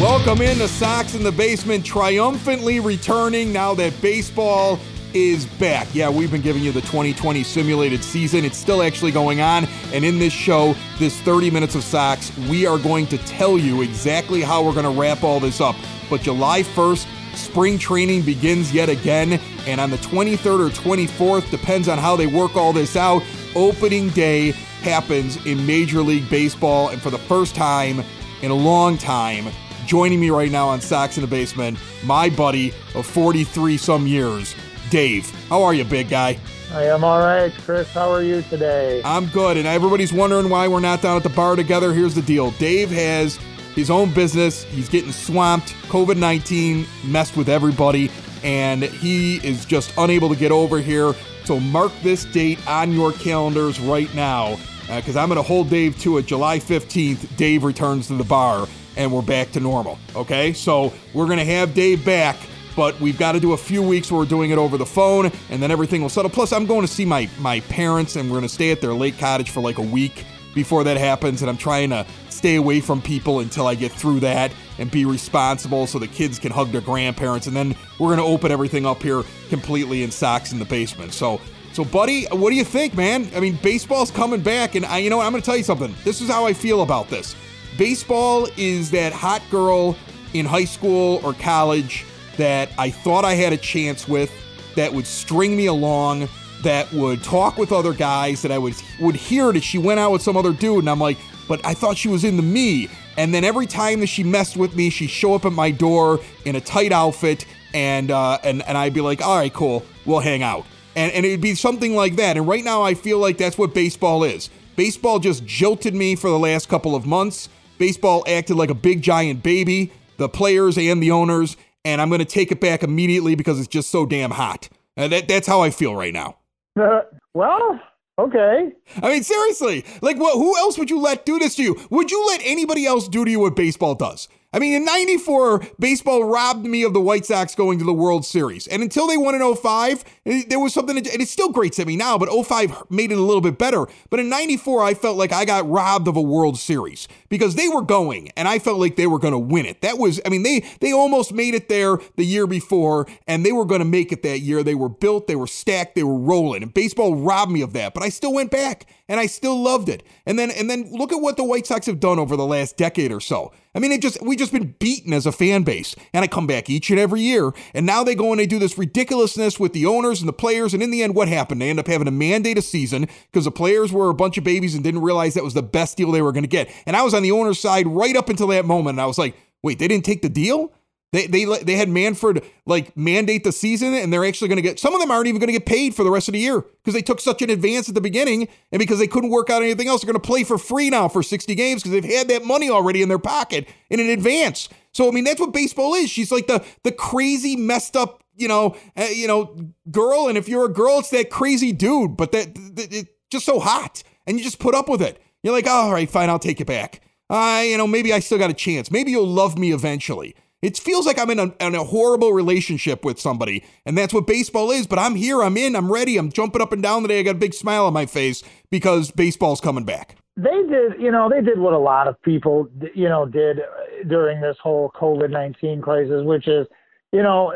Welcome 0.00 0.42
in 0.42 0.58
the 0.58 0.68
Sox 0.68 1.14
in 1.14 1.22
the 1.22 1.32
Basement, 1.32 1.82
triumphantly 1.82 2.80
returning 2.80 3.50
now 3.50 3.72
that 3.76 3.98
baseball 4.02 4.78
is 5.14 5.46
back. 5.46 5.88
Yeah, 5.94 6.10
we've 6.10 6.30
been 6.30 6.42
giving 6.42 6.62
you 6.62 6.70
the 6.70 6.82
2020 6.82 7.42
simulated 7.42 8.04
season. 8.04 8.44
It's 8.44 8.58
still 8.58 8.82
actually 8.82 9.10
going 9.10 9.40
on. 9.40 9.64
And 9.94 10.04
in 10.04 10.18
this 10.18 10.34
show, 10.34 10.74
this 10.98 11.18
30 11.22 11.50
minutes 11.50 11.76
of 11.76 11.82
Sox, 11.82 12.30
we 12.40 12.66
are 12.66 12.76
going 12.76 13.06
to 13.06 13.16
tell 13.18 13.56
you 13.56 13.80
exactly 13.80 14.42
how 14.42 14.62
we're 14.62 14.74
going 14.74 14.84
to 14.84 15.00
wrap 15.00 15.24
all 15.24 15.40
this 15.40 15.62
up. 15.62 15.76
But 16.10 16.20
July 16.20 16.62
1st, 16.62 17.06
spring 17.34 17.78
training 17.78 18.20
begins 18.20 18.74
yet 18.74 18.90
again. 18.90 19.40
And 19.66 19.80
on 19.80 19.90
the 19.90 19.96
23rd 19.98 20.66
or 20.66 20.68
24th, 20.68 21.50
depends 21.50 21.88
on 21.88 21.96
how 21.96 22.16
they 22.16 22.26
work 22.26 22.54
all 22.54 22.74
this 22.74 22.96
out, 22.96 23.22
opening 23.54 24.10
day 24.10 24.50
happens 24.82 25.44
in 25.46 25.64
Major 25.64 26.02
League 26.02 26.28
Baseball. 26.28 26.90
And 26.90 27.00
for 27.00 27.08
the 27.08 27.18
first 27.18 27.54
time 27.54 28.04
in 28.42 28.50
a 28.50 28.54
long 28.54 28.98
time, 28.98 29.46
joining 29.86 30.20
me 30.20 30.30
right 30.30 30.50
now 30.50 30.68
on 30.68 30.80
Sox 30.80 31.16
in 31.16 31.22
the 31.22 31.28
Basement, 31.28 31.78
my 32.04 32.28
buddy 32.28 32.72
of 32.94 33.06
43 33.06 33.76
some 33.76 34.06
years, 34.06 34.54
Dave. 34.90 35.30
How 35.48 35.62
are 35.62 35.72
you, 35.72 35.84
big 35.84 36.08
guy? 36.08 36.38
I 36.72 36.84
am 36.84 37.04
all 37.04 37.20
right, 37.20 37.52
Chris. 37.64 37.90
How 37.92 38.10
are 38.10 38.22
you 38.22 38.42
today? 38.42 39.00
I'm 39.04 39.26
good. 39.26 39.56
And 39.56 39.66
everybody's 39.66 40.12
wondering 40.12 40.50
why 40.50 40.66
we're 40.66 40.80
not 40.80 41.00
down 41.00 41.16
at 41.16 41.22
the 41.22 41.30
bar 41.30 41.56
together. 41.56 41.92
Here's 41.92 42.14
the 42.14 42.22
deal 42.22 42.50
Dave 42.52 42.90
has 42.90 43.38
his 43.74 43.90
own 43.90 44.12
business, 44.12 44.64
he's 44.64 44.88
getting 44.88 45.12
swamped. 45.12 45.74
COVID 45.88 46.16
19 46.16 46.86
messed 47.04 47.36
with 47.36 47.48
everybody, 47.48 48.10
and 48.42 48.82
he 48.82 49.36
is 49.46 49.64
just 49.64 49.92
unable 49.98 50.28
to 50.28 50.36
get 50.36 50.50
over 50.50 50.80
here. 50.80 51.14
So 51.44 51.60
mark 51.60 51.92
this 52.02 52.24
date 52.24 52.58
on 52.66 52.92
your 52.92 53.12
calendars 53.12 53.78
right 53.78 54.12
now 54.14 54.58
because 54.88 55.16
uh, 55.16 55.20
I'm 55.20 55.28
going 55.28 55.36
to 55.36 55.42
hold 55.42 55.70
Dave 55.70 55.98
to 56.00 56.18
it. 56.18 56.26
July 56.26 56.58
15th, 56.58 57.36
Dave 57.36 57.62
returns 57.62 58.08
to 58.08 58.14
the 58.14 58.24
bar 58.24 58.66
and 58.96 59.12
we're 59.12 59.22
back 59.22 59.52
to 59.52 59.60
normal. 59.60 59.98
Okay, 60.14 60.52
so 60.52 60.92
we're 61.14 61.26
to 61.26 61.44
have 61.44 61.74
Dave 61.74 62.04
back 62.04 62.36
but 62.76 63.00
we've 63.00 63.18
got 63.18 63.32
to 63.32 63.40
do 63.40 63.54
a 63.54 63.56
few 63.56 63.82
weeks 63.82 64.12
where 64.12 64.20
we're 64.20 64.26
doing 64.26 64.50
it 64.50 64.58
over 64.58 64.76
the 64.76 64.86
phone 64.86 65.32
and 65.50 65.62
then 65.62 65.70
everything 65.70 66.02
will 66.02 66.10
settle. 66.10 66.30
Plus, 66.30 66.52
I'm 66.52 66.66
going 66.66 66.82
to 66.82 66.86
see 66.86 67.06
my, 67.06 67.28
my 67.38 67.60
parents 67.60 68.16
and 68.16 68.28
we're 68.28 68.36
going 68.36 68.42
to 68.42 68.54
stay 68.54 68.70
at 68.70 68.82
their 68.82 68.92
lake 68.92 69.18
cottage 69.18 69.50
for 69.50 69.60
like 69.60 69.78
a 69.78 69.82
week 69.82 70.26
before 70.54 70.84
that 70.84 70.98
happens. 70.98 71.40
And 71.40 71.50
I'm 71.50 71.56
trying 71.56 71.88
to 71.90 72.06
stay 72.28 72.56
away 72.56 72.80
from 72.80 73.00
people 73.00 73.40
until 73.40 73.66
I 73.66 73.74
get 73.74 73.92
through 73.92 74.20
that 74.20 74.52
and 74.78 74.90
be 74.90 75.06
responsible 75.06 75.86
so 75.86 75.98
the 75.98 76.06
kids 76.06 76.38
can 76.38 76.52
hug 76.52 76.70
their 76.70 76.82
grandparents. 76.82 77.46
And 77.46 77.56
then 77.56 77.74
we're 77.98 78.14
going 78.14 78.18
to 78.18 78.24
open 78.24 78.52
everything 78.52 78.84
up 78.84 79.02
here 79.02 79.22
completely 79.48 80.02
in 80.02 80.10
Sox 80.10 80.52
in 80.52 80.58
the 80.58 80.66
basement. 80.66 81.14
So, 81.14 81.40
so, 81.72 81.84
buddy, 81.84 82.24
what 82.26 82.50
do 82.50 82.56
you 82.56 82.64
think, 82.64 82.94
man? 82.94 83.28
I 83.34 83.40
mean, 83.40 83.58
baseball's 83.62 84.10
coming 84.10 84.40
back, 84.40 84.76
and 84.76 84.86
I, 84.86 84.96
you 84.96 85.10
know? 85.10 85.20
I'm 85.20 85.30
going 85.30 85.42
to 85.42 85.44
tell 85.44 85.58
you 85.58 85.62
something. 85.62 85.94
This 86.04 86.22
is 86.22 86.30
how 86.30 86.46
I 86.46 86.54
feel 86.54 86.80
about 86.80 87.08
this. 87.08 87.36
Baseball 87.78 88.48
is 88.56 88.90
that 88.92 89.12
hot 89.12 89.42
girl 89.50 89.96
in 90.32 90.46
high 90.46 90.64
school 90.64 91.20
or 91.22 91.34
college 91.34 92.04
that 92.36 92.70
I 92.78 92.90
thought 92.90 93.24
I 93.24 93.34
had 93.34 93.52
a 93.52 93.56
chance 93.56 94.08
with, 94.08 94.32
that 94.76 94.92
would 94.92 95.06
string 95.06 95.56
me 95.56 95.66
along, 95.66 96.28
that 96.62 96.90
would 96.92 97.22
talk 97.22 97.56
with 97.56 97.72
other 97.72 97.92
guys, 97.92 98.42
that 98.42 98.52
I 98.52 98.58
would 98.58 98.74
would 99.00 99.14
hear 99.14 99.52
that 99.52 99.62
she 99.62 99.78
went 99.78 100.00
out 100.00 100.12
with 100.12 100.22
some 100.22 100.36
other 100.36 100.52
dude, 100.52 100.80
and 100.80 100.90
I'm 100.90 101.00
like, 101.00 101.18
but 101.48 101.64
I 101.64 101.74
thought 101.74 101.96
she 101.96 102.08
was 102.08 102.24
into 102.24 102.42
me. 102.42 102.88
And 103.16 103.32
then 103.32 103.44
every 103.44 103.66
time 103.66 104.00
that 104.00 104.08
she 104.08 104.22
messed 104.22 104.56
with 104.56 104.76
me, 104.76 104.90
she'd 104.90 105.08
show 105.08 105.34
up 105.34 105.44
at 105.46 105.52
my 105.52 105.70
door 105.70 106.20
in 106.44 106.56
a 106.56 106.60
tight 106.60 106.92
outfit, 106.92 107.46
and 107.72 108.10
uh, 108.10 108.38
and 108.42 108.62
and 108.62 108.76
I'd 108.76 108.94
be 108.94 109.00
like, 109.00 109.22
all 109.22 109.36
right, 109.36 109.52
cool, 109.52 109.84
we'll 110.04 110.20
hang 110.20 110.42
out. 110.42 110.66
And 110.94 111.12
and 111.12 111.24
it'd 111.24 111.40
be 111.40 111.54
something 111.54 111.94
like 111.94 112.16
that. 112.16 112.36
And 112.36 112.46
right 112.46 112.64
now, 112.64 112.82
I 112.82 112.94
feel 112.94 113.18
like 113.18 113.38
that's 113.38 113.56
what 113.56 113.74
baseball 113.74 114.24
is. 114.24 114.50
Baseball 114.76 115.18
just 115.18 115.46
jilted 115.46 115.94
me 115.94 116.16
for 116.16 116.28
the 116.28 116.38
last 116.38 116.68
couple 116.68 116.94
of 116.94 117.06
months. 117.06 117.48
Baseball 117.78 118.24
acted 118.26 118.56
like 118.56 118.70
a 118.70 118.74
big 118.74 119.02
giant 119.02 119.42
baby, 119.42 119.92
the 120.16 120.28
players 120.28 120.78
and 120.78 121.02
the 121.02 121.10
owners, 121.10 121.56
and 121.84 122.00
I'm 122.00 122.08
going 122.08 122.18
to 122.20 122.24
take 122.24 122.50
it 122.50 122.60
back 122.60 122.82
immediately 122.82 123.34
because 123.34 123.58
it's 123.58 123.68
just 123.68 123.90
so 123.90 124.06
damn 124.06 124.32
hot. 124.32 124.68
Uh, 124.96 125.08
that, 125.08 125.28
that's 125.28 125.46
how 125.46 125.60
I 125.60 125.70
feel 125.70 125.94
right 125.94 126.12
now. 126.12 126.36
Uh, 126.78 127.02
well, 127.34 127.80
okay. 128.18 128.72
I 129.02 129.08
mean, 129.08 129.22
seriously, 129.22 129.84
like, 130.00 130.18
what? 130.18 130.34
Who 130.34 130.56
else 130.58 130.78
would 130.78 130.90
you 130.90 131.00
let 131.00 131.26
do 131.26 131.38
this 131.38 131.54
to 131.56 131.62
you? 131.62 131.80
Would 131.90 132.10
you 132.10 132.26
let 132.28 132.40
anybody 132.44 132.86
else 132.86 133.08
do 133.08 133.24
to 133.24 133.30
you 133.30 133.40
what 133.40 133.56
baseball 133.56 133.94
does? 133.94 134.28
I 134.52 134.58
mean, 134.58 134.74
in 134.74 134.84
94, 134.84 135.60
baseball 135.78 136.24
robbed 136.24 136.64
me 136.64 136.82
of 136.82 136.94
the 136.94 137.00
White 137.00 137.26
Sox 137.26 137.54
going 137.54 137.78
to 137.78 137.84
the 137.84 137.92
World 137.92 138.24
Series. 138.24 138.66
And 138.66 138.82
until 138.82 139.06
they 139.06 139.16
won 139.16 139.34
in 139.34 139.54
05, 139.54 140.04
eh, 140.24 140.44
there 140.48 140.60
was 140.60 140.72
something, 140.72 140.96
and 140.96 141.06
it's 141.06 141.30
still 141.30 141.50
great 141.50 141.72
to 141.74 141.84
me 141.84 141.96
now, 141.96 142.16
but 142.16 142.28
05 142.30 142.90
made 142.90 143.12
it 143.12 143.18
a 143.18 143.22
little 143.22 143.40
bit 143.40 143.58
better. 143.58 143.86
But 144.08 144.20
in 144.20 144.28
94, 144.28 144.82
I 144.82 144.94
felt 144.94 145.16
like 145.16 145.32
I 145.32 145.44
got 145.44 145.68
robbed 145.68 146.08
of 146.08 146.16
a 146.16 146.22
World 146.22 146.58
Series 146.58 147.08
because 147.28 147.54
they 147.56 147.68
were 147.68 147.82
going 147.82 148.30
and 148.36 148.46
I 148.46 148.58
felt 148.58 148.78
like 148.78 148.96
they 148.96 149.06
were 149.06 149.18
going 149.18 149.32
to 149.32 149.38
win 149.38 149.66
it. 149.66 149.82
That 149.82 149.98
was, 149.98 150.20
I 150.24 150.28
mean, 150.28 150.42
they, 150.42 150.64
they 150.80 150.92
almost 150.92 151.32
made 151.32 151.54
it 151.54 151.68
there 151.68 151.98
the 152.16 152.24
year 152.24 152.46
before 152.46 153.06
and 153.26 153.44
they 153.44 153.52
were 153.52 153.64
going 153.64 153.80
to 153.80 153.84
make 153.84 154.12
it 154.12 154.22
that 154.22 154.40
year. 154.40 154.62
They 154.62 154.74
were 154.74 154.88
built, 154.88 155.26
they 155.26 155.36
were 155.36 155.46
stacked, 155.46 155.96
they 155.96 156.04
were 156.04 156.18
rolling. 156.18 156.62
And 156.62 156.72
baseball 156.72 157.16
robbed 157.16 157.52
me 157.52 157.62
of 157.62 157.72
that, 157.74 157.94
but 157.94 158.02
I 158.02 158.08
still 158.08 158.32
went 158.32 158.50
back 158.50 158.86
and 159.08 159.20
I 159.20 159.26
still 159.26 159.60
loved 159.60 159.88
it. 159.88 160.02
And 160.26 160.38
then, 160.38 160.50
and 160.50 160.68
then 160.68 160.90
look 160.90 161.12
at 161.12 161.20
what 161.20 161.36
the 161.36 161.44
White 161.44 161.66
Sox 161.66 161.86
have 161.86 162.00
done 162.00 162.18
over 162.18 162.36
the 162.36 162.46
last 162.46 162.76
decade 162.76 163.12
or 163.12 163.20
so. 163.20 163.52
I 163.74 163.78
mean, 163.78 163.92
it 163.92 164.00
just 164.00 164.20
we 164.22 164.36
just 164.36 164.52
been 164.52 164.74
beaten 164.78 165.12
as 165.12 165.26
a 165.26 165.32
fan 165.32 165.62
base, 165.62 165.94
and 166.14 166.24
I 166.24 166.28
come 166.28 166.46
back 166.46 166.70
each 166.70 166.88
and 166.90 166.98
every 166.98 167.20
year, 167.20 167.52
and 167.74 167.84
now 167.84 168.02
they 168.02 168.14
go 168.14 168.32
and 168.32 168.40
they 168.40 168.46
do 168.46 168.58
this 168.58 168.78
ridiculousness 168.78 169.60
with 169.60 169.74
the 169.74 169.84
owners 169.84 170.20
and 170.20 170.28
the 170.28 170.32
players, 170.32 170.72
and 170.72 170.82
in 170.82 170.90
the 170.90 171.02
end, 171.02 171.14
what 171.14 171.28
happened? 171.28 171.60
They 171.60 171.68
end 171.68 171.78
up 171.78 171.86
having 171.86 172.06
to 172.06 172.10
mandate 172.10 172.56
a 172.56 172.62
season 172.62 173.06
because 173.30 173.44
the 173.44 173.50
players 173.50 173.92
were 173.92 174.08
a 174.08 174.14
bunch 174.14 174.38
of 174.38 174.44
babies 174.44 174.74
and 174.74 174.82
didn't 174.82 175.02
realize 175.02 175.34
that 175.34 175.44
was 175.44 175.54
the 175.54 175.62
best 175.62 175.96
deal 175.96 176.10
they 176.10 176.22
were 176.22 176.32
going 176.32 176.44
to 176.44 176.48
get. 176.48 176.70
And 176.86 176.96
I 176.96 177.02
was 177.02 177.12
on 177.12 177.22
the 177.22 177.32
owner's 177.32 177.60
side 177.60 177.86
right 177.86 178.16
up 178.16 178.30
until 178.30 178.46
that 178.48 178.64
moment, 178.64 178.94
and 178.94 179.00
I 179.02 179.06
was 179.06 179.18
like, 179.18 179.36
wait, 179.62 179.78
they 179.78 179.88
didn't 179.88 180.06
take 180.06 180.22
the 180.22 180.30
deal? 180.30 180.72
They, 181.12 181.26
they, 181.26 181.44
they 181.44 181.76
had 181.76 181.88
Manfred 181.88 182.44
like 182.66 182.96
mandate 182.96 183.44
the 183.44 183.52
season 183.52 183.94
and 183.94 184.12
they're 184.12 184.24
actually 184.24 184.48
going 184.48 184.56
to 184.56 184.62
get 184.62 184.80
some 184.80 184.92
of 184.92 185.00
them 185.00 185.10
aren't 185.10 185.28
even 185.28 185.40
going 185.40 185.46
to 185.46 185.52
get 185.52 185.64
paid 185.64 185.94
for 185.94 186.02
the 186.02 186.10
rest 186.10 186.28
of 186.28 186.32
the 186.32 186.40
year 186.40 186.60
because 186.60 186.94
they 186.94 187.02
took 187.02 187.20
such 187.20 187.42
an 187.42 187.50
advance 187.50 187.88
at 187.88 187.94
the 187.94 188.00
beginning 188.00 188.48
and 188.72 188.80
because 188.80 188.98
they 188.98 189.06
couldn't 189.06 189.30
work 189.30 189.48
out 189.48 189.62
anything 189.62 189.86
else 189.86 190.02
they're 190.02 190.12
going 190.12 190.20
to 190.20 190.26
play 190.26 190.42
for 190.42 190.58
free 190.58 190.90
now 190.90 191.06
for 191.06 191.22
60 191.22 191.54
games 191.54 191.82
because 191.82 191.92
they've 191.92 192.12
had 192.12 192.28
that 192.28 192.44
money 192.44 192.68
already 192.68 193.02
in 193.02 193.08
their 193.08 193.20
pocket 193.20 193.68
in 193.88 194.00
an 194.00 194.10
advance. 194.10 194.68
So 194.92 195.08
i 195.08 195.12
mean 195.12 195.24
that's 195.24 195.40
what 195.40 195.52
baseball 195.52 195.94
is. 195.94 196.10
She's 196.10 196.32
like 196.32 196.48
the 196.48 196.64
the 196.82 196.92
crazy 196.92 197.54
messed 197.54 197.96
up 197.96 198.24
you 198.34 198.48
know 198.48 198.76
uh, 198.96 199.04
you 199.04 199.28
know 199.28 199.56
girl 199.90 200.28
and 200.28 200.36
if 200.36 200.48
you're 200.48 200.66
a 200.66 200.72
girl 200.72 200.98
it's 200.98 201.10
that 201.10 201.30
crazy 201.30 201.72
dude 201.72 202.16
but 202.16 202.32
that, 202.32 202.48
it's 202.76 203.10
just 203.30 203.46
so 203.46 203.60
hot 203.60 204.02
and 204.26 204.38
you 204.38 204.44
just 204.44 204.58
put 204.58 204.74
up 204.74 204.88
with 204.88 205.00
it. 205.00 205.22
You're 205.44 205.54
like 205.54 205.66
oh, 205.68 205.70
all 205.70 205.92
right 205.92 206.10
fine 206.10 206.28
i'll 206.28 206.40
take 206.40 206.60
it 206.60 206.66
back. 206.66 207.00
Uh, 207.30 207.62
you 207.64 207.78
know 207.78 207.86
maybe 207.86 208.12
i 208.12 208.18
still 208.18 208.38
got 208.38 208.50
a 208.50 208.54
chance. 208.54 208.90
Maybe 208.90 209.12
you'll 209.12 209.26
love 209.26 209.56
me 209.56 209.72
eventually 209.72 210.34
it 210.62 210.78
feels 210.78 211.06
like 211.06 211.18
I'm 211.18 211.30
in 211.30 211.38
a, 211.38 211.54
in 211.60 211.74
a, 211.74 211.84
horrible 211.84 212.32
relationship 212.32 213.04
with 213.04 213.20
somebody, 213.20 213.64
and 213.84 213.96
that's 213.96 214.14
what 214.14 214.26
baseball 214.26 214.70
is. 214.70 214.86
But 214.86 214.98
I'm 214.98 215.14
here, 215.14 215.42
I'm 215.42 215.56
in, 215.56 215.76
I'm 215.76 215.92
ready, 215.92 216.16
I'm 216.16 216.32
jumping 216.32 216.62
up 216.62 216.72
and 216.72 216.82
down 216.82 217.02
today. 217.02 217.20
I 217.20 217.22
got 217.22 217.36
a 217.36 217.38
big 217.38 217.54
smile 217.54 217.86
on 217.86 217.92
my 217.92 218.06
face 218.06 218.42
because 218.70 219.10
baseball's 219.10 219.60
coming 219.60 219.84
back. 219.84 220.16
They 220.36 220.62
did, 220.68 221.00
you 221.00 221.10
know, 221.10 221.30
they 221.30 221.40
did 221.40 221.58
what 221.58 221.72
a 221.72 221.78
lot 221.78 222.08
of 222.08 222.20
people, 222.22 222.68
you 222.94 223.08
know, 223.08 223.26
did 223.26 223.60
during 224.08 224.40
this 224.40 224.56
whole 224.62 224.90
COVID 224.90 225.30
19 225.30 225.80
crisis, 225.80 226.22
which 226.24 226.46
is, 226.46 226.66
you 227.12 227.22
know, 227.22 227.52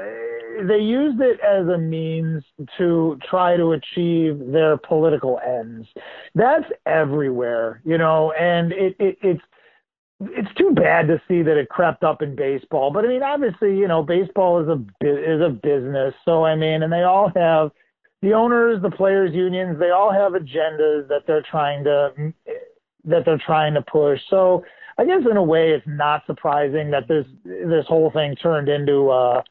they 0.66 0.78
used 0.78 1.20
it 1.20 1.40
as 1.40 1.66
a 1.68 1.78
means 1.78 2.42
to 2.78 3.18
try 3.28 3.56
to 3.56 3.72
achieve 3.72 4.38
their 4.50 4.76
political 4.76 5.40
ends. 5.46 5.88
That's 6.34 6.64
everywhere, 6.86 7.80
you 7.84 7.98
know, 7.98 8.32
and 8.32 8.72
it, 8.72 8.96
it 8.98 9.18
it's 9.22 9.42
it's 10.20 10.52
too 10.54 10.72
bad 10.72 11.08
to 11.08 11.20
see 11.26 11.42
that 11.42 11.56
it 11.56 11.68
crept 11.68 12.04
up 12.04 12.22
in 12.22 12.36
baseball. 12.36 12.90
But 12.92 13.04
I 13.04 13.08
mean, 13.08 13.22
obviously, 13.22 13.76
you 13.76 13.88
know, 13.88 14.02
baseball 14.02 14.60
is 14.62 14.68
a 14.68 14.80
is 15.00 15.40
a 15.40 15.48
business. 15.48 16.14
So 16.24 16.44
I 16.44 16.54
mean, 16.54 16.82
and 16.82 16.92
they 16.92 17.02
all 17.02 17.30
have 17.34 17.70
the 18.22 18.34
owners, 18.34 18.82
the 18.82 18.90
players' 18.90 19.34
unions. 19.34 19.78
They 19.78 19.90
all 19.90 20.12
have 20.12 20.32
agendas 20.32 21.08
that 21.08 21.22
they're 21.26 21.44
trying 21.50 21.84
to 21.84 22.32
that 23.04 23.24
they're 23.24 23.42
trying 23.44 23.74
to 23.74 23.82
push. 23.82 24.20
So 24.28 24.62
I 24.98 25.06
guess 25.06 25.22
in 25.28 25.38
a 25.38 25.42
way, 25.42 25.70
it's 25.70 25.86
not 25.86 26.22
surprising 26.26 26.90
that 26.90 27.08
this 27.08 27.24
this 27.44 27.86
whole 27.86 28.10
thing 28.10 28.36
turned 28.36 28.68
into, 28.68 29.08
uh, 29.08 29.42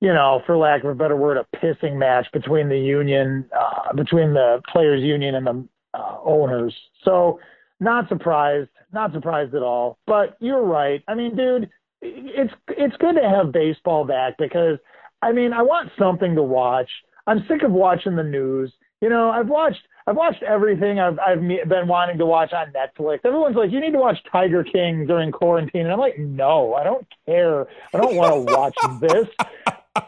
you 0.00 0.12
know, 0.12 0.42
for 0.46 0.56
lack 0.56 0.84
of 0.84 0.90
a 0.90 0.94
better 0.94 1.16
word, 1.16 1.36
a 1.36 1.56
pissing 1.56 1.96
match 1.96 2.26
between 2.32 2.68
the 2.68 2.78
union, 2.78 3.44
uh, 3.58 3.92
between 3.94 4.32
the 4.32 4.62
players' 4.72 5.02
union 5.02 5.34
and 5.34 5.46
the 5.46 5.68
uh, 5.94 6.18
owners. 6.24 6.72
So 7.04 7.40
not 7.80 8.08
surprised, 8.08 8.70
not 8.94 9.12
surprised 9.12 9.54
at 9.54 9.62
all. 9.62 9.98
But 10.06 10.36
you're 10.40 10.62
right. 10.62 11.02
I 11.06 11.14
mean, 11.14 11.36
dude, 11.36 11.70
it's 12.00 12.52
it's 12.68 12.96
good 12.96 13.16
to 13.16 13.28
have 13.28 13.52
baseball 13.52 14.04
back 14.04 14.36
because 14.38 14.78
I 15.22 15.32
mean, 15.32 15.52
I 15.52 15.62
want 15.62 15.90
something 15.98 16.34
to 16.34 16.42
watch. 16.42 16.90
I'm 17.26 17.44
sick 17.48 17.62
of 17.62 17.72
watching 17.72 18.16
the 18.16 18.22
news. 18.22 18.72
You 19.00 19.08
know, 19.08 19.30
I've 19.30 19.48
watched 19.48 19.80
I've 20.06 20.16
watched 20.16 20.42
everything 20.42 21.00
I've 21.00 21.18
I've 21.18 21.40
been 21.40 21.88
wanting 21.88 22.18
to 22.18 22.26
watch 22.26 22.52
on 22.52 22.72
Netflix. 22.72 23.20
Everyone's 23.24 23.56
like, 23.56 23.70
you 23.70 23.80
need 23.80 23.92
to 23.92 23.98
watch 23.98 24.18
Tiger 24.30 24.62
King 24.62 25.06
during 25.06 25.32
quarantine, 25.32 25.82
and 25.82 25.92
I'm 25.92 25.98
like, 25.98 26.18
no, 26.18 26.74
I 26.74 26.84
don't 26.84 27.06
care. 27.26 27.66
I 27.94 27.98
don't 27.98 28.16
want 28.16 28.48
to 28.48 28.54
watch 28.56 28.76
this. 29.00 29.28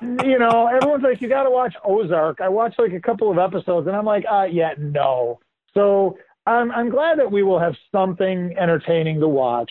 You 0.03 0.39
know, 0.39 0.67
everyone's 0.67 1.05
like, 1.05 1.23
you 1.23 1.29
got 1.29 1.45
to 1.45 1.51
watch 1.51 1.75
Ozark. 1.85 2.41
I 2.41 2.49
watched 2.49 2.79
like 2.79 2.93
a 2.93 3.01
couple 3.01 3.31
of 3.31 3.39
episodes, 3.39 3.87
and 3.87 3.97
I'm 3.97 4.05
like, 4.05 4.25
uh, 4.31 4.47
yeah, 4.51 4.75
no. 4.79 5.39
So 5.73 6.19
I'm 6.47 6.71
I'm 6.71 6.91
glad 6.91 7.19
that 7.19 7.31
we 7.31 7.43
will 7.43 7.59
have 7.59 7.75
something 7.93 8.55
entertaining 8.59 9.21
to 9.21 9.29
watch 9.29 9.71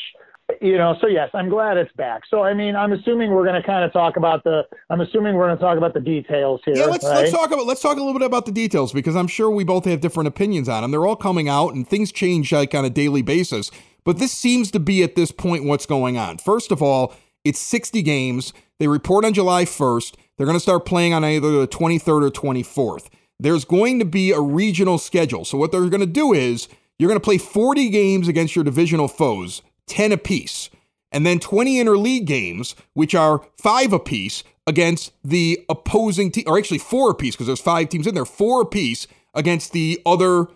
you 0.62 0.78
know, 0.78 0.96
so 1.02 1.08
yes, 1.08 1.30
I'm 1.34 1.50
glad 1.50 1.78
it's 1.78 1.92
back. 1.94 2.22
So 2.30 2.44
I 2.44 2.54
mean, 2.54 2.76
I'm 2.76 2.92
assuming 2.92 3.32
we're 3.32 3.46
going 3.46 3.60
to 3.60 3.66
kind 3.66 3.84
of 3.84 3.92
talk 3.92 4.16
about 4.16 4.44
the. 4.44 4.62
I'm 4.90 5.02
assuming 5.02 5.36
we're 5.36 5.48
going 5.48 5.58
to 5.58 5.64
talk 5.64 5.78
about 5.78 5.94
the 5.94 6.00
details 6.00 6.62
here. 6.64 6.76
Yeah, 6.78 6.86
let's 6.86 7.04
right? 7.04 7.18
let's 7.18 7.32
talk 7.32 7.52
about 7.52 7.66
let's 7.66 7.82
talk 7.82 7.98
a 7.98 8.00
little 8.00 8.14
bit 8.14 8.26
about 8.26 8.46
the 8.46 8.52
details 8.52 8.94
because 8.94 9.16
I'm 9.16 9.28
sure 9.28 9.50
we 9.50 9.64
both 9.64 9.86
have 9.86 10.02
different 10.02 10.28
opinions 10.28 10.70
on 10.70 10.84
them. 10.84 10.92
They're 10.92 11.06
all 11.06 11.16
coming 11.16 11.50
out 11.50 11.74
and 11.74 11.88
things 11.88 12.12
change 12.12 12.52
like 12.52 12.76
on 12.76 12.86
a 12.86 12.90
daily 12.90 13.24
basis. 13.24 13.72
But 14.04 14.20
this 14.20 14.32
seems 14.32 14.70
to 14.72 14.80
be 14.80 15.02
at 15.02 15.16
this 15.16 15.32
point 15.32 15.66
what's 15.66 15.88
going 15.88 16.16
on. 16.16 16.38
First 16.38 16.72
of 16.72 16.82
all, 16.82 17.16
it's 17.44 17.60
60 17.60 18.04
games. 18.04 18.54
They 18.78 18.88
report 18.88 19.26
on 19.26 19.34
July 19.34 19.66
1st. 19.66 20.16
They're 20.38 20.46
going 20.46 20.58
to 20.58 20.62
start 20.62 20.86
playing 20.86 21.14
on 21.14 21.26
either 21.26 21.50
the 21.50 21.68
23rd 21.68 22.28
or 22.28 22.30
24th. 22.30 23.08
There's 23.40 23.66
going 23.66 24.00
to 24.00 24.06
be 24.06 24.32
a 24.32 24.40
regional 24.40 24.98
schedule. 24.98 25.46
So 25.46 25.58
what 25.58 25.72
they're 25.72 25.90
going 25.90 26.00
to 26.00 26.06
do 26.06 26.34
is 26.34 26.68
you're 26.98 27.10
going 27.10 27.20
to 27.20 27.24
play 27.24 27.38
40 27.38 27.90
games 27.90 28.28
against 28.28 28.56
your 28.56 28.64
divisional 28.64 29.08
foes 29.08 29.62
10 29.88 30.12
apiece. 30.12 30.70
And 31.12 31.26
then 31.26 31.40
20 31.40 31.76
interleague 31.76 32.26
games, 32.26 32.76
which 32.94 33.16
are 33.16 33.46
five 33.58 33.94
apiece 33.94 34.44
against 34.68 35.14
the 35.24 35.64
opposing 35.70 36.32
team, 36.32 36.44
or 36.48 36.58
actually 36.58 36.80
four 36.80 37.12
apiece, 37.12 37.36
because 37.36 37.48
there's 37.48 37.62
five 37.62 37.90
teams 37.90 38.08
in 38.08 38.16
there, 38.16 38.26
four 38.26 38.62
apiece 38.62 39.08
against 39.34 39.72
the 39.72 40.02
other 40.06 40.48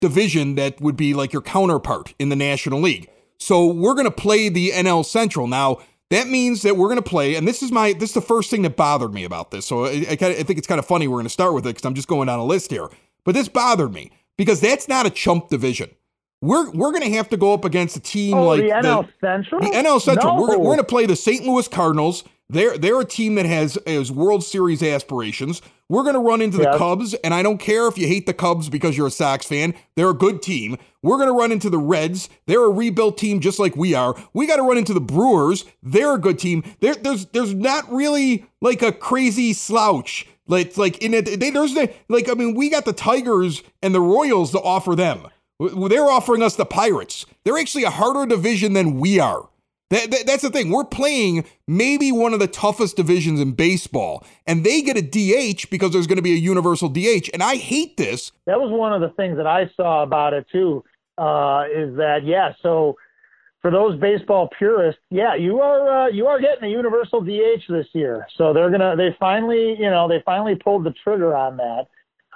division 0.00 0.54
that 0.54 0.80
would 0.80 0.96
be 0.96 1.14
like 1.14 1.32
your 1.32 1.42
counterpart 1.42 2.14
in 2.18 2.30
the 2.30 2.36
National 2.36 2.80
League. 2.80 3.10
So 3.38 3.66
we're 3.66 3.94
going 3.94 4.06
to 4.06 4.10
play 4.10 4.48
the 4.48 4.70
NL 4.70 5.04
Central. 5.04 5.46
Now, 5.46 5.78
that 6.10 6.28
means 6.28 6.62
that 6.62 6.76
we're 6.76 6.88
going 6.88 7.02
to 7.02 7.08
play, 7.08 7.34
and 7.34 7.46
this 7.46 7.62
is 7.62 7.70
my 7.70 7.92
this 7.92 8.10
is 8.10 8.14
the 8.14 8.20
first 8.20 8.50
thing 8.50 8.62
that 8.62 8.76
bothered 8.76 9.12
me 9.12 9.24
about 9.24 9.50
this. 9.50 9.66
So 9.66 9.86
I, 9.86 10.06
I, 10.10 10.16
I 10.20 10.42
think 10.42 10.58
it's 10.58 10.66
kind 10.66 10.78
of 10.78 10.86
funny 10.86 11.08
we're 11.08 11.16
going 11.16 11.24
to 11.24 11.30
start 11.30 11.54
with 11.54 11.66
it 11.66 11.70
because 11.70 11.84
I'm 11.84 11.94
just 11.94 12.08
going 12.08 12.26
down 12.26 12.38
a 12.38 12.44
list 12.44 12.70
here. 12.70 12.88
But 13.24 13.34
this 13.34 13.48
bothered 13.48 13.92
me 13.92 14.10
because 14.36 14.60
that's 14.60 14.88
not 14.88 15.06
a 15.06 15.10
chump 15.10 15.48
division 15.48 15.90
we're 16.40 16.70
we're 16.70 16.92
going 16.92 17.02
to 17.02 17.10
have 17.16 17.28
to 17.30 17.36
go 17.36 17.52
up 17.52 17.64
against 17.64 17.96
a 17.96 18.00
team 18.00 18.36
oh, 18.36 18.46
like 18.48 18.60
the 18.60 18.68
NL 18.68 19.08
Central. 19.20 19.60
The 19.60 19.68
NL 19.68 20.00
Central. 20.00 20.36
No. 20.36 20.42
We're, 20.42 20.58
we're 20.58 20.64
going 20.64 20.78
to 20.78 20.84
play 20.84 21.06
the 21.06 21.16
St. 21.16 21.44
Louis 21.44 21.66
Cardinals. 21.68 22.24
They're 22.50 22.78
they're 22.78 23.00
a 23.00 23.04
team 23.04 23.34
that 23.34 23.46
has 23.46 23.78
has 23.86 24.10
World 24.10 24.42
Series 24.42 24.82
aspirations. 24.82 25.60
We're 25.90 26.02
going 26.02 26.14
to 26.14 26.20
run 26.20 26.42
into 26.42 26.58
the 26.58 26.76
Cubs, 26.76 27.14
and 27.14 27.32
I 27.32 27.42
don't 27.42 27.56
care 27.56 27.88
if 27.88 27.96
you 27.96 28.06
hate 28.06 28.26
the 28.26 28.34
Cubs 28.34 28.68
because 28.68 28.96
you're 28.96 29.06
a 29.06 29.10
Sox 29.10 29.46
fan. 29.46 29.74
They're 29.96 30.10
a 30.10 30.14
good 30.14 30.42
team. 30.42 30.76
We're 31.02 31.16
going 31.16 31.28
to 31.28 31.34
run 31.34 31.50
into 31.50 31.70
the 31.70 31.78
Reds. 31.78 32.28
They're 32.46 32.64
a 32.64 32.70
rebuilt 32.70 33.16
team 33.16 33.40
just 33.40 33.58
like 33.58 33.74
we 33.74 33.94
are. 33.94 34.14
We 34.34 34.46
got 34.46 34.56
to 34.56 34.62
run 34.62 34.76
into 34.76 34.92
the 34.92 35.00
Brewers. 35.00 35.64
They're 35.82 36.14
a 36.14 36.18
good 36.18 36.38
team. 36.38 36.62
There, 36.80 36.94
there's 36.94 37.26
there's 37.26 37.54
not 37.54 37.90
really 37.90 38.44
like 38.60 38.82
a 38.82 38.92
crazy 38.92 39.54
slouch. 39.54 40.26
Like 40.46 40.76
like 40.76 41.02
in 41.02 41.14
it, 41.14 41.40
they, 41.40 41.50
there's 41.50 41.74
the, 41.74 41.92
like 42.08 42.28
I 42.28 42.34
mean 42.34 42.54
we 42.54 42.70
got 42.70 42.84
the 42.84 42.92
Tigers 42.92 43.62
and 43.82 43.94
the 43.94 44.00
Royals 44.00 44.52
to 44.52 44.60
offer 44.60 44.94
them. 44.94 45.28
They're 45.58 46.06
offering 46.06 46.42
us 46.42 46.56
the 46.56 46.66
Pirates. 46.66 47.26
They're 47.44 47.58
actually 47.58 47.84
a 47.84 47.90
harder 47.90 48.26
division 48.26 48.74
than 48.74 48.98
we 48.98 49.18
are. 49.20 49.48
That, 49.90 50.10
that, 50.10 50.26
that's 50.26 50.42
the 50.42 50.50
thing. 50.50 50.70
We're 50.70 50.84
playing 50.84 51.46
maybe 51.66 52.12
one 52.12 52.34
of 52.34 52.40
the 52.40 52.46
toughest 52.46 52.96
divisions 52.96 53.40
in 53.40 53.52
baseball, 53.52 54.24
and 54.46 54.64
they 54.64 54.82
get 54.82 54.98
a 54.98 55.02
DH 55.02 55.70
because 55.70 55.92
there's 55.92 56.06
going 56.06 56.16
to 56.16 56.22
be 56.22 56.34
a 56.34 56.36
universal 56.36 56.90
DH. 56.90 57.30
And 57.32 57.42
I 57.42 57.56
hate 57.56 57.96
this. 57.96 58.32
That 58.46 58.60
was 58.60 58.70
one 58.70 58.92
of 58.92 59.00
the 59.00 59.08
things 59.16 59.38
that 59.38 59.46
I 59.46 59.70
saw 59.76 60.02
about 60.02 60.34
it 60.34 60.46
too. 60.52 60.84
Uh, 61.16 61.64
is 61.74 61.96
that 61.96 62.20
yeah? 62.24 62.52
So 62.62 62.96
for 63.62 63.70
those 63.70 63.98
baseball 63.98 64.50
purists, 64.58 65.00
yeah, 65.10 65.34
you 65.34 65.60
are 65.60 66.04
uh, 66.04 66.08
you 66.08 66.26
are 66.26 66.38
getting 66.38 66.64
a 66.64 66.68
universal 66.68 67.22
DH 67.22 67.64
this 67.68 67.86
year. 67.92 68.26
So 68.36 68.52
they're 68.52 68.70
gonna 68.70 68.94
they 68.94 69.16
finally 69.18 69.74
you 69.78 69.90
know 69.90 70.06
they 70.06 70.22
finally 70.24 70.54
pulled 70.54 70.84
the 70.84 70.94
trigger 71.02 71.34
on 71.34 71.56
that. 71.56 71.86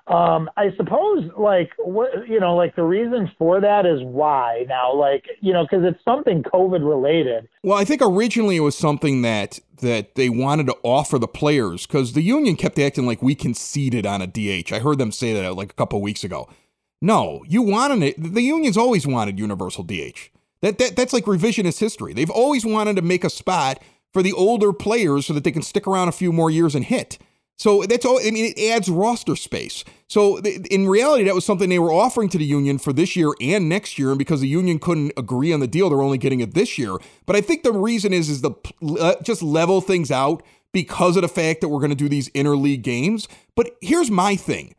Um, 0.08 0.50
I 0.56 0.74
suppose 0.76 1.30
like 1.38 1.70
what 1.78 2.28
you 2.28 2.40
know, 2.40 2.56
like 2.56 2.74
the 2.74 2.82
reason 2.82 3.30
for 3.38 3.60
that 3.60 3.86
is 3.86 4.02
why 4.02 4.64
now, 4.68 4.92
like 4.92 5.26
you 5.40 5.52
know, 5.52 5.62
because 5.62 5.84
it's 5.84 6.02
something 6.04 6.42
COVID 6.42 6.86
related. 6.86 7.48
Well, 7.62 7.78
I 7.78 7.84
think 7.84 8.02
originally 8.02 8.56
it 8.56 8.60
was 8.60 8.76
something 8.76 9.22
that 9.22 9.60
that 9.80 10.16
they 10.16 10.28
wanted 10.28 10.66
to 10.66 10.76
offer 10.82 11.18
the 11.18 11.28
players 11.28 11.86
because 11.86 12.14
the 12.14 12.22
union 12.22 12.56
kept 12.56 12.80
acting 12.80 13.06
like 13.06 13.22
we 13.22 13.36
conceded 13.36 14.04
on 14.04 14.20
a 14.20 14.26
DH. 14.26 14.72
I 14.72 14.80
heard 14.80 14.98
them 14.98 15.12
say 15.12 15.34
that 15.34 15.54
like 15.54 15.70
a 15.70 15.74
couple 15.74 16.02
weeks 16.02 16.24
ago. 16.24 16.48
No, 17.00 17.44
you 17.46 17.62
wanted 17.62 18.02
it. 18.02 18.34
The 18.34 18.42
unions 18.42 18.76
always 18.76 19.06
wanted 19.06 19.38
universal 19.38 19.84
DH. 19.84 20.30
That, 20.62 20.78
that 20.78 20.96
that's 20.96 21.12
like 21.12 21.24
revisionist 21.24 21.78
history. 21.78 22.12
They've 22.12 22.30
always 22.30 22.64
wanted 22.64 22.96
to 22.96 23.02
make 23.02 23.22
a 23.22 23.30
spot 23.30 23.80
for 24.12 24.22
the 24.22 24.32
older 24.32 24.72
players 24.72 25.26
so 25.26 25.32
that 25.32 25.44
they 25.44 25.52
can 25.52 25.62
stick 25.62 25.86
around 25.86 26.08
a 26.08 26.12
few 26.12 26.32
more 26.32 26.50
years 26.50 26.74
and 26.74 26.84
hit. 26.84 27.18
So 27.62 27.84
that's 27.84 28.04
all. 28.04 28.18
I 28.18 28.32
mean, 28.32 28.52
it 28.56 28.60
adds 28.60 28.88
roster 28.88 29.36
space. 29.36 29.84
So 30.08 30.38
in 30.38 30.88
reality, 30.88 31.22
that 31.22 31.34
was 31.34 31.44
something 31.44 31.68
they 31.68 31.78
were 31.78 31.92
offering 31.92 32.28
to 32.30 32.38
the 32.38 32.44
union 32.44 32.76
for 32.76 32.92
this 32.92 33.14
year 33.14 33.28
and 33.40 33.68
next 33.68 34.00
year. 34.00 34.08
And 34.08 34.18
because 34.18 34.40
the 34.40 34.48
union 34.48 34.80
couldn't 34.80 35.12
agree 35.16 35.52
on 35.52 35.60
the 35.60 35.68
deal, 35.68 35.88
they're 35.88 36.02
only 36.02 36.18
getting 36.18 36.40
it 36.40 36.54
this 36.54 36.76
year. 36.76 36.96
But 37.24 37.36
I 37.36 37.40
think 37.40 37.62
the 37.62 37.72
reason 37.72 38.12
is 38.12 38.28
is 38.28 38.40
the 38.40 38.50
uh, 39.00 39.14
just 39.22 39.44
level 39.44 39.80
things 39.80 40.10
out 40.10 40.42
because 40.72 41.14
of 41.14 41.22
the 41.22 41.28
fact 41.28 41.60
that 41.60 41.68
we're 41.68 41.78
going 41.78 41.90
to 41.90 41.94
do 41.94 42.08
these 42.08 42.28
interleague 42.30 42.82
games. 42.82 43.28
But 43.54 43.76
here's 43.80 44.10
my 44.10 44.34
thing: 44.34 44.74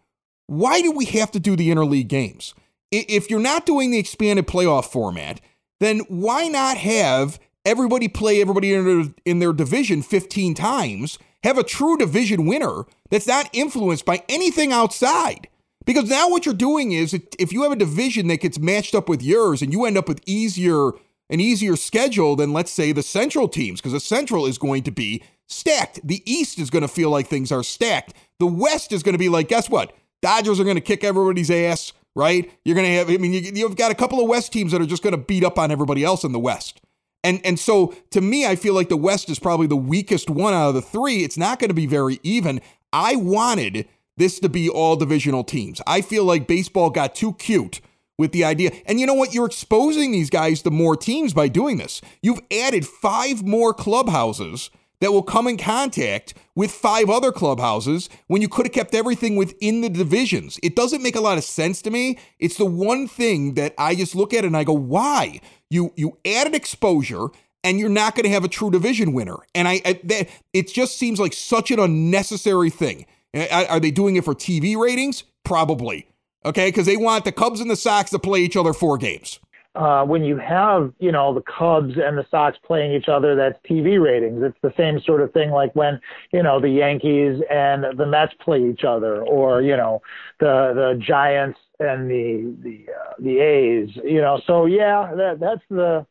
Why 0.47 0.81
do 0.81 0.91
we 0.91 1.05
have 1.05 1.31
to 1.31 1.39
do 1.39 1.55
the 1.55 1.69
interleague 1.69 2.09
games? 2.09 2.53
If 2.91 3.29
you're 3.29 3.39
not 3.39 3.65
doing 3.65 3.91
the 3.91 3.97
expanded 3.97 4.45
playoff 4.45 4.91
format, 4.91 5.39
then 5.79 5.99
why 6.09 6.49
not 6.49 6.75
have 6.75 7.39
everybody 7.63 8.09
play 8.09 8.41
everybody 8.41 8.73
in 8.73 8.85
their, 8.85 9.13
in 9.23 9.39
their 9.39 9.53
division 9.53 10.01
15 10.01 10.53
times? 10.53 11.17
Have 11.43 11.57
a 11.57 11.63
true 11.63 11.97
division 11.97 12.45
winner 12.45 12.83
that's 13.09 13.27
not 13.27 13.49
influenced 13.53 14.05
by 14.05 14.23
anything 14.29 14.71
outside. 14.71 15.47
Because 15.85 16.09
now 16.09 16.29
what 16.29 16.45
you're 16.45 16.55
doing 16.55 16.93
is 16.93 17.13
if 17.37 17.51
you 17.51 17.63
have 17.63 17.71
a 17.71 17.77
division 17.77 18.27
that 18.27 18.41
gets 18.41 18.57
matched 18.57 18.95
up 18.95 19.09
with 19.09 19.21
yours 19.21 19.61
and 19.61 19.73
you 19.73 19.85
end 19.85 19.97
up 19.97 20.07
with 20.07 20.21
easier 20.25 20.91
an 21.29 21.39
easier 21.39 21.75
schedule 21.75 22.35
than 22.35 22.53
let's 22.53 22.71
say 22.71 22.91
the 22.91 23.01
central 23.01 23.47
teams 23.47 23.79
because 23.79 23.93
the 23.93 23.99
central 23.99 24.45
is 24.45 24.57
going 24.57 24.83
to 24.83 24.91
be 24.91 25.23
stacked. 25.47 25.99
The 26.05 26.21
east 26.31 26.59
is 26.59 26.69
going 26.69 26.83
to 26.83 26.87
feel 26.87 27.09
like 27.09 27.27
things 27.27 27.51
are 27.51 27.63
stacked. 27.63 28.13
The 28.39 28.45
west 28.45 28.91
is 28.91 29.03
going 29.03 29.13
to 29.13 29.19
be 29.19 29.29
like 29.29 29.47
guess 29.47 29.69
what? 29.69 29.93
Dodgers 30.21 30.59
are 30.59 30.63
going 30.63 30.75
to 30.75 30.81
kick 30.81 31.03
everybody's 31.03 31.51
ass, 31.51 31.91
right? 32.15 32.49
You're 32.63 32.75
going 32.75 32.87
to 32.87 32.93
have 32.93 33.09
I 33.09 33.17
mean 33.17 33.33
you, 33.33 33.67
have 33.67 33.75
got 33.75 33.91
a 33.91 33.95
couple 33.95 34.21
of 34.21 34.29
west 34.29 34.53
teams 34.53 34.71
that 34.71 34.81
are 34.81 34.85
just 34.85 35.03
going 35.03 35.11
to 35.11 35.17
beat 35.17 35.43
up 35.43 35.57
on 35.57 35.71
everybody 35.71 36.03
else 36.03 36.23
in 36.23 36.31
the 36.31 36.39
west. 36.39 36.81
And 37.23 37.41
and 37.45 37.59
so 37.59 37.93
to 38.11 38.21
me, 38.21 38.45
I 38.45 38.55
feel 38.55 38.73
like 38.73 38.89
the 38.89 38.97
West 38.97 39.29
is 39.29 39.39
probably 39.39 39.67
the 39.67 39.75
weakest 39.75 40.29
one 40.29 40.53
out 40.53 40.69
of 40.69 40.75
the 40.75 40.81
three. 40.81 41.23
It's 41.23 41.37
not 41.37 41.59
going 41.59 41.69
to 41.69 41.75
be 41.75 41.87
very 41.87 42.19
even. 42.23 42.61
I 42.91 43.15
wanted 43.15 43.87
this 44.17 44.39
to 44.39 44.49
be 44.49 44.69
all 44.69 44.95
divisional 44.95 45.43
teams. 45.43 45.81
I 45.87 46.01
feel 46.01 46.23
like 46.23 46.47
baseball 46.47 46.89
got 46.89 47.15
too 47.15 47.33
cute 47.33 47.81
with 48.17 48.31
the 48.31 48.43
idea. 48.43 48.71
And 48.85 48.99
you 48.99 49.05
know 49.05 49.13
what? 49.13 49.33
You're 49.33 49.47
exposing 49.47 50.11
these 50.11 50.29
guys 50.29 50.61
to 50.61 50.71
more 50.71 50.95
teams 50.95 51.33
by 51.33 51.47
doing 51.47 51.77
this. 51.77 52.01
You've 52.21 52.41
added 52.51 52.85
five 52.85 53.43
more 53.43 53.73
clubhouses 53.73 54.69
that 54.99 55.11
will 55.11 55.23
come 55.23 55.47
in 55.47 55.57
contact 55.57 56.33
with 56.55 56.71
five 56.71 57.09
other 57.09 57.31
clubhouses 57.31 58.09
when 58.27 58.41
you 58.41 58.47
could 58.47 58.65
have 58.65 58.73
kept 58.73 58.95
everything 58.95 59.35
within 59.35 59.81
the 59.81 59.89
divisions. 59.89 60.59
It 60.63 60.75
doesn't 60.75 61.03
make 61.03 61.15
a 61.15 61.21
lot 61.21 61.37
of 61.37 61.43
sense 61.43 61.81
to 61.81 61.91
me. 61.91 62.17
It's 62.39 62.55
the 62.55 62.65
one 62.65 63.07
thing 63.07 63.55
that 63.55 63.73
I 63.77 63.95
just 63.95 64.15
look 64.15 64.33
at 64.33 64.45
and 64.45 64.55
I 64.55 64.63
go, 64.63 64.73
why? 64.73 65.41
You 65.73 65.91
you 65.95 66.17
added 66.25 66.53
exposure 66.55 67.27
and 67.63 67.79
you're 67.79 67.89
not 67.89 68.15
going 68.15 68.25
to 68.25 68.29
have 68.29 68.43
a 68.43 68.47
true 68.47 68.69
division 68.69 69.13
winner. 69.13 69.37
And 69.55 69.67
I, 69.67 69.81
I 69.85 69.99
that, 70.03 70.29
it 70.53 70.67
just 70.67 70.97
seems 70.97 71.19
like 71.19 71.33
such 71.33 71.71
an 71.71 71.79
unnecessary 71.79 72.69
thing. 72.69 73.05
Are 73.51 73.79
they 73.79 73.91
doing 73.91 74.15
it 74.15 74.23
for 74.23 74.35
TV 74.35 74.77
ratings? 74.77 75.23
Probably. 75.43 76.07
Okay, 76.45 76.67
because 76.67 76.85
they 76.85 76.97
want 76.97 77.25
the 77.25 77.31
Cubs 77.31 77.61
and 77.61 77.69
the 77.69 77.75
Sox 77.75 78.11
to 78.11 78.19
play 78.19 78.41
each 78.41 78.57
other 78.57 78.73
four 78.73 78.97
games. 78.97 79.39
Uh, 79.75 80.05
when 80.05 80.23
you 80.23 80.37
have, 80.37 80.93
you 80.99 81.11
know, 81.11 81.33
the 81.33 81.41
Cubs 81.41 81.95
and 81.97 82.15
the 82.15 82.25
Sox 82.29 82.55
playing 82.63 82.93
each 82.93 83.07
other, 83.07 83.35
that's 83.35 83.57
TV 83.67 83.99
ratings. 83.99 84.43
It's 84.43 84.57
the 84.61 84.73
same 84.77 85.01
sort 85.01 85.21
of 85.21 85.33
thing 85.33 85.49
like 85.49 85.75
when, 85.75 85.99
you 86.31 86.43
know, 86.43 86.59
the 86.59 86.69
Yankees 86.69 87.41
and 87.49 87.97
the 87.97 88.05
Mets 88.05 88.33
play 88.39 88.63
each 88.69 88.83
other, 88.83 89.23
or 89.23 89.63
you 89.63 89.75
know, 89.75 90.03
the 90.39 90.73
the 90.75 91.01
Giants 91.03 91.59
and 91.79 92.09
the 92.09 92.55
the 92.61 92.91
uh, 92.91 93.13
the 93.19 93.39
A's. 93.39 93.89
You 94.03 94.21
know, 94.21 94.41
so 94.45 94.65
yeah, 94.65 95.13
that 95.15 95.39
that's 95.39 95.61
the 95.69 96.05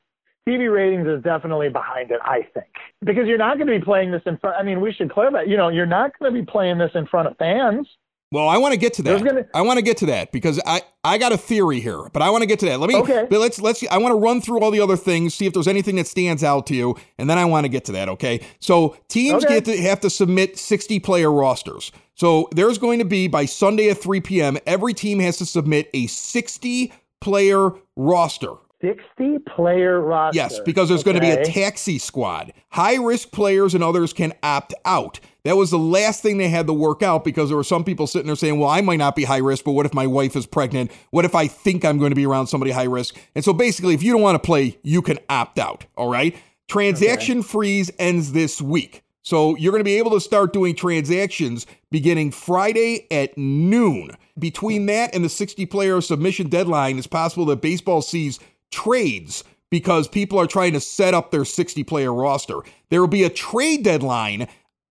TV 0.49 0.73
ratings 0.73 1.07
is 1.07 1.23
definitely 1.23 1.69
behind 1.69 2.11
it. 2.11 2.21
I 2.23 2.47
think 2.55 2.67
because 3.05 3.27
you're 3.27 3.39
not 3.39 3.59
going 3.59 3.69
to 3.69 3.79
be 3.79 3.85
playing 3.85 4.11
this 4.11 4.23
in 4.27 4.39
front. 4.39 4.57
I 4.59 4.63
mean, 4.63 4.81
we 4.81 4.93
should 4.93 5.11
clarify. 5.11 5.43
You 5.43 5.57
know, 5.57 5.69
you're 5.69 5.87
not 5.87 6.19
going 6.19 6.33
to 6.33 6.41
be 6.41 6.45
playing 6.45 6.79
this 6.79 6.91
in 6.95 7.07
front 7.07 7.29
of 7.29 7.37
fans. 7.37 7.87
Well, 8.33 8.49
I 8.49 8.57
want 8.57 8.73
to 8.73 8.79
get 8.79 8.95
to 8.95 9.03
that. 9.03 9.23
Gonna... 9.23 9.47
I 9.53 9.61
want 9.61 9.77
to 9.77 9.83
get 9.83 9.99
to 9.99 10.07
that 10.07 10.33
because 10.33 10.59
I, 10.67 10.81
I 11.05 11.19
got 11.19 11.33
a 11.33 11.37
theory 11.37 11.81
here, 11.81 12.09
but 12.15 12.23
I 12.23 12.31
want 12.31 12.41
to 12.41 12.47
get 12.47 12.61
to 12.61 12.67
that. 12.67 12.81
Let 12.81 12.89
me. 12.89 12.97
Okay. 12.97 13.27
But 13.29 13.41
let's 13.41 13.61
let's. 13.61 13.85
I 13.91 13.99
want 13.99 14.13
to 14.13 14.17
run 14.17 14.41
through 14.41 14.61
all 14.61 14.71
the 14.71 14.81
other 14.81 14.97
things, 14.97 15.35
see 15.35 15.45
if 15.45 15.53
there's 15.53 15.69
anything 15.69 15.97
that 15.97 16.07
stands 16.07 16.43
out 16.43 16.67
to 16.69 16.75
you, 16.75 16.97
and 17.19 17.29
then 17.29 17.37
I 17.37 17.45
want 17.45 17.65
to 17.65 17.69
get 17.69 17.85
to 17.85 17.93
that. 17.93 18.09
Okay. 18.09 18.41
So 18.59 18.97
teams 19.09 19.45
okay. 19.45 19.61
get 19.61 19.67
to 19.67 19.83
have 19.83 20.01
to 20.01 20.09
submit 20.09 20.59
60 20.59 20.99
player 21.01 21.31
rosters. 21.31 21.93
So 22.15 22.49
there's 22.53 22.79
going 22.79 23.01
to 23.01 23.05
be 23.05 23.29
by 23.29 23.45
Sunday 23.45 23.91
at 23.91 23.99
3 23.99 24.23
p.m. 24.23 24.57
Every 24.67 24.95
team 24.95 25.19
has 25.19 25.37
to 25.37 25.47
submit 25.47 25.91
a 25.93 26.07
60 26.07 26.91
player 27.21 27.73
roster. 27.97 28.55
60 28.83 29.39
player 29.55 30.01
roster. 30.01 30.37
Yes, 30.37 30.59
because 30.61 30.89
there's 30.89 31.01
okay. 31.01 31.13
going 31.13 31.23
to 31.23 31.37
be 31.37 31.43
a 31.43 31.45
taxi 31.45 31.99
squad. 31.99 32.53
High 32.71 32.97
risk 32.97 33.31
players 33.31 33.75
and 33.75 33.83
others 33.83 34.13
can 34.13 34.35
opt 34.43 34.75
out. 34.85 35.21
That 35.45 35.57
was 35.57 35.71
the 35.71 35.79
last 35.79 36.23
thing 36.23 36.39
they 36.39 36.49
had 36.49 36.67
to 36.67 36.73
work 36.73 37.03
out 37.03 37.25
because 37.25 37.49
there 37.49 37.57
were 37.57 37.65
some 37.65 37.85
people 37.85 38.07
sitting 38.07 38.27
there 38.27 38.37
saying, 38.37 38.59
well, 38.59 38.69
I 38.69 38.81
might 38.81 38.97
not 38.97 39.17
be 39.17 39.25
high 39.25 39.39
risk, 39.39 39.65
but 39.65 39.73
what 39.73 39.87
if 39.87 39.95
my 39.95 40.07
wife 40.07 40.37
is 40.37 40.47
pregnant? 40.47 40.91
What 41.11 41.25
if 41.25 41.35
I 41.35 41.47
think 41.47 41.85
I'm 41.85 41.99
going 41.99 42.11
to 42.11 42.17
be 42.17 42.27
around 42.27 42.49
somebody 42.49 42.73
high 42.73 42.85
risk? 42.85 43.17
And 43.35 43.45
so 43.45 43.53
basically, 43.53 43.95
if 43.95 44.03
you 44.03 44.13
don't 44.13 44.23
want 44.23 44.35
to 44.35 44.47
play, 44.47 44.79
you 44.83 45.01
can 45.01 45.19
opt 45.29 45.59
out. 45.59 45.87
All 45.97 46.11
right. 46.11 46.37
Transaction 46.69 47.39
okay. 47.39 47.49
freeze 47.49 47.91
ends 47.99 48.33
this 48.33 48.61
week. 48.61 49.03
So 49.23 49.57
you're 49.57 49.71
going 49.71 49.81
to 49.81 49.85
be 49.85 49.99
able 49.99 50.11
to 50.13 50.21
start 50.21 50.53
doing 50.53 50.75
transactions 50.75 51.67
beginning 51.91 52.33
Friday 52.33 53.07
at 53.11 53.37
noon. 53.39 54.17
Between 54.39 54.87
that 54.87 55.15
and 55.15 55.25
the 55.25 55.29
60 55.29 55.67
player 55.67 56.01
submission 56.01 56.49
deadline, 56.49 56.99
it's 56.99 57.07
possible 57.07 57.45
that 57.47 57.61
baseball 57.61 58.03
sees 58.03 58.41
trades 58.73 59.45
because 59.71 60.09
people 60.09 60.39
are 60.39 60.47
trying 60.47 60.73
to 60.73 60.81
set 60.81 61.15
up 61.15 61.31
their 61.31 61.45
60 61.45 61.85
player 61.85 62.13
roster. 62.13 62.59
There 62.91 63.01
will 63.01 63.09
be 63.09 63.25
a 63.25 63.31
trade 63.31 63.85
deadline 63.85 64.49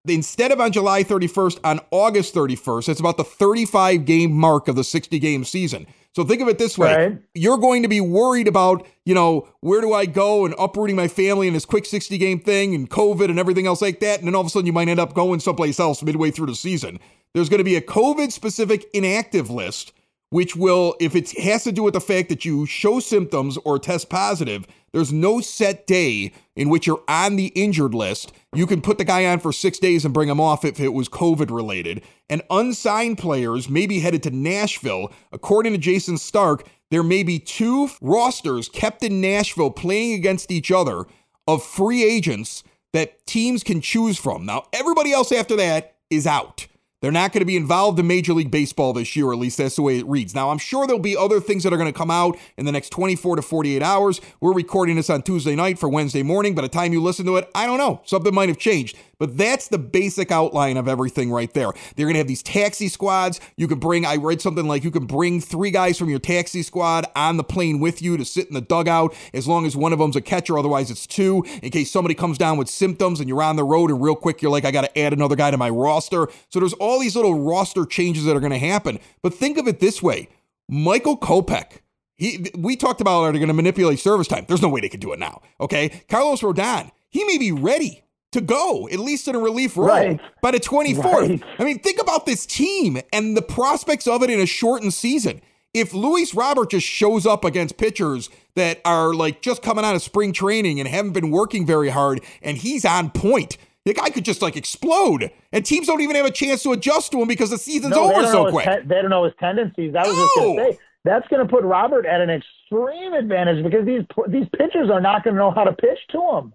instead 0.08 0.52
of 0.52 0.60
on 0.60 0.72
July 0.72 1.04
31st, 1.04 1.60
on 1.64 1.80
August 1.92 2.34
31st. 2.34 2.90
It's 2.90 3.00
about 3.00 3.18
the 3.18 3.24
35 3.24 4.06
game 4.06 4.32
mark 4.32 4.68
of 4.68 4.76
the 4.76 4.84
60 4.84 5.20
game 5.20 5.44
season. 5.44 5.86
So 6.14 6.26
think 6.26 6.42
of 6.42 6.50
it 6.50 6.58
this 6.58 6.78
way. 6.78 7.08
Right. 7.08 7.22
You're 7.34 7.58
going 7.58 7.84
to 7.84 7.88
be 7.88 8.02
worried 8.02 8.48
about, 8.48 8.86
you 9.06 9.14
know, 9.14 9.48
where 9.62 9.80
do 9.80 9.94
I 9.94 10.06
go 10.06 10.46
and 10.46 10.54
uprooting 10.60 10.96
my 10.96 11.08
family 11.08 11.48
in 11.48 11.54
this 11.54 11.66
quick 11.66 11.86
60 11.86 12.18
game 12.18 12.40
thing 12.40 12.76
and 12.76 12.90
COVID 12.90 13.30
and 13.30 13.40
everything 13.40 13.68
else 13.68 13.82
like 13.82 14.00
that. 14.02 14.20
And 14.20 14.28
then 14.28 14.36
all 14.36 14.42
of 14.42 14.48
a 14.48 14.50
sudden 14.50 14.66
you 14.66 14.74
might 14.74 14.90
end 14.90 15.00
up 15.00 15.14
going 15.14 15.40
someplace 15.40 15.80
else 15.80 16.04
midway 16.04 16.32
through 16.32 16.48
the 16.48 16.56
season. 16.56 17.00
There's 17.34 17.48
going 17.48 17.60
to 17.60 17.64
be 17.64 17.78
a 17.78 17.82
COVID 17.82 18.32
specific 18.32 18.90
inactive 18.94 19.50
list 19.50 19.94
which 20.32 20.56
will, 20.56 20.96
if 21.00 21.14
it 21.14 21.38
has 21.40 21.66
to 21.66 21.72
do 21.72 21.84
with 21.84 21.94
the 21.94 22.02
fact 22.02 22.30
that 22.30 22.46
you 22.46 22.66
show 22.66 23.00
symptoms 23.00 23.58
or 23.66 23.78
test 23.78 24.10
positive, 24.10 24.66
there's 24.94 25.12
no 25.12 25.42
set 25.42 25.86
day 25.86 26.32
in 26.56 26.70
which 26.70 26.88
you're 26.88 27.04
on 27.08 27.36
the 27.36 27.48
injured 27.48 27.94
list. 27.94 28.32
You 28.56 28.66
can 28.66 28.82
put 28.82 28.98
the 28.98 29.04
guy 29.04 29.26
on 29.26 29.40
for 29.40 29.52
six 29.52 29.78
days 29.78 30.06
and 30.06 30.14
bring 30.14 30.30
him 30.30 30.40
off 30.40 30.64
if 30.64 30.80
it 30.80 30.94
was 30.94 31.10
COVID 31.10 31.52
related. 31.52 32.02
And 32.30 32.42
unsigned 32.50 33.18
players 33.18 33.70
may 33.70 33.86
be 33.86 34.00
headed 34.00 34.24
to 34.24 34.32
Nashville. 34.32 35.12
According 35.34 35.74
to 35.74 35.80
Jayson 35.80 36.18
Stark, 36.18 36.66
there 36.92 37.04
may 37.04 37.24
be 37.24 37.38
two 37.38 37.90
rosters 38.02 38.70
kept 38.70 39.04
in 39.04 39.20
Nashville 39.20 39.72
playing 39.72 40.14
against 40.14 40.50
each 40.50 40.72
other 40.72 41.06
of 41.46 41.62
free 41.62 42.04
agents 42.06 42.64
that 42.94 43.26
teams 43.26 43.64
can 43.64 43.82
choose 43.82 44.18
from. 44.18 44.46
Now, 44.46 44.68
everybody 44.72 45.12
else 45.12 45.32
after 45.34 45.58
that 45.58 45.96
is 46.10 46.26
out. 46.26 46.68
They're 47.02 47.12
not 47.12 47.34
going 47.34 47.40
to 47.42 47.46
be 47.46 47.58
involved 47.58 47.98
in 47.98 48.06
Major 48.06 48.32
League 48.32 48.52
Baseball 48.52 48.94
this 48.94 49.16
year, 49.16 49.32
at 49.34 49.40
least 49.40 49.58
that's 49.58 49.76
the 49.76 49.82
way 49.82 49.98
it 49.98 50.06
reads. 50.06 50.36
Now, 50.36 50.52
I'm 50.52 50.60
sure 50.60 50.86
there'll 50.86 51.02
be 51.02 51.18
other 51.18 51.40
things 51.40 51.64
that 51.64 51.74
are 51.74 51.78
going 51.78 51.92
to 51.92 51.98
come 51.98 52.12
out 52.12 52.38
in 52.58 52.66
the 52.66 52.72
next 52.72 52.90
24 52.92 53.38
to 53.38 53.42
48 53.42 53.82
hours. 53.82 54.22
We're 54.40 54.54
recording 54.54 54.98
this 54.98 55.10
on 55.10 55.24
Tuesday 55.24 55.56
night 55.56 55.80
for 55.80 55.90
Wednesday 55.90 56.22
morning. 56.22 56.54
By 56.54 56.62
the 56.62 56.70
time 56.70 56.94
you 56.94 57.02
listen 57.02 57.26
to 57.26 57.38
it, 57.38 57.50
I 57.56 57.66
don't 57.66 57.80
know. 57.80 58.02
Something 58.06 58.36
might 58.36 58.50
have 58.50 58.60
changed. 58.60 58.98
But 59.22 59.38
that's 59.38 59.68
the 59.68 59.78
basic 59.78 60.32
outline 60.32 60.78
of 60.78 60.88
everything 60.88 61.30
right 61.30 61.54
there. 61.54 61.70
They're 61.96 62.08
going 62.08 62.16
to 62.16 62.18
have 62.18 62.28
these 62.28 62.42
taxi 62.42 62.88
squads. 62.88 63.40
You 63.56 63.68
can 63.68 63.78
bring, 63.78 64.04
I 64.04 64.16
read 64.16 64.42
something 64.42 64.68
like 64.68 64.84
you 64.84 64.90
can 64.90 65.06
bring 65.06 65.40
three 65.40 65.70
guys 65.70 66.00
from 66.00 66.10
your 66.10 66.18
taxi 66.18 66.64
squad 66.64 67.06
on 67.16 67.38
the 67.38 67.44
plane 67.44 67.80
with 67.80 68.02
you 68.02 68.18
to 68.18 68.26
sit 68.26 68.48
in 68.48 68.56
the 68.56 68.62
dugout 68.62 69.14
as 69.32 69.48
long 69.48 69.68
as 69.68 69.76
one 69.76 69.94
of 69.94 70.00
them's 70.00 70.16
a 70.16 70.22
catcher. 70.22 70.58
Otherwise, 70.58 70.90
it's 70.90 71.06
two 71.06 71.46
in 71.62 71.70
case 71.70 71.92
somebody 71.92 72.16
comes 72.16 72.40
down 72.40 72.58
with 72.58 72.68
symptoms 72.68 73.20
and 73.20 73.30
you're 73.30 73.44
on 73.44 73.58
the 73.58 73.64
road 73.64 73.92
and 73.92 74.02
real 74.02 74.16
quick 74.16 74.42
you're 74.42 74.50
like, 74.50 74.66
I 74.66 74.72
got 74.72 74.86
to 74.86 74.98
add 74.98 75.14
another 75.14 75.36
guy 75.36 75.52
to 75.52 75.58
my 75.58 75.70
roster. 75.70 76.28
So 76.50 76.60
there's 76.60 76.74
all 76.74 77.00
these 77.00 77.16
little 77.16 77.40
roster 77.40 77.86
changes 77.86 78.26
that 78.26 78.36
are 78.36 78.40
going 78.40 78.54
to 78.54 78.58
happen. 78.58 79.00
But 79.22 79.36
think 79.36 79.60
of 79.60 79.68
it 79.68 79.80
this 79.80 80.02
way 80.02 80.30
Michael 80.68 81.16
Kopech. 81.16 81.82
He, 82.16 82.48
we 82.58 82.76
talked 82.76 83.02
about 83.02 83.22
are 83.22 83.32
they 83.32 83.38
going 83.38 83.50
to 83.50 83.54
manipulate 83.54 84.00
service 84.00 84.28
time? 84.28 84.46
There's 84.48 84.64
no 84.64 84.70
way 84.70 84.82
they 84.82 84.90
can 84.90 85.00
do 85.00 85.14
it 85.14 85.20
now. 85.20 85.44
Okay. 85.60 86.02
Carlos 86.10 86.42
Rodon, 86.42 86.90
he 87.08 87.24
may 87.26 87.38
be 87.38 87.52
ready 87.52 88.04
to 88.32 88.42
go, 88.42 88.88
at 88.90 89.00
least 89.00 89.28
in 89.28 89.36
a 89.36 89.40
relief 89.40 89.78
role 89.78 89.88
right. 89.88 90.20
by 90.42 90.52
the 90.52 90.60
24th. 90.60 91.04
Right. 91.04 91.44
I 91.60 91.64
mean, 91.64 91.80
think 91.80 92.02
about 92.02 92.26
this 92.26 92.46
team 92.46 93.00
and 93.12 93.36
the 93.36 93.42
prospects 93.42 94.08
of 94.08 94.24
it 94.24 94.30
in 94.30 94.40
a 94.40 94.46
shortened 94.46 94.94
season. 94.94 95.42
If 95.74 95.94
Luis 95.94 96.34
Robert 96.34 96.72
just 96.72 96.86
shows 96.86 97.26
up 97.26 97.46
against 97.46 97.78
pitchers 97.78 98.30
that 98.56 98.82
are 98.84 99.14
like 99.14 99.42
just 99.42 99.62
coming 99.62 99.86
out 99.86 99.96
of 99.96 100.02
spring 100.02 100.34
training 100.34 100.80
and 100.80 100.88
haven't 100.88 101.14
been 101.14 101.32
working 101.32 101.66
very 101.66 101.90
hard 101.90 102.22
and 102.42 102.58
he's 102.58 102.84
on 102.84 103.10
point, 103.10 103.58
the 103.86 103.94
guy 103.94 104.10
could 104.10 104.26
just 104.26 104.42
like 104.42 104.56
explode, 104.56 105.32
and 105.52 105.66
teams 105.66 105.88
don't 105.88 106.02
even 106.02 106.16
have 106.16 106.26
a 106.26 106.32
chance 106.32 106.62
to 106.64 106.72
adjust 106.72 107.12
to 107.14 107.22
him 107.22 107.28
because 107.28 107.50
the 107.50 107.58
season's 107.58 107.96
no, 107.96 108.14
over 108.14 108.28
so 108.28 108.52
quick. 108.52 108.66
Te- 108.66 108.88
they 108.88 109.02
don't 109.02 109.10
know 109.10 109.24
his 109.24 109.34
tendencies. 109.40 109.94
That 109.94 110.06
was 110.06 110.16
no. 110.16 110.24
just 110.24 110.36
going 110.36 110.58
to 110.58 110.74
say 110.74 110.80
that's 111.04 111.28
going 111.30 111.48
to 111.48 111.52
put 111.52 111.64
Robert 111.64 112.06
at 112.06 112.22
an 112.22 112.30
extreme 112.30 113.14
advantage 113.14 113.64
because 113.64 113.86
these 113.86 114.04
these 114.28 114.48
pitchers 114.56 114.92
are 114.92 115.02
not 115.02 115.24
going 115.24 115.36
to 115.36 115.40
know 115.40 115.52
how 115.52 115.64
to 115.64 115.74
pitch 115.74 115.98
to 116.12 116.38
him 116.38 116.54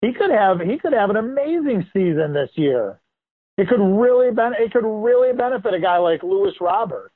he 0.00 0.12
could 0.12 0.30
have 0.30 0.60
he 0.60 0.78
could 0.78 0.92
have 0.92 1.10
an 1.10 1.16
amazing 1.16 1.86
season 1.92 2.32
this 2.32 2.50
year. 2.54 3.00
It 3.56 3.68
could 3.68 3.80
really 3.80 4.32
ben- 4.32 4.54
it 4.58 4.72
could 4.72 4.86
really 4.86 5.36
benefit 5.36 5.74
a 5.74 5.80
guy 5.80 5.98
like 5.98 6.22
Luis 6.22 6.54
Robert. 6.60 7.10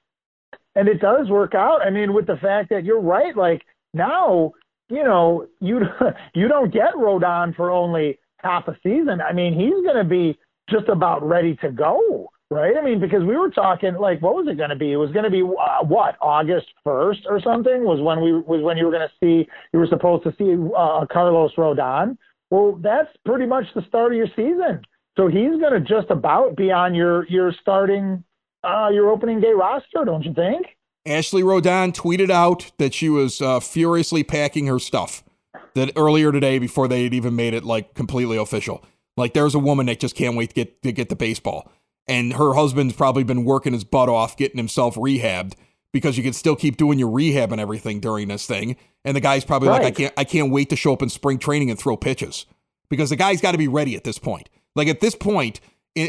And 0.75 0.89
it 0.89 1.01
does 1.01 1.29
work 1.29 1.55
out. 1.55 1.81
I 1.85 1.91
mean, 1.91 2.15
with 2.15 2.27
the 2.27 2.37
fact 2.37 2.71
that 2.71 2.85
you're 2.85 3.01
right, 3.01 3.37
like 3.37 3.63
now, 3.95 4.53
you 4.89 5.05
know, 5.05 5.47
you 5.61 5.81
you 6.35 6.49
don't 6.49 6.73
get 6.73 6.95
Rodon 6.95 7.55
for 7.55 7.71
only 7.71 8.19
half 8.39 8.67
a 8.69 8.77
season. 8.83 9.21
I 9.21 9.33
mean, 9.33 9.55
he's 9.55 9.85
going 9.85 9.97
to 9.97 10.05
be 10.05 10.39
just 10.69 10.89
about 10.89 11.27
ready 11.27 11.55
to 11.57 11.71
go, 11.71 12.31
right? 12.51 12.77
I 12.77 12.85
mean, 12.85 13.01
because 13.01 13.23
we 13.23 13.37
were 13.37 13.51
talking 13.51 13.95
like, 13.95 14.21
what 14.21 14.35
was 14.35 14.47
it 14.49 14.57
going 14.57 14.71
to 14.71 14.77
be? 14.77 14.93
It 14.93 14.97
was 14.97 15.13
going 15.13 15.25
to 15.25 15.31
be 15.31 15.43
uh, 15.43 15.85
what 15.85 16.17
August 16.21 16.67
first 16.83 17.21
or 17.29 17.41
something 17.41 17.85
was 17.85 18.01
when 18.01 18.21
we 18.21 18.33
was 18.33 18.63
when 18.63 18.77
you 18.77 18.87
were 18.87 18.91
going 18.91 19.07
to 19.07 19.15
see 19.21 19.49
you 19.73 19.79
were 19.79 19.87
supposed 19.87 20.25
to 20.25 20.35
see 20.39 20.55
uh, 20.77 21.07
Carlos 21.13 21.53
Rodon. 21.57 22.17
Well, 22.53 22.79
that's 22.83 23.09
pretty 23.25 23.47
much 23.47 23.65
the 23.75 23.81
start 23.89 24.13
of 24.13 24.19
your 24.19 24.27
season. 24.37 24.83
So 25.17 25.27
he's 25.27 25.59
going 25.59 25.73
to 25.73 25.81
just 25.81 26.11
about 26.11 26.55
be 26.55 26.71
on 26.71 26.95
your 26.95 27.27
your 27.29 27.51
starting 27.63 28.23
uh, 28.63 28.91
your 28.93 29.09
opening 29.09 29.41
day 29.41 29.53
roster, 29.53 30.05
don't 30.05 30.23
you 30.23 30.35
think? 30.35 30.67
Ashley 31.07 31.43
Rodon 31.43 31.95
tweeted 31.95 32.29
out 32.29 32.71
that 32.77 32.93
she 32.93 33.09
was 33.09 33.41
uh, 33.41 33.59
furiously 33.59 34.23
packing 34.23 34.67
her 34.67 34.79
stuff 34.79 35.25
that 35.75 35.93
earlier 35.97 36.31
today 36.31 36.59
before 36.59 36.89
they 36.89 37.05
had 37.05 37.15
even 37.15 37.35
made 37.35 37.55
it 37.55 37.65
like 37.65 37.95
completely 37.95 38.37
official. 38.37 38.85
Like 39.17 39.33
there's 39.33 39.55
a 39.55 39.59
woman 39.59 39.87
that 39.87 39.99
just 39.99 40.15
can't 40.15 40.37
wait 40.37 40.51
to 40.51 40.55
get 40.55 40.83
to 40.83 40.93
get 40.93 41.09
the 41.09 41.17
baseball, 41.17 41.73
and 42.07 42.35
her 42.35 42.53
husband's 42.53 42.93
probably 42.93 43.25
been 43.25 43.47
working 43.47 43.73
his 43.73 43.85
butt 43.85 44.11
off 44.11 44.37
getting 44.37 44.59
himself 44.59 44.97
rehabbed 44.97 45.55
because 45.93 46.17
you 46.17 46.23
can 46.23 46.33
still 46.33 46.57
keep 46.57 46.77
doing 46.77 46.99
your 46.99 47.11
rehab 47.11 47.53
and 47.53 47.61
everything 47.61 48.01
during 48.01 48.29
this 48.29 48.47
thing. 48.47 48.77
And 49.05 49.17
the 49.17 49.21
guy's 49.21 49.45
probably 49.45 49.69
right. 49.69 49.83
like, 49.83 49.95
I 49.95 49.97
can't, 49.97 50.15
I 50.19 50.25
can't 50.25 50.51
wait 50.51 50.71
to 50.71 50.77
show 50.77 50.93
up 50.93 51.03
in 51.03 51.09
spring 51.09 51.39
training 51.39 51.71
and 51.71 51.79
throw 51.79 51.97
pitches 51.97 52.47
because 52.89 53.11
the 53.11 53.17
guy's 53.17 53.41
got 53.41 53.53
to 53.53 53.59
be 53.59 53.69
ready 53.69 53.97
at 53.97 54.05
this 54.05 54.19
point. 54.19 54.49
Like 54.75 54.89
at 54.89 55.01
this 55.01 55.15
point, 55.15 55.61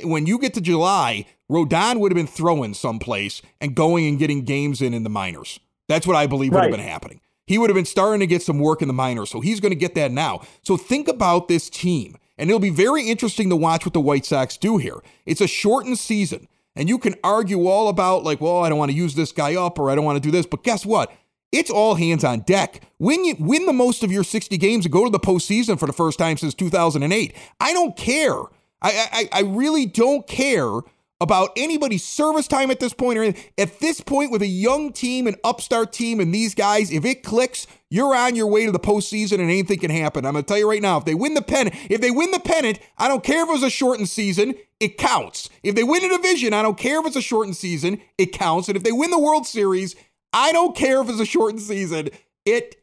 when 0.04 0.26
you 0.26 0.40
get 0.40 0.54
to 0.54 0.62
July, 0.62 1.26
Rodon 1.52 2.00
would 2.00 2.12
have 2.12 2.18
been 2.18 2.28
throwing 2.28 2.74
someplace 2.74 3.42
and 3.60 3.76
going 3.76 4.08
and 4.08 4.18
getting 4.18 4.44
games 4.44 4.82
in 4.82 4.94
in 4.94 5.04
the 5.04 5.10
minors. 5.10 5.60
That's 5.90 6.08
what 6.08 6.16
I 6.16 6.28
believe 6.28 6.54
right. 6.54 6.62
would 6.62 6.72
have 6.72 6.78
been 6.78 6.88
happening. 6.88 7.20
He 7.46 7.58
would 7.58 7.70
have 7.70 7.76
been 7.76 7.86
starting 7.86 8.22
to 8.22 8.28
get 8.28 8.42
some 8.42 8.60
work 8.60 8.82
in 8.82 8.88
the 8.88 8.94
minors, 8.94 9.30
so 9.30 9.42
he's 9.42 9.60
going 9.60 9.72
to 9.72 9.78
get 9.78 9.96
that 9.96 10.12
now. 10.12 10.42
So 10.62 10.78
think 10.78 11.10
about 11.10 11.50
this 11.50 11.70
team, 11.70 12.16
and 12.38 12.50
it'll 12.50 12.60
be 12.60 12.70
very 12.70 13.10
interesting 13.10 13.50
to 13.50 13.58
watch 13.58 13.86
what 13.86 13.94
the 13.94 14.00
White 14.00 14.26
Sox 14.26 14.56
do 14.56 14.78
here. 14.78 15.04
It's 15.26 15.42
a 15.42 15.48
shortened 15.48 16.00
season. 16.00 16.48
And 16.76 16.90
you 16.90 16.98
can 16.98 17.16
argue 17.24 17.68
all 17.68 17.88
about, 17.88 18.24
like, 18.24 18.42
well, 18.42 18.64
I 18.64 18.70
don't 18.70 18.78
want 18.78 18.92
to 18.92 18.98
use 18.98 19.16
this 19.16 19.32
guy 19.32 19.56
up 19.56 19.78
or 19.78 19.90
I 19.90 19.96
don't 19.96 20.06
want 20.06 20.16
to 20.18 20.28
do 20.28 20.32
this. 20.32 20.46
But 20.46 20.64
guess 20.64 20.86
what? 20.86 21.12
It's 21.52 21.70
all 21.70 21.94
hands 21.96 22.24
on 22.24 22.40
deck. 22.42 22.82
Win, 22.98 23.24
you, 23.26 23.36
win 23.40 23.68
the 23.68 23.74
most 23.74 24.04
of 24.04 24.12
your 24.12 24.24
60 24.24 24.58
games 24.58 24.86
and 24.86 24.92
go 24.92 25.04
to 25.04 25.12
the 25.12 25.20
postseason 25.20 25.78
for 25.78 25.86
the 25.86 25.94
first 25.94 26.18
time 26.18 26.36
since 26.38 26.56
2008. 26.56 27.36
I 27.60 27.74
don't 27.74 27.96
care. 27.96 28.40
I, 28.82 29.08
I, 29.12 29.30
I 29.32 29.42
really 29.42 29.86
don't 29.86 30.28
care 30.28 30.80
about 31.24 31.52
anybody's 31.56 32.04
service 32.04 32.50
time 32.50 32.70
at 32.70 32.82
this 32.82 32.94
point 32.94 33.18
or 33.18 33.24
anything. 33.24 33.46
At 33.58 33.80
this 33.80 34.02
point, 34.02 34.30
with 34.30 34.42
a 34.42 34.48
young 34.48 34.92
team, 34.92 35.26
an 35.26 35.36
upstart 35.46 35.94
team, 35.94 36.20
and 36.20 36.36
these 36.36 36.54
guys, 36.54 36.92
if 36.92 37.06
it 37.06 37.24
clicks, 37.24 37.66
you're 37.90 38.14
on 38.14 38.36
your 38.36 38.48
way 38.48 38.66
to 38.66 38.74
the 38.74 38.80
postseason 38.80 39.40
and 39.40 39.44
anything 39.44 39.80
can 39.80 39.90
happen. 39.90 40.26
I'm 40.26 40.34
going 40.34 40.44
to 40.44 40.48
tell 40.48 40.58
you 40.58 40.70
right 40.70 40.82
now, 40.82 40.98
if 40.98 41.06
they 41.06 41.16
win 41.16 41.34
the 41.34 41.42
pennant, 41.42 41.78
if 41.90 42.02
they 42.02 42.12
win 42.12 42.32
the 42.32 42.42
pennant, 42.42 42.80
I 42.98 43.08
don't 43.08 43.24
care 43.24 43.44
if 43.44 43.50
it 43.50 43.54
was 43.54 43.64
a 43.64 43.70
shortened 43.70 44.10
season, 44.10 44.56
it 44.82 44.98
counts. 44.98 45.50
If 45.64 45.76
they 45.76 45.84
win 45.86 46.04
a 46.04 46.10
division, 46.10 46.54
I 46.54 46.62
don't 46.62 46.78
care 46.78 47.00
if 47.00 47.06
it's 47.06 47.16
a 47.16 47.22
shortened 47.22 47.56
season, 47.56 48.02
it 48.18 48.34
counts. 48.34 48.68
And 48.68 48.76
if 48.76 48.84
they 48.84 48.92
win 48.92 49.10
the 49.10 49.20
World 49.20 49.48
Series, 49.48 49.96
I 50.34 50.52
don't 50.52 50.76
care 50.76 51.02
if 51.02 51.10
it's 51.10 51.22
a 51.22 51.26
shortened 51.26 51.62
season, 51.62 52.10
it 52.46 52.76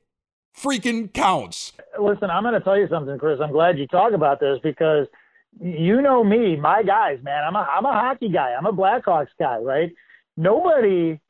freaking 0.56 1.12
counts. 1.12 1.72
Listen, 2.00 2.30
I'm 2.30 2.42
going 2.42 2.54
to 2.54 2.60
tell 2.60 2.78
you 2.78 2.88
something, 2.88 3.18
Chris. 3.18 3.38
I'm 3.42 3.52
glad 3.52 3.78
you 3.78 3.86
talk 3.86 4.14
about 4.14 4.40
this 4.40 4.58
because 4.62 5.06
you 5.58 6.00
know 6.00 6.22
me, 6.22 6.56
my 6.56 6.82
guys, 6.82 7.18
man. 7.22 7.42
I'm 7.44 7.56
a 7.56 7.58
I'm 7.58 7.84
a 7.84 7.92
hockey 7.92 8.28
guy. 8.28 8.54
I'm 8.56 8.66
a 8.66 8.72
Blackhawks 8.72 9.28
guy, 9.38 9.58
right? 9.58 9.92
Nobody 10.36 11.20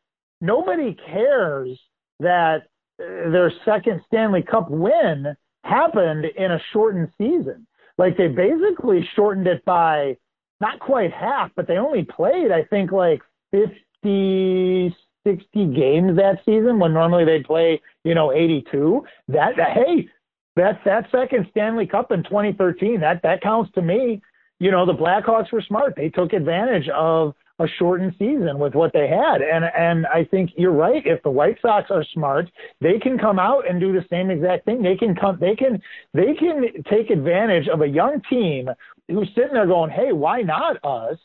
nobody 0.41 0.97
cares 1.07 1.79
that 2.21 2.63
uh, 3.01 3.31
their 3.31 3.53
second 3.65 4.03
Stanley 4.07 4.43
Cup 4.43 4.71
win 4.71 5.35
happened 5.65 6.27
in 6.37 6.53
a 6.53 6.61
shortened 6.73 7.09
season. 7.19 7.67
Like 7.99 8.17
they 8.17 8.29
basically 8.29 9.09
shortened 9.15 9.47
it 9.47 9.65
by 9.65 10.17
not 10.61 10.79
quite 10.81 11.13
half, 11.13 11.51
but 11.57 11.67
they 11.67 11.79
only 11.79 12.05
played 12.05 12.51
I 12.53 12.65
think 12.65 12.93
like 12.93 13.23
50 13.53 14.95
60 15.27 15.67
games 15.75 16.17
that 16.17 16.39
season 16.45 16.79
when 16.79 16.95
normally 16.95 17.25
they'd 17.25 17.45
play, 17.45 17.81
you 18.05 18.15
know, 18.15 18.33
82. 18.33 19.05
That 19.29 19.55
hey, 19.57 20.09
that 20.57 20.81
that 20.85 21.07
second 21.11 21.47
Stanley 21.51 21.87
Cup 21.87 22.13
in 22.13 22.23
2013, 22.25 23.01
that 23.01 23.23
that 23.23 23.41
counts 23.41 23.71
to 23.75 23.83
me. 23.83 24.21
You 24.59 24.71
know, 24.71 24.85
the 24.85 24.93
Blackhawks 24.93 25.53
were 25.53 25.63
smart. 25.63 25.95
They 25.97 26.11
took 26.11 26.33
advantage 26.35 26.89
of 26.89 27.35
a 27.61 27.67
shortened 27.79 28.15
season 28.19 28.59
with 28.59 28.75
what 28.75 28.93
they 28.93 29.07
had. 29.07 29.43
And 29.43 29.65
and 29.77 30.07
I 30.07 30.25
think 30.25 30.51
you're 30.57 30.73
right. 30.73 31.03
If 31.05 31.23
the 31.23 31.31
White 31.31 31.59
Sox 31.61 31.91
are 31.91 32.05
smart, 32.15 32.51
they 32.81 32.99
can 32.99 33.19
come 33.19 33.39
out 33.39 33.69
and 33.69 33.79
do 33.79 33.93
the 33.93 34.05
same 34.11 34.31
exact 34.31 34.65
thing. 34.65 34.83
They 34.83 34.97
can 34.97 35.15
come 35.15 35.39
they 35.39 35.55
can 35.55 35.81
they 36.15 36.35
can 36.39 36.83
take 36.91 37.11
advantage 37.11 37.69
of 37.69 37.83
a 37.83 37.87
young 37.87 38.23
team 38.29 38.69
who's 39.09 39.29
sitting 39.35 39.53
there 39.53 39.67
going, 39.67 39.91
Hey, 39.91 40.13
why 40.13 40.41
not 40.41 40.83
us? 40.85 41.19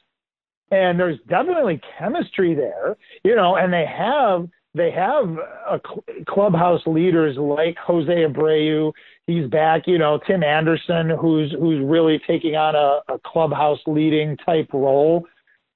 And 0.71 0.99
there's 0.99 1.19
definitely 1.29 1.79
chemistry 1.97 2.53
there, 2.53 2.97
you 3.23 3.35
know, 3.35 3.55
and 3.55 3.71
they 3.71 3.85
have 3.85 4.49
they 4.73 4.91
have 4.91 5.37
a 5.69 5.79
cl- 5.87 6.03
clubhouse 6.27 6.81
leaders 6.85 7.37
like 7.37 7.77
Jose 7.77 8.11
Abreu. 8.11 8.91
He's 9.27 9.47
back, 9.47 9.83
you 9.87 9.97
know, 9.97 10.19
Tim 10.27 10.43
Anderson, 10.43 11.09
who's 11.09 11.51
who's 11.51 11.83
really 11.83 12.21
taking 12.27 12.55
on 12.55 12.75
a, 12.75 13.13
a 13.13 13.19
clubhouse 13.25 13.79
leading 13.87 14.37
type 14.37 14.69
role. 14.71 15.25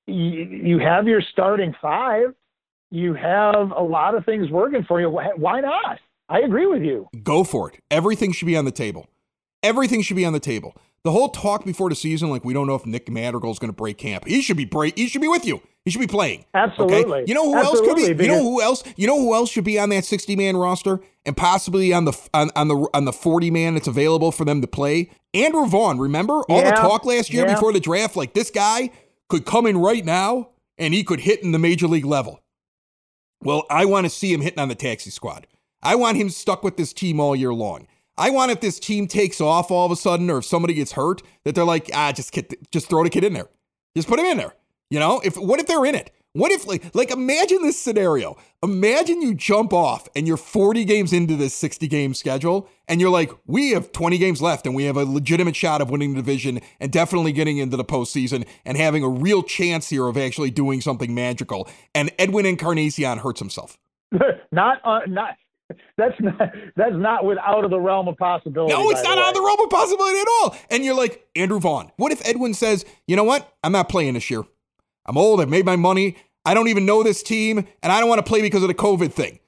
You, 0.05 0.13
you 0.13 0.79
have 0.79 1.07
your 1.07 1.21
starting 1.31 1.73
five. 1.81 2.33
You 2.91 3.13
have 3.15 3.71
a 3.71 3.81
lot 3.81 4.15
of 4.15 4.25
things 4.25 4.49
working 4.51 4.83
for 4.83 4.99
you. 4.99 5.09
Why 5.09 5.61
not? 5.61 5.99
I 6.27 6.39
agree 6.41 6.67
with 6.67 6.83
you. 6.83 7.07
Go 7.23 7.43
for 7.43 7.69
it. 7.71 7.79
Everything 7.89 8.31
should 8.31 8.45
be 8.45 8.55
on 8.55 8.65
the 8.65 8.71
table. 8.71 9.07
Everything 9.63 10.01
should 10.01 10.15
be 10.15 10.25
on 10.25 10.33
the 10.33 10.39
table. 10.39 10.75
The 11.03 11.11
whole 11.11 11.29
talk 11.29 11.63
before 11.63 11.89
the 11.89 11.95
season, 11.95 12.29
like 12.29 12.43
we 12.43 12.53
don't 12.53 12.67
know 12.67 12.75
if 12.75 12.85
Nick 12.85 13.09
Madrigal 13.09 13.51
is 13.51 13.59
going 13.59 13.69
to 13.71 13.75
break 13.75 13.97
camp. 13.97 14.25
He 14.27 14.41
should 14.41 14.57
be 14.57 14.65
break. 14.65 14.97
He 14.97 15.07
should 15.07 15.21
be 15.21 15.27
with 15.27 15.45
you. 15.45 15.61
He 15.85 15.91
should 15.91 16.01
be 16.01 16.07
playing. 16.07 16.45
Absolutely. 16.53 17.21
Okay? 17.21 17.23
You 17.25 17.33
know 17.33 17.45
who 17.45 17.57
Absolutely, 17.57 17.89
else 17.89 18.07
could 18.09 18.17
be? 18.17 18.25
You 18.25 18.31
know 18.31 18.43
who 18.43 18.61
else? 18.61 18.83
You 18.97 19.07
know 19.07 19.17
who 19.17 19.33
else 19.33 19.49
should 19.49 19.63
be 19.63 19.79
on 19.79 19.89
that 19.89 20.03
sixty 20.03 20.35
man 20.35 20.57
roster 20.57 20.99
and 21.25 21.37
possibly 21.37 21.93
on 21.93 22.05
the 22.05 22.29
on, 22.33 22.51
on 22.55 22.67
the 22.67 22.87
on 22.93 23.05
the 23.05 23.13
forty 23.13 23.49
man 23.49 23.75
that's 23.75 23.87
available 23.87 24.31
for 24.31 24.43
them 24.43 24.61
to 24.61 24.67
play? 24.67 25.09
Andrew 25.33 25.65
Vaughn. 25.67 25.97
Remember 25.99 26.41
all 26.49 26.61
yeah. 26.61 26.71
the 26.71 26.75
talk 26.75 27.05
last 27.05 27.31
year 27.31 27.47
yeah. 27.47 27.53
before 27.53 27.71
the 27.71 27.79
draft? 27.79 28.15
Like 28.15 28.33
this 28.33 28.51
guy 28.51 28.91
could 29.29 29.45
come 29.45 29.65
in 29.65 29.77
right 29.77 30.03
now 30.03 30.49
and 30.77 30.93
he 30.93 31.03
could 31.03 31.21
hit 31.21 31.43
in 31.43 31.53
the 31.53 31.59
major 31.59 31.87
league 31.87 32.05
level. 32.05 32.41
Well, 33.41 33.65
I 33.69 33.85
want 33.85 34.05
to 34.05 34.09
see 34.09 34.33
him 34.33 34.41
hitting 34.41 34.59
on 34.59 34.67
the 34.67 34.75
taxi 34.75 35.11
squad. 35.11 35.47
I 35.81 35.95
want 35.95 36.17
him 36.17 36.29
stuck 36.29 36.61
with 36.61 36.75
this 36.75 36.91
team 36.91 37.21
all 37.21 37.35
year 37.35 37.53
long. 37.53 37.87
I 38.19 38.29
want 38.31 38.51
if 38.51 38.59
this 38.59 38.79
team 38.79 39.07
takes 39.07 39.39
off 39.39 39.71
all 39.71 39.85
of 39.85 39.91
a 39.91 39.95
sudden, 39.95 40.29
or 40.29 40.39
if 40.39 40.45
somebody 40.45 40.73
gets 40.73 40.91
hurt, 40.91 41.21
that 41.45 41.55
they're 41.55 41.63
like, 41.63 41.89
ah, 41.93 42.11
just 42.11 42.33
kid, 42.33 42.53
just 42.69 42.89
throw 42.89 43.03
the 43.03 43.09
kid 43.09 43.23
in 43.23 43.31
there, 43.31 43.47
just 43.95 44.09
put 44.09 44.19
him 44.19 44.25
in 44.25 44.37
there. 44.37 44.53
You 44.89 44.99
know, 44.99 45.21
if 45.23 45.37
what 45.37 45.59
if 45.59 45.67
they're 45.67 45.85
in 45.85 45.95
it? 45.95 46.11
What 46.33 46.51
if 46.51 46.67
like 46.67 46.93
like 46.93 47.11
imagine 47.11 47.63
this 47.63 47.79
scenario? 47.79 48.37
Imagine 48.61 49.21
you 49.21 49.33
jump 49.33 49.73
off 49.73 50.07
and 50.15 50.27
you're 50.27 50.37
40 50.37 50.85
games 50.85 51.11
into 51.11 51.35
this 51.35 51.55
60 51.55 51.87
game 51.87 52.13
schedule, 52.13 52.69
and 52.87 52.99
you're 52.99 53.09
like, 53.09 53.31
we 53.47 53.71
have 53.71 53.91
20 53.93 54.17
games 54.17 54.41
left, 54.41 54.65
and 54.65 54.75
we 54.75 54.83
have 54.83 54.97
a 54.97 55.05
legitimate 55.05 55.55
shot 55.55 55.81
of 55.81 55.89
winning 55.89 56.13
the 56.13 56.21
division 56.21 56.59
and 56.79 56.91
definitely 56.91 57.31
getting 57.31 57.57
into 57.57 57.77
the 57.77 57.85
postseason 57.85 58.45
and 58.65 58.77
having 58.77 59.01
a 59.01 59.09
real 59.09 59.43
chance 59.43 59.89
here 59.89 60.07
of 60.07 60.17
actually 60.17 60.51
doing 60.51 60.81
something 60.81 61.15
magical. 61.15 61.69
And 61.95 62.11
Edwin 62.19 62.45
Encarnacion 62.45 63.19
hurts 63.19 63.39
himself. 63.39 63.77
not 64.51 64.77
uh, 64.83 64.99
not 65.07 65.35
that's 65.97 66.19
not 66.19 66.39
that's 66.75 66.95
not 66.95 67.25
without 67.25 67.63
of 67.63 67.71
the 67.71 67.79
realm 67.79 68.07
of 68.07 68.17
possibility. 68.17 68.73
No, 68.73 68.89
it's 68.89 69.03
not 69.03 69.17
out 69.17 69.29
of 69.29 69.35
the 69.35 69.41
realm 69.41 69.59
of 69.59 69.69
possibility 69.69 70.19
at 70.19 70.27
all. 70.27 70.57
And 70.69 70.83
you're 70.83 70.95
like 70.95 71.27
Andrew 71.35 71.59
Vaughn. 71.59 71.91
What 71.97 72.11
if 72.11 72.25
Edwin 72.27 72.53
says, 72.53 72.85
"You 73.07 73.15
know 73.15 73.23
what? 73.23 73.53
I'm 73.63 73.71
not 73.71 73.89
playing 73.89 74.13
this 74.13 74.29
year. 74.29 74.43
I'm 75.05 75.17
old. 75.17 75.41
I've 75.41 75.49
made 75.49 75.65
my 75.65 75.75
money. 75.75 76.17
I 76.45 76.53
don't 76.53 76.67
even 76.67 76.85
know 76.85 77.03
this 77.03 77.21
team, 77.23 77.67
and 77.83 77.91
I 77.91 77.99
don't 77.99 78.09
want 78.09 78.19
to 78.19 78.29
play 78.29 78.41
because 78.41 78.63
of 78.63 78.67
the 78.67 78.75
COVID 78.75 79.11
thing." 79.11 79.39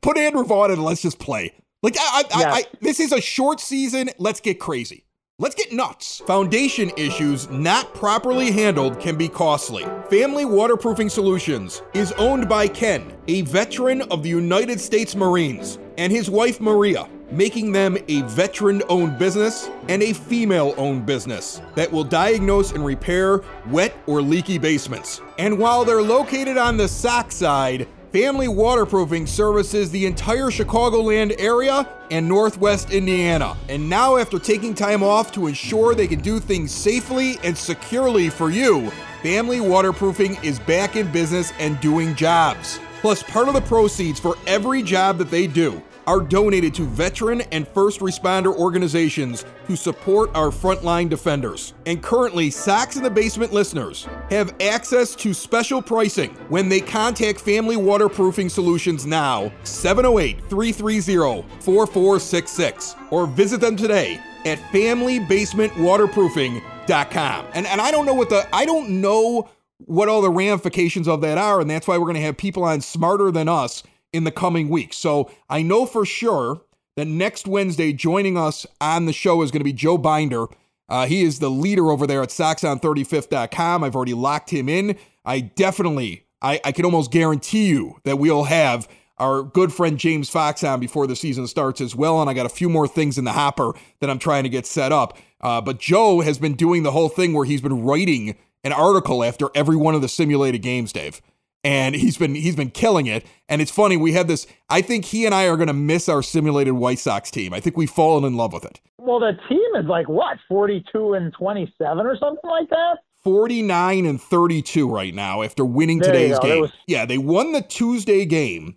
Put 0.00 0.18
Andrew 0.18 0.44
Vaughn 0.44 0.70
in. 0.70 0.82
Let's 0.82 1.02
just 1.02 1.18
play. 1.18 1.54
Like 1.82 1.96
I, 1.98 2.24
I, 2.32 2.40
yes. 2.40 2.54
I, 2.54 2.76
this 2.80 3.00
is 3.00 3.12
a 3.12 3.20
short 3.20 3.60
season. 3.60 4.10
Let's 4.18 4.40
get 4.40 4.58
crazy. 4.58 5.05
Let's 5.38 5.54
get 5.54 5.70
nuts. 5.70 6.22
Foundation 6.26 6.90
issues 6.96 7.50
not 7.50 7.92
properly 7.92 8.50
handled 8.50 8.98
can 8.98 9.16
be 9.16 9.28
costly. 9.28 9.84
Family 10.08 10.46
Waterproofing 10.46 11.10
Solutions 11.10 11.82
is 11.92 12.12
owned 12.12 12.48
by 12.48 12.66
Ken, 12.66 13.12
a 13.28 13.42
veteran 13.42 14.00
of 14.10 14.22
the 14.22 14.30
United 14.30 14.80
States 14.80 15.14
Marines, 15.14 15.78
and 15.98 16.10
his 16.10 16.30
wife 16.30 16.58
Maria, 16.58 17.06
making 17.30 17.70
them 17.70 17.98
a 18.08 18.22
veteran 18.22 18.82
owned 18.88 19.18
business 19.18 19.68
and 19.90 20.02
a 20.02 20.14
female 20.14 20.72
owned 20.78 21.04
business 21.04 21.60
that 21.74 21.92
will 21.92 22.04
diagnose 22.04 22.72
and 22.72 22.82
repair 22.82 23.42
wet 23.66 23.94
or 24.06 24.22
leaky 24.22 24.56
basements. 24.56 25.20
And 25.38 25.58
while 25.58 25.84
they're 25.84 26.00
located 26.00 26.56
on 26.56 26.78
the 26.78 26.88
Sox 26.88 27.36
side, 27.36 27.86
Family 28.16 28.48
Waterproofing 28.48 29.26
services 29.26 29.90
the 29.90 30.06
entire 30.06 30.46
Chicagoland 30.46 31.38
area 31.38 31.86
and 32.10 32.26
Northwest 32.26 32.90
Indiana. 32.90 33.54
And 33.68 33.90
now, 33.90 34.16
after 34.16 34.38
taking 34.38 34.74
time 34.74 35.02
off 35.02 35.32
to 35.32 35.48
ensure 35.48 35.94
they 35.94 36.06
can 36.06 36.20
do 36.20 36.40
things 36.40 36.72
safely 36.72 37.38
and 37.44 37.54
securely 37.54 38.30
for 38.30 38.48
you, 38.48 38.90
Family 39.22 39.60
Waterproofing 39.60 40.38
is 40.42 40.58
back 40.60 40.96
in 40.96 41.12
business 41.12 41.52
and 41.58 41.78
doing 41.80 42.14
jobs. 42.14 42.80
Plus, 43.02 43.22
part 43.22 43.48
of 43.48 43.54
the 43.54 43.60
proceeds 43.60 44.18
for 44.18 44.36
every 44.46 44.82
job 44.82 45.18
that 45.18 45.30
they 45.30 45.46
do 45.46 45.82
are 46.06 46.20
donated 46.20 46.74
to 46.74 46.84
veteran 46.84 47.40
and 47.52 47.66
first 47.68 48.00
responder 48.00 48.54
organizations 48.54 49.46
to 49.66 49.76
support 49.76 50.30
our 50.34 50.50
frontline 50.50 51.08
defenders. 51.08 51.72
And 51.86 52.02
currently, 52.02 52.50
Sox 52.50 52.96
in 52.96 53.02
the 53.02 53.08
Basement 53.10 53.52
listeners 53.52 54.06
have 54.30 54.54
access 54.60 55.14
to 55.16 55.34
special 55.34 55.82
pricing 55.82 56.30
when 56.48 56.68
they 56.68 56.80
contact 56.80 57.40
Family 57.40 57.76
Waterproofing 57.76 58.48
Solutions 58.48 59.04
now, 59.06 59.52
708 59.64 60.40
330 60.48 61.44
4466, 61.60 62.96
or 63.10 63.26
visit 63.26 63.60
them 63.60 63.76
today 63.76 64.20
at 64.44 64.58
FamilyBasementWaterproofing.com. 64.72 67.46
And, 67.54 67.66
and 67.66 67.80
I 67.80 67.90
don't 67.90 68.06
know 68.06 68.14
what 68.14 68.30
the, 68.30 68.46
I 68.54 68.64
don't 68.64 69.00
know 69.00 69.50
what 69.78 70.08
all 70.08 70.22
the 70.22 70.30
ramifications 70.30 71.08
of 71.08 71.20
that 71.20 71.38
are, 71.38 71.60
and 71.60 71.68
that's 71.68 71.88
why 71.88 71.98
we're 71.98 72.04
going 72.04 72.14
to 72.14 72.22
have 72.22 72.36
people 72.36 72.64
on 72.64 72.80
smarter 72.80 73.30
than 73.30 73.48
us 73.48 73.82
in 74.16 74.24
the 74.24 74.32
coming 74.32 74.68
weeks. 74.70 74.96
So 74.96 75.30
I 75.50 75.62
know 75.62 75.84
for 75.84 76.06
sure 76.06 76.62
that 76.96 77.06
next 77.06 77.46
Wednesday, 77.46 77.92
joining 77.92 78.38
us 78.38 78.66
on 78.80 79.04
the 79.04 79.12
show 79.12 79.42
is 79.42 79.50
going 79.50 79.60
to 79.60 79.64
be 79.64 79.74
Joe 79.74 79.98
Binder. 79.98 80.46
Uh, 80.88 81.06
he 81.06 81.22
is 81.22 81.38
the 81.38 81.50
leader 81.50 81.90
over 81.90 82.06
there 82.06 82.22
at 82.22 82.30
SoxOn35th.com. 82.30 83.84
I've 83.84 83.94
already 83.94 84.14
locked 84.14 84.50
him 84.50 84.68
in. 84.68 84.96
I 85.24 85.40
definitely, 85.40 86.24
I, 86.40 86.60
I 86.64 86.72
can 86.72 86.86
almost 86.86 87.10
guarantee 87.10 87.66
you 87.66 88.00
that 88.04 88.18
we'll 88.18 88.44
have 88.44 88.88
our 89.18 89.42
good 89.42 89.72
friend 89.72 89.98
James 89.98 90.30
Fox 90.30 90.64
on 90.64 90.80
before 90.80 91.06
the 91.06 91.16
season 91.16 91.46
starts 91.46 91.80
as 91.80 91.94
well. 91.94 92.20
And 92.20 92.30
I 92.30 92.34
got 92.34 92.46
a 92.46 92.50
few 92.50 92.70
more 92.70 92.88
things 92.88 93.18
in 93.18 93.24
the 93.24 93.32
hopper 93.32 93.72
that 94.00 94.08
I'm 94.08 94.18
trying 94.18 94.44
to 94.44 94.48
get 94.48 94.64
set 94.64 94.92
up. 94.92 95.18
Uh, 95.42 95.60
but 95.60 95.78
Joe 95.78 96.20
has 96.20 96.38
been 96.38 96.54
doing 96.54 96.82
the 96.82 96.92
whole 96.92 97.10
thing 97.10 97.34
where 97.34 97.44
he's 97.44 97.60
been 97.60 97.84
writing 97.84 98.36
an 98.64 98.72
article 98.72 99.22
after 99.22 99.50
every 99.54 99.76
one 99.76 99.94
of 99.94 100.00
the 100.00 100.08
simulated 100.08 100.62
games, 100.62 100.92
Dave 100.92 101.20
and 101.66 101.96
he's 101.96 102.16
been 102.16 102.36
he's 102.36 102.54
been 102.54 102.70
killing 102.70 103.06
it. 103.06 103.26
And 103.48 103.60
it's 103.60 103.72
funny, 103.72 103.96
we 103.96 104.12
have 104.12 104.28
this. 104.28 104.46
I 104.70 104.80
think 104.80 105.04
he 105.04 105.26
and 105.26 105.34
I 105.34 105.48
are 105.48 105.56
going 105.56 105.66
to 105.66 105.74
miss 105.74 106.08
our 106.08 106.22
simulated 106.22 106.74
White 106.74 107.00
Sox 107.00 107.30
team. 107.30 107.52
I 107.52 107.58
think 107.58 107.76
we've 107.76 107.90
fallen 107.90 108.24
in 108.24 108.36
love 108.36 108.52
with 108.52 108.64
it. 108.64 108.80
Well, 108.98 109.18
the 109.18 109.32
team 109.48 109.74
is 109.74 109.86
like 109.86 110.08
what, 110.08 110.38
forty-two 110.48 111.14
and 111.14 111.32
twenty-seven 111.32 112.06
or 112.06 112.16
something 112.16 112.48
like 112.48 112.70
that. 112.70 112.98
49 113.24 114.06
and 114.06 114.22
32 114.22 114.88
right 114.88 115.12
now 115.12 115.42
after 115.42 115.64
winning 115.64 115.98
there 115.98 116.12
today's 116.12 116.38
game. 116.38 116.60
Was... 116.60 116.70
Yeah, 116.86 117.06
they 117.06 117.18
won 117.18 117.50
the 117.50 117.60
Tuesday 117.60 118.24
game 118.24 118.76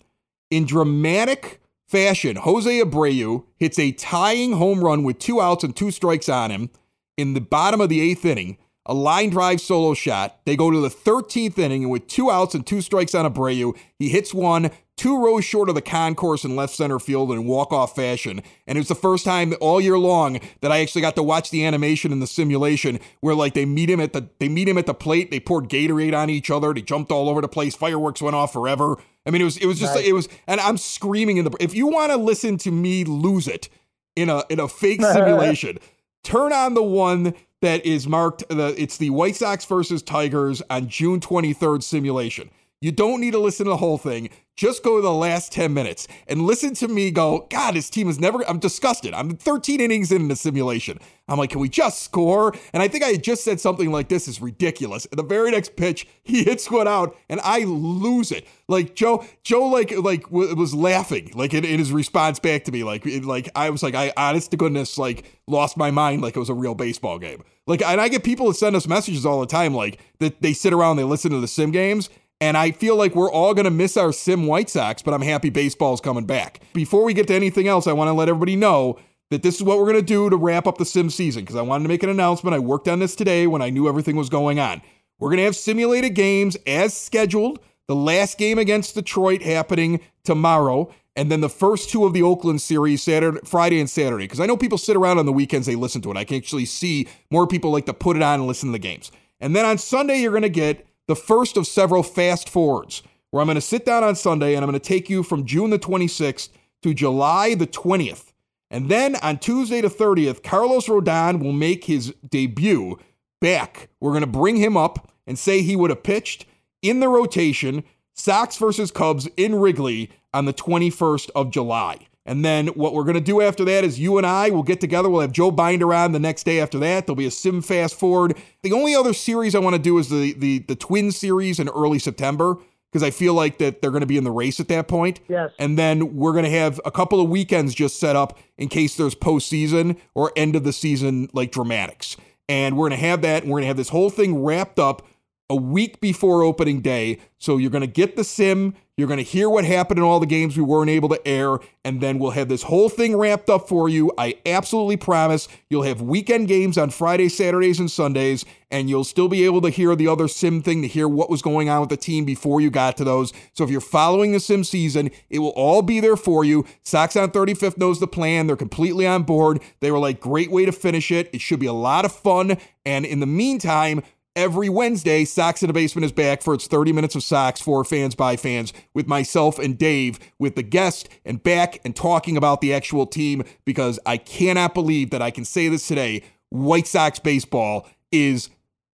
in 0.50 0.66
dramatic 0.66 1.62
fashion. 1.88 2.36
Jose 2.36 2.82
Abreu 2.82 3.44
hits 3.58 3.78
a 3.78 3.92
tying 3.92 4.54
home 4.54 4.84
run 4.84 5.04
with 5.04 5.20
two 5.20 5.40
outs 5.40 5.64
and 5.64 5.76
two 5.76 5.92
strikes 5.92 6.28
on 6.28 6.50
him 6.50 6.72
in 7.16 7.36
the 7.36 7.42
bottom 7.42 7.80
of 7.80 7.90
the 7.90 8.02
eighth 8.02 8.26
inning 8.26 8.58
a 8.90 8.94
line 8.94 9.30
drive 9.30 9.62
solo 9.62 9.94
shot. 9.94 10.40
They 10.46 10.56
go 10.56 10.72
to 10.72 10.80
the 10.80 10.90
13th 10.90 11.58
inning, 11.60 11.84
and 11.84 11.92
with 11.92 12.08
two 12.08 12.32
outs 12.32 12.56
and 12.56 12.66
two 12.66 12.82
strikes 12.82 13.14
on 13.14 13.32
Abreu, 13.32 13.78
he 13.98 14.10
hits 14.10 14.34
one 14.34 14.72
two 15.00 15.24
rows 15.24 15.46
short 15.46 15.70
of 15.70 15.76
the 15.76 15.82
concourse 15.82 16.44
in 16.44 16.58
left 16.58 16.76
center 16.76 17.00
field 17.00 17.32
in 17.32 17.46
walk-off 17.46 17.96
fashion. 17.96 18.42
And 18.68 18.78
it 18.78 18.82
was 18.82 18.90
the 18.90 18.96
first 18.96 19.24
time 19.24 19.54
all 19.62 19.80
year 19.80 19.98
long 19.98 20.42
that 20.60 20.74
I 20.74 20.82
actually 20.82 21.04
got 21.04 21.16
to 21.16 21.24
watch 21.24 21.52
the 21.52 21.66
animation 21.66 22.12
in 22.12 22.20
the 22.20 22.28
simulation 22.28 23.00
where 23.22 23.34
like 23.34 23.54
they 23.54 23.64
meet 23.64 23.90
him 23.90 24.02
at 24.02 24.12
the 24.12 24.28
they 24.40 24.50
meet 24.50 24.68
him 24.68 24.78
at 24.78 24.88
the 24.88 24.94
plate, 24.94 25.32
they 25.32 25.40
poured 25.40 25.70
Gatorade 25.70 26.14
on 26.14 26.30
each 26.30 26.52
other, 26.52 26.74
they 26.74 26.82
jumped 26.82 27.14
all 27.14 27.30
over 27.30 27.40
the 27.40 27.48
place, 27.48 27.76
fireworks 27.76 28.22
went 28.22 28.36
off 28.36 28.52
forever. 28.52 28.98
I 29.26 29.30
mean, 29.30 29.42
it 29.42 29.46
was 29.46 29.56
it 29.56 29.68
was 29.68 29.80
just 29.80 29.96
nice. 29.96 30.06
it 30.06 30.12
was, 30.12 30.28
and 30.48 30.60
I'm 30.60 30.78
screaming 30.78 31.38
in 31.38 31.46
the. 31.46 31.56
If 31.62 31.74
you 31.74 31.88
want 31.88 32.12
to 32.12 32.18
listen 32.18 32.58
to 32.58 32.72
me 32.72 33.06
lose 33.06 33.48
it 33.48 33.70
in 34.18 34.28
a 34.28 34.44
in 34.50 34.60
a 34.60 34.68
fake 34.68 35.02
simulation, 35.14 35.78
turn 36.24 36.52
on 36.52 36.74
the 36.74 36.84
one 36.84 37.36
that 37.62 37.86
is 37.86 38.08
marked 38.08 38.48
the 38.50 38.74
it's 38.78 38.98
the 38.98 39.10
White 39.10 39.36
Sox 39.36 39.66
versus 39.66 40.02
Tigers 40.02 40.62
on 40.70 40.88
June 40.88 41.20
23rd 41.20 41.84
simulation. 41.84 42.50
You 42.82 42.94
don't 42.94 43.20
need 43.20 43.32
to 43.32 43.40
listen 43.40 43.66
to 43.66 43.72
the 43.72 43.78
whole 43.78 43.98
thing. 43.98 44.30
Just 44.56 44.84
go 44.84 44.96
to 44.96 45.02
the 45.02 45.14
last 45.14 45.52
10 45.52 45.74
minutes 45.74 46.08
and 46.28 46.44
listen 46.44 46.74
to 46.76 46.88
me 46.88 47.12
go, 47.12 47.46
God, 47.50 47.76
this 47.76 47.90
team 47.90 48.08
is 48.08 48.20
never, 48.20 48.42
I'm 48.48 48.60
disgusted. 48.60 49.14
I'm 49.14 49.36
13 49.36 49.82
innings 49.82 50.14
in 50.14 50.30
the 50.30 50.36
simulation. 50.38 50.98
I'm 51.28 51.38
like, 51.38 51.50
can 51.50 51.60
we 51.60 51.68
just 51.68 52.04
score? 52.04 52.56
And 52.72 52.82
I 52.82 52.88
think 52.88 53.04
I 53.04 53.16
just 53.18 53.44
said 53.44 53.60
something 53.60 53.92
like, 53.92 54.08
this 54.08 54.30
is 54.30 54.42
ridiculous. 54.42 55.06
And 55.08 55.20
the 55.20 55.24
very 55.24 55.52
next 55.52 55.76
pitch, 55.76 56.08
he 56.24 56.46
hits 56.46 56.72
one 56.72 56.88
out 56.88 57.18
and 57.28 57.42
I 57.42 57.66
lose 57.66 58.32
it. 58.32 58.48
Like 58.70 58.96
Joe, 58.96 59.26
Joe, 59.44 59.68
like, 59.68 59.92
like 59.98 60.24
w- 60.24 60.56
was 60.56 60.74
laughing, 60.74 61.32
like 61.36 61.54
in, 61.54 61.66
in, 61.66 61.80
his 61.80 61.92
response 61.92 62.40
back 62.40 62.64
to 62.66 62.72
me. 62.72 62.86
Like, 62.86 63.06
it, 63.06 63.26
like 63.26 63.50
I 63.56 63.72
was 63.72 63.84
like, 63.84 63.96
I 63.96 64.14
honest 64.16 64.52
to 64.52 64.58
goodness, 64.58 64.98
like 64.98 65.26
lost 65.48 65.76
my 65.76 65.92
mind 65.92 66.22
like 66.22 66.38
it 66.38 66.40
was 66.40 66.50
a 66.50 66.54
real 66.54 66.76
baseball 66.76 67.20
game. 67.20 67.44
Like, 67.68 67.82
and 67.82 68.00
I 68.00 68.08
get 68.08 68.24
people 68.24 68.48
that 68.48 68.56
send 68.56 68.78
us 68.78 68.88
messages 68.88 69.26
all 69.26 69.42
the 69.42 69.48
time, 69.48 69.74
like 69.74 70.00
that 70.20 70.42
they 70.42 70.54
sit 70.54 70.72
around, 70.72 70.96
they 70.96 71.04
listen 71.04 71.32
to 71.32 71.42
the 71.42 71.48
sim 71.48 71.72
games 71.72 72.10
and 72.42 72.58
I 72.58 72.72
feel 72.72 72.96
like 72.96 73.16
we're 73.16 73.32
all 73.32 73.54
going 73.54 73.66
to 73.66 73.72
miss 73.72 73.98
our 73.98 74.12
Sim 74.12 74.48
White 74.48 74.70
Sox, 74.70 75.02
but 75.02 75.14
I'm 75.14 75.22
happy 75.22 75.50
baseball's 75.50 76.02
coming 76.02 76.26
back. 76.26 76.62
Before 76.74 77.04
we 77.04 77.14
get 77.14 77.28
to 77.28 77.36
anything 77.36 77.68
else, 77.68 77.88
I 77.88 77.94
want 77.94 78.08
to 78.08 78.14
let 78.14 78.30
everybody 78.30 78.56
know 78.56 78.98
that 79.30 79.44
this 79.44 79.56
is 79.56 79.64
what 79.64 79.78
we're 79.78 79.92
going 79.92 79.96
to 79.96 80.02
do 80.02 80.30
to 80.30 80.36
wrap 80.36 80.66
up 80.66 80.78
the 80.78 80.86
Sim 80.86 81.10
season 81.10 81.44
because 81.44 81.56
I 81.56 81.62
wanted 81.62 81.84
to 81.84 81.90
make 81.90 82.04
an 82.04 82.10
announcement. 82.10 82.56
I 82.56 82.60
worked 82.60 82.88
on 82.88 83.00
this 83.00 83.16
today 83.16 83.46
when 83.46 83.62
I 83.62 83.70
knew 83.70 83.88
everything 83.88 84.16
was 84.16 84.30
going 84.30 84.60
on. 84.60 84.82
We're 85.20 85.30
going 85.30 85.38
to 85.38 85.44
have 85.44 85.56
simulated 85.56 86.16
games 86.16 86.58
as 86.66 86.96
scheduled. 86.96 87.60
The 87.88 87.96
last 87.96 88.38
game 88.38 88.58
against 88.58 88.96
Detroit 88.96 89.42
happening 89.42 90.00
tomorrow, 90.24 90.94
and 91.16 91.32
then 91.32 91.42
the 91.42 91.50
first 91.50 91.90
two 91.90 92.06
of 92.06 92.14
the 92.14 92.22
Oakland 92.22 92.62
series, 92.62 93.02
Saturday, 93.02 93.40
Friday 93.44 93.80
and 93.80 93.90
Saturday. 93.90 94.26
Because 94.26 94.40
I 94.40 94.46
know 94.46 94.56
people 94.56 94.78
sit 94.78 94.96
around 94.96 95.18
on 95.18 95.26
the 95.26 95.34
weekends, 95.34 95.68
they 95.68 95.76
listen 95.76 96.02
to 96.04 96.12
it. 96.12 96.18
I 96.18 96.24
can 96.24 96.38
actually 96.38 96.66
see 96.66 97.08
more 97.32 97.48
people 97.48 97.72
like 97.72 97.88
to 97.88 97.94
put 97.94 98.16
it 98.16 98.22
on 98.22 98.40
and 98.40 98.48
listen 98.48 98.70
to 98.70 98.74
the 98.74 98.80
games. 98.80 99.12
And 99.42 99.56
then 99.56 99.66
on 99.66 99.78
Sunday, 99.78 100.22
you're 100.22 100.32
going 100.32 100.44
to 100.44 100.50
get 100.50 100.86
the 101.10 101.16
first 101.16 101.58
of 101.58 101.66
several 101.66 102.04
fast 102.04 102.48
forwards, 102.48 103.02
where 103.32 103.42
I'm 103.42 103.48
going 103.48 103.56
to 103.56 103.62
sit 103.62 103.84
down 103.84 104.04
on 104.04 104.16
Sunday 104.16 104.54
and 104.54 104.64
I'm 104.64 104.70
going 104.70 104.80
to 104.80 104.88
take 104.88 105.10
you 105.10 105.24
from 105.24 105.44
June 105.44 105.72
the 105.72 105.80
26th 105.80 106.50
to 106.84 106.94
July 106.94 107.56
the 107.56 107.66
20th. 107.66 108.32
And 108.70 108.90
then 108.90 109.16
on 109.16 109.40
Tuesday 109.40 109.82
the 109.82 109.88
30th, 109.88 110.44
Carlos 110.44 110.86
Rodon 110.86 111.42
will 111.42 111.52
make 111.52 111.86
his 111.86 112.14
debut 112.30 113.00
back. 113.42 113.90
We're 114.00 114.12
going 114.12 114.22
to 114.22 114.28
bring 114.28 114.58
him 114.58 114.78
up 114.78 115.12
and 115.26 115.40
say 115.40 115.64
he 115.64 115.76
would 115.76 115.90
have 115.90 116.04
pitched 116.04 116.46
in 116.84 117.00
the 117.00 117.10
rotation, 117.10 117.84
Sox 118.14 118.58
versus 118.58 118.92
Cubs 118.92 119.28
in 119.36 119.56
Wrigley 119.56 120.12
on 120.32 120.46
the 120.46 120.54
21st 120.54 121.32
of 121.34 121.50
July. 121.50 121.98
And 122.26 122.46
then 122.46 122.68
what 122.68 122.94
we're 122.94 123.06
going 123.06 123.16
to 123.16 123.22
do 123.22 123.42
after 123.42 123.66
that 123.66 123.84
is 123.84 124.00
you 124.00 124.18
and 124.18 124.28
I 124.28 124.50
will 124.50 124.64
get 124.64 124.80
together. 124.80 125.10
We'll 125.10 125.22
have 125.22 125.32
Joe 125.32 125.52
Binder 125.52 125.94
on 125.94 126.12
the 126.12 126.20
next 126.20 126.44
day 126.44 126.60
after 126.60 126.78
that. 126.80 127.08
There'll 127.08 127.16
be 127.16 127.26
a 127.26 127.32
sim 127.32 127.62
fast 127.62 127.96
forward. 127.96 128.38
The 128.62 128.74
only 128.74 128.94
other 128.94 129.14
series 129.14 129.56
I 129.56 129.60
want 129.60 129.76
to 129.76 129.82
do 129.82 129.98
is 129.98 130.10
the 130.10 130.34
the 130.34 130.60
the 130.60 130.76
Twin 130.76 131.12
series 131.12 131.60
in 131.60 131.70
early 131.70 131.98
September 131.98 132.58
because 132.92 133.04
I 133.04 133.12
feel 133.12 133.34
like 133.34 133.58
that 133.60 133.82
they're 133.82 133.92
going 133.92 134.02
to 134.02 134.08
be 134.08 134.18
in 134.18 134.24
the 134.24 134.32
race 134.32 134.60
at 134.60 134.68
that 134.70 134.88
point. 134.88 135.20
Yes. 135.28 135.52
And 135.60 135.78
then 135.78 136.16
we're 136.16 136.32
going 136.32 136.46
to 136.46 136.52
have 136.52 136.80
a 136.86 136.92
couple 136.92 137.22
of 137.22 137.30
weekends 137.30 137.76
just 137.76 138.00
set 138.00 138.16
up 138.16 138.38
in 138.58 138.68
case 138.68 138.96
there's 138.96 139.16
postseason 139.16 139.98
or 140.16 140.32
end 140.36 140.56
of 140.56 140.64
the 140.64 140.74
season 140.74 141.30
like 141.34 141.52
dramatics. 141.52 142.18
And 142.48 142.78
we're 142.78 142.90
going 142.90 143.00
to 143.00 143.06
have 143.06 143.22
that, 143.22 143.44
and 143.44 143.52
we're 143.52 143.58
going 143.58 143.66
to 143.66 143.68
have 143.68 143.78
this 143.78 143.90
whole 143.90 144.10
thing 144.10 144.44
wrapped 144.44 144.80
up 144.80 145.06
a 145.50 145.56
week 145.56 146.00
before 146.00 146.44
opening 146.44 146.82
day. 146.82 147.20
So 147.40 147.58
you're 147.58 147.72
going 147.72 147.82
to 147.82 147.88
get 147.88 148.16
the 148.16 148.24
sim, 148.24 148.76
you're 148.98 149.08
going 149.08 149.18
to 149.18 149.24
hear 149.24 149.50
what 149.50 149.64
happened 149.64 149.98
in 149.98 150.04
all 150.04 150.20
the 150.20 150.26
games 150.26 150.58
we 150.58 150.64
weren't 150.64 150.90
able 150.90 151.08
to 151.10 151.28
air, 151.28 151.58
and 151.86 152.02
then 152.02 152.20
we'll 152.20 152.32
have 152.32 152.50
this 152.50 152.64
whole 152.64 152.90
thing 152.90 153.16
wrapped 153.16 153.50
up 153.50 153.70
for 153.70 153.88
you. 153.88 154.12
I 154.18 154.36
absolutely 154.46 154.98
promise 154.98 155.48
you'll 155.70 155.84
have 155.84 156.02
weekend 156.02 156.50
games 156.50 156.78
on 156.78 156.90
Fridays, 156.90 157.36
Saturdays, 157.36 157.80
and 157.80 157.90
Sundays, 157.90 158.44
and 158.70 158.90
you'll 158.90 159.06
still 159.06 159.30
be 159.30 159.46
able 159.46 159.62
to 159.62 159.70
hear 159.70 159.96
the 159.96 160.10
other 160.10 160.28
sim 160.28 160.62
thing 160.62 160.82
to 160.82 160.88
hear 160.88 161.08
what 161.08 161.30
was 161.30 161.42
going 161.42 161.70
on 161.70 161.80
with 161.80 161.90
the 161.90 161.98
team 161.98 162.26
before 162.26 162.60
you 162.60 162.70
got 162.70 162.98
to 162.98 163.06
those. 163.06 163.32
So 163.54 163.64
if 163.64 163.70
you're 163.70 163.80
following 163.80 164.34
the 164.34 164.40
sim 164.42 164.66
season, 164.66 165.12
it 165.30 165.40
will 165.40 165.50
all 165.50 165.82
be 165.82 166.02
there 166.02 166.18
for 166.18 166.44
you. 166.44 166.66
Sox 166.84 167.16
on 167.16 167.32
35th 167.32 167.78
knows 167.78 168.02
the 168.02 168.08
plan. 168.08 168.48
They're 168.48 168.58
completely 168.58 169.08
on 169.08 169.24
board. 169.24 169.62
They 169.80 169.92
were 169.92 170.00
like, 170.00 170.20
great 170.20 170.52
way 170.52 170.66
to 170.66 170.74
finish 170.74 171.10
it. 171.10 171.30
It 171.32 171.40
should 171.40 171.62
be 171.62 171.68
a 171.68 171.74
lot 171.74 172.04
of 172.04 172.12
fun. 172.12 172.58
And 172.86 173.06
in 173.06 173.22
the 173.22 173.26
meantime, 173.26 174.04
every 174.36 174.70
Wednesday, 174.70 175.26
Sox 175.26 175.62
in 175.64 175.68
the 175.68 175.74
Basement 175.74 176.06
is 176.06 176.12
back 176.12 176.42
for 176.42 176.54
its 176.54 176.68
30 176.68 176.94
minutes 176.94 177.16
of 177.16 177.24
Sox 177.24 177.62
for 177.62 177.84
fans 177.84 178.16
by 178.16 178.36
fans 178.36 178.74
with 178.94 179.08
myself 179.08 179.60
and 179.60 179.78
Dave, 179.78 180.20
with 180.40 180.56
the 180.56 180.64
guest 180.64 181.10
and 181.26 181.42
back 181.44 181.80
and 181.84 181.96
talking 181.96 182.38
about 182.38 182.62
the 182.62 182.74
actual 182.74 183.06
team 183.06 183.44
because 183.66 184.00
I 184.06 184.18
cannot 184.18 184.74
believe 184.74 185.10
that 185.12 185.22
I 185.22 185.32
can 185.32 185.46
say 185.46 185.68
this 185.68 185.88
today. 185.88 186.24
White 186.50 186.88
Sox 186.88 187.20
baseball 187.20 187.88
is 188.12 188.50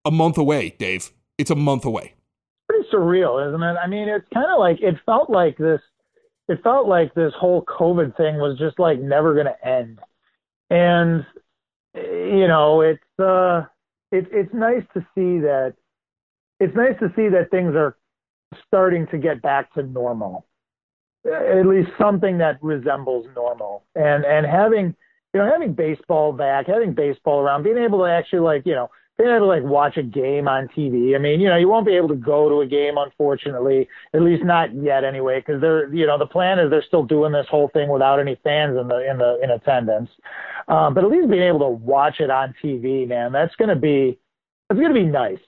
a 0.05 0.11
month 0.11 0.37
away, 0.37 0.75
Dave. 0.79 1.11
It's 1.37 1.51
a 1.51 1.55
month 1.55 1.85
away. 1.85 2.13
Pretty 2.69 2.87
surreal, 2.91 3.47
isn't 3.47 3.61
it? 3.61 3.75
I 3.75 3.87
mean, 3.87 4.07
it's 4.07 4.27
kind 4.33 4.47
of 4.51 4.59
like 4.59 4.81
it 4.81 4.95
felt 5.05 5.29
like 5.29 5.57
this. 5.57 5.81
It 6.49 6.61
felt 6.63 6.87
like 6.87 7.13
this 7.13 7.33
whole 7.39 7.63
COVID 7.63 8.17
thing 8.17 8.37
was 8.37 8.57
just 8.57 8.77
like 8.77 8.99
never 8.99 9.33
going 9.33 9.45
to 9.45 9.67
end, 9.67 9.99
and 10.69 11.25
you 11.95 12.47
know, 12.47 12.81
it's 12.81 13.19
uh, 13.19 13.65
it, 14.13 14.27
it's 14.31 14.53
nice 14.53 14.83
to 14.93 15.01
see 15.15 15.39
that 15.39 15.73
it's 16.59 16.75
nice 16.75 16.97
to 16.99 17.11
see 17.15 17.29
that 17.29 17.49
things 17.49 17.75
are 17.75 17.97
starting 18.67 19.07
to 19.07 19.17
get 19.17 19.41
back 19.41 19.73
to 19.73 19.83
normal. 19.83 20.45
At 21.25 21.65
least 21.65 21.89
something 21.99 22.37
that 22.37 22.61
resembles 22.61 23.25
normal. 23.35 23.85
And 23.95 24.23
and 24.23 24.45
having 24.45 24.95
you 25.33 25.39
know 25.39 25.49
having 25.51 25.73
baseball 25.73 26.31
back 26.31 26.67
having 26.67 26.93
baseball 26.93 27.39
around 27.39 27.63
being 27.63 27.77
able 27.77 27.99
to 27.99 28.05
actually 28.05 28.39
like 28.39 28.65
you 28.65 28.75
know 28.75 28.89
being 29.17 29.29
able 29.29 29.41
to 29.41 29.45
like 29.45 29.63
watch 29.63 29.97
a 29.97 30.03
game 30.03 30.47
on 30.47 30.67
TV. 30.75 31.15
I 31.15 31.19
mean, 31.19 31.39
you 31.39 31.47
know, 31.47 31.57
you 31.57 31.67
won't 31.67 31.85
be 31.85 31.95
able 31.95 32.07
to 32.09 32.15
go 32.15 32.49
to 32.49 32.61
a 32.61 32.67
game, 32.67 32.95
unfortunately, 32.97 33.87
at 34.13 34.21
least 34.21 34.43
not 34.43 34.73
yet 34.73 35.03
anyway, 35.03 35.39
because 35.39 35.61
they're, 35.61 35.93
you 35.93 36.07
know, 36.07 36.17
the 36.17 36.25
plan 36.25 36.57
is 36.57 36.69
they're 36.69 36.83
still 36.87 37.03
doing 37.03 37.31
this 37.31 37.45
whole 37.49 37.69
thing 37.73 37.89
without 37.89 38.19
any 38.19 38.39
fans 38.43 38.77
in 38.77 38.87
the 38.87 39.09
in 39.09 39.17
the 39.17 39.39
in 39.43 39.51
attendance. 39.51 40.09
Um, 40.67 40.93
but 40.93 41.03
at 41.03 41.11
least 41.11 41.29
being 41.29 41.43
able 41.43 41.59
to 41.59 41.69
watch 41.69 42.19
it 42.19 42.31
on 42.31 42.55
TV, 42.63 43.07
man, 43.07 43.31
that's 43.31 43.55
gonna 43.55 43.75
be 43.75 44.17
that's 44.69 44.81
gonna 44.81 44.93
be 44.93 45.03
nice. 45.03 45.39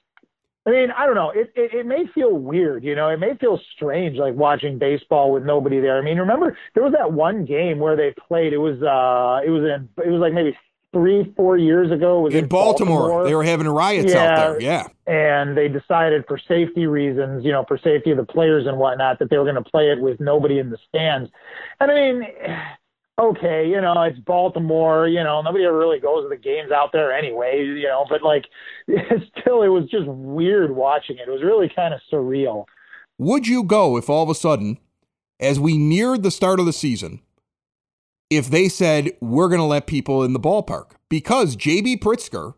I 0.67 0.71
mean, 0.71 0.89
I 0.97 1.05
don't 1.05 1.15
know. 1.15 1.29
It, 1.29 1.51
it 1.55 1.73
it 1.73 1.85
may 1.85 2.05
feel 2.13 2.33
weird, 2.33 2.83
you 2.83 2.95
know. 2.95 3.09
It 3.09 3.17
may 3.19 3.35
feel 3.37 3.59
strange, 3.75 4.17
like 4.17 4.35
watching 4.35 4.77
baseball 4.77 5.31
with 5.31 5.43
nobody 5.43 5.79
there. 5.79 5.97
I 5.97 6.01
mean, 6.01 6.17
remember 6.17 6.57
there 6.73 6.83
was 6.83 6.93
that 6.93 7.11
one 7.11 7.45
game 7.45 7.79
where 7.79 7.95
they 7.95 8.13
played. 8.27 8.53
It 8.53 8.57
was 8.57 8.81
uh, 8.81 9.45
it 9.45 9.49
was 9.49 9.63
in 9.63 9.89
it 10.03 10.09
was 10.09 10.21
like 10.21 10.33
maybe 10.33 10.55
three, 10.95 11.33
four 11.35 11.57
years 11.57 11.91
ago. 11.91 12.21
Was 12.21 12.33
in 12.33 12.47
Baltimore. 12.47 12.99
Baltimore. 12.99 13.23
They 13.25 13.35
were 13.35 13.43
having 13.43 13.67
riots 13.67 14.13
yeah, 14.13 14.23
out 14.23 14.35
there. 14.35 14.61
Yeah. 14.61 14.87
And 15.05 15.57
they 15.57 15.67
decided 15.67 16.23
for 16.25 16.39
safety 16.47 16.87
reasons, 16.87 17.43
you 17.43 17.51
know, 17.51 17.65
for 17.67 17.77
safety 17.77 18.11
of 18.11 18.17
the 18.17 18.23
players 18.23 18.65
and 18.65 18.77
whatnot, 18.77 19.19
that 19.19 19.29
they 19.29 19.37
were 19.37 19.43
going 19.43 19.61
to 19.61 19.69
play 19.69 19.91
it 19.91 19.99
with 19.99 20.21
nobody 20.21 20.57
in 20.57 20.69
the 20.69 20.77
stands. 20.87 21.29
And 21.81 21.91
I 21.91 21.93
mean, 21.93 22.23
okay, 23.19 23.67
you 23.67 23.81
know, 23.81 24.01
it's 24.03 24.19
Baltimore, 24.19 25.09
you 25.09 25.21
know, 25.21 25.41
nobody 25.41 25.65
ever 25.65 25.77
really 25.77 25.99
goes 25.99 26.23
to 26.23 26.29
the 26.29 26.37
games 26.37 26.71
out 26.71 26.93
there 26.93 27.11
anyway, 27.11 27.61
you 27.61 27.83
know, 27.83 28.05
but 28.09 28.23
like 28.23 28.45
still 29.37 29.63
it 29.63 29.67
was 29.67 29.89
just 29.89 30.07
weird 30.07 30.73
watching 30.73 31.17
it. 31.17 31.27
It 31.27 31.31
was 31.31 31.43
really 31.43 31.69
kind 31.75 31.93
of 31.93 31.99
surreal. 32.09 32.63
Would 33.17 33.49
you 33.49 33.63
go 33.63 33.97
if 33.97 34.09
all 34.09 34.23
of 34.23 34.29
a 34.29 34.35
sudden, 34.35 34.77
as 35.41 35.59
we 35.59 35.77
neared 35.77 36.23
the 36.23 36.31
start 36.31 36.61
of 36.61 36.65
the 36.65 36.73
season, 36.73 37.19
if 38.29 38.49
they 38.49 38.69
said, 38.69 39.11
we're 39.21 39.47
going 39.47 39.59
to 39.59 39.65
let 39.65 39.87
people 39.87 40.23
in 40.23 40.33
the 40.33 40.39
ballpark. 40.39 40.91
Because 41.09 41.55
JB 41.55 41.99
Pritzker, 41.99 42.55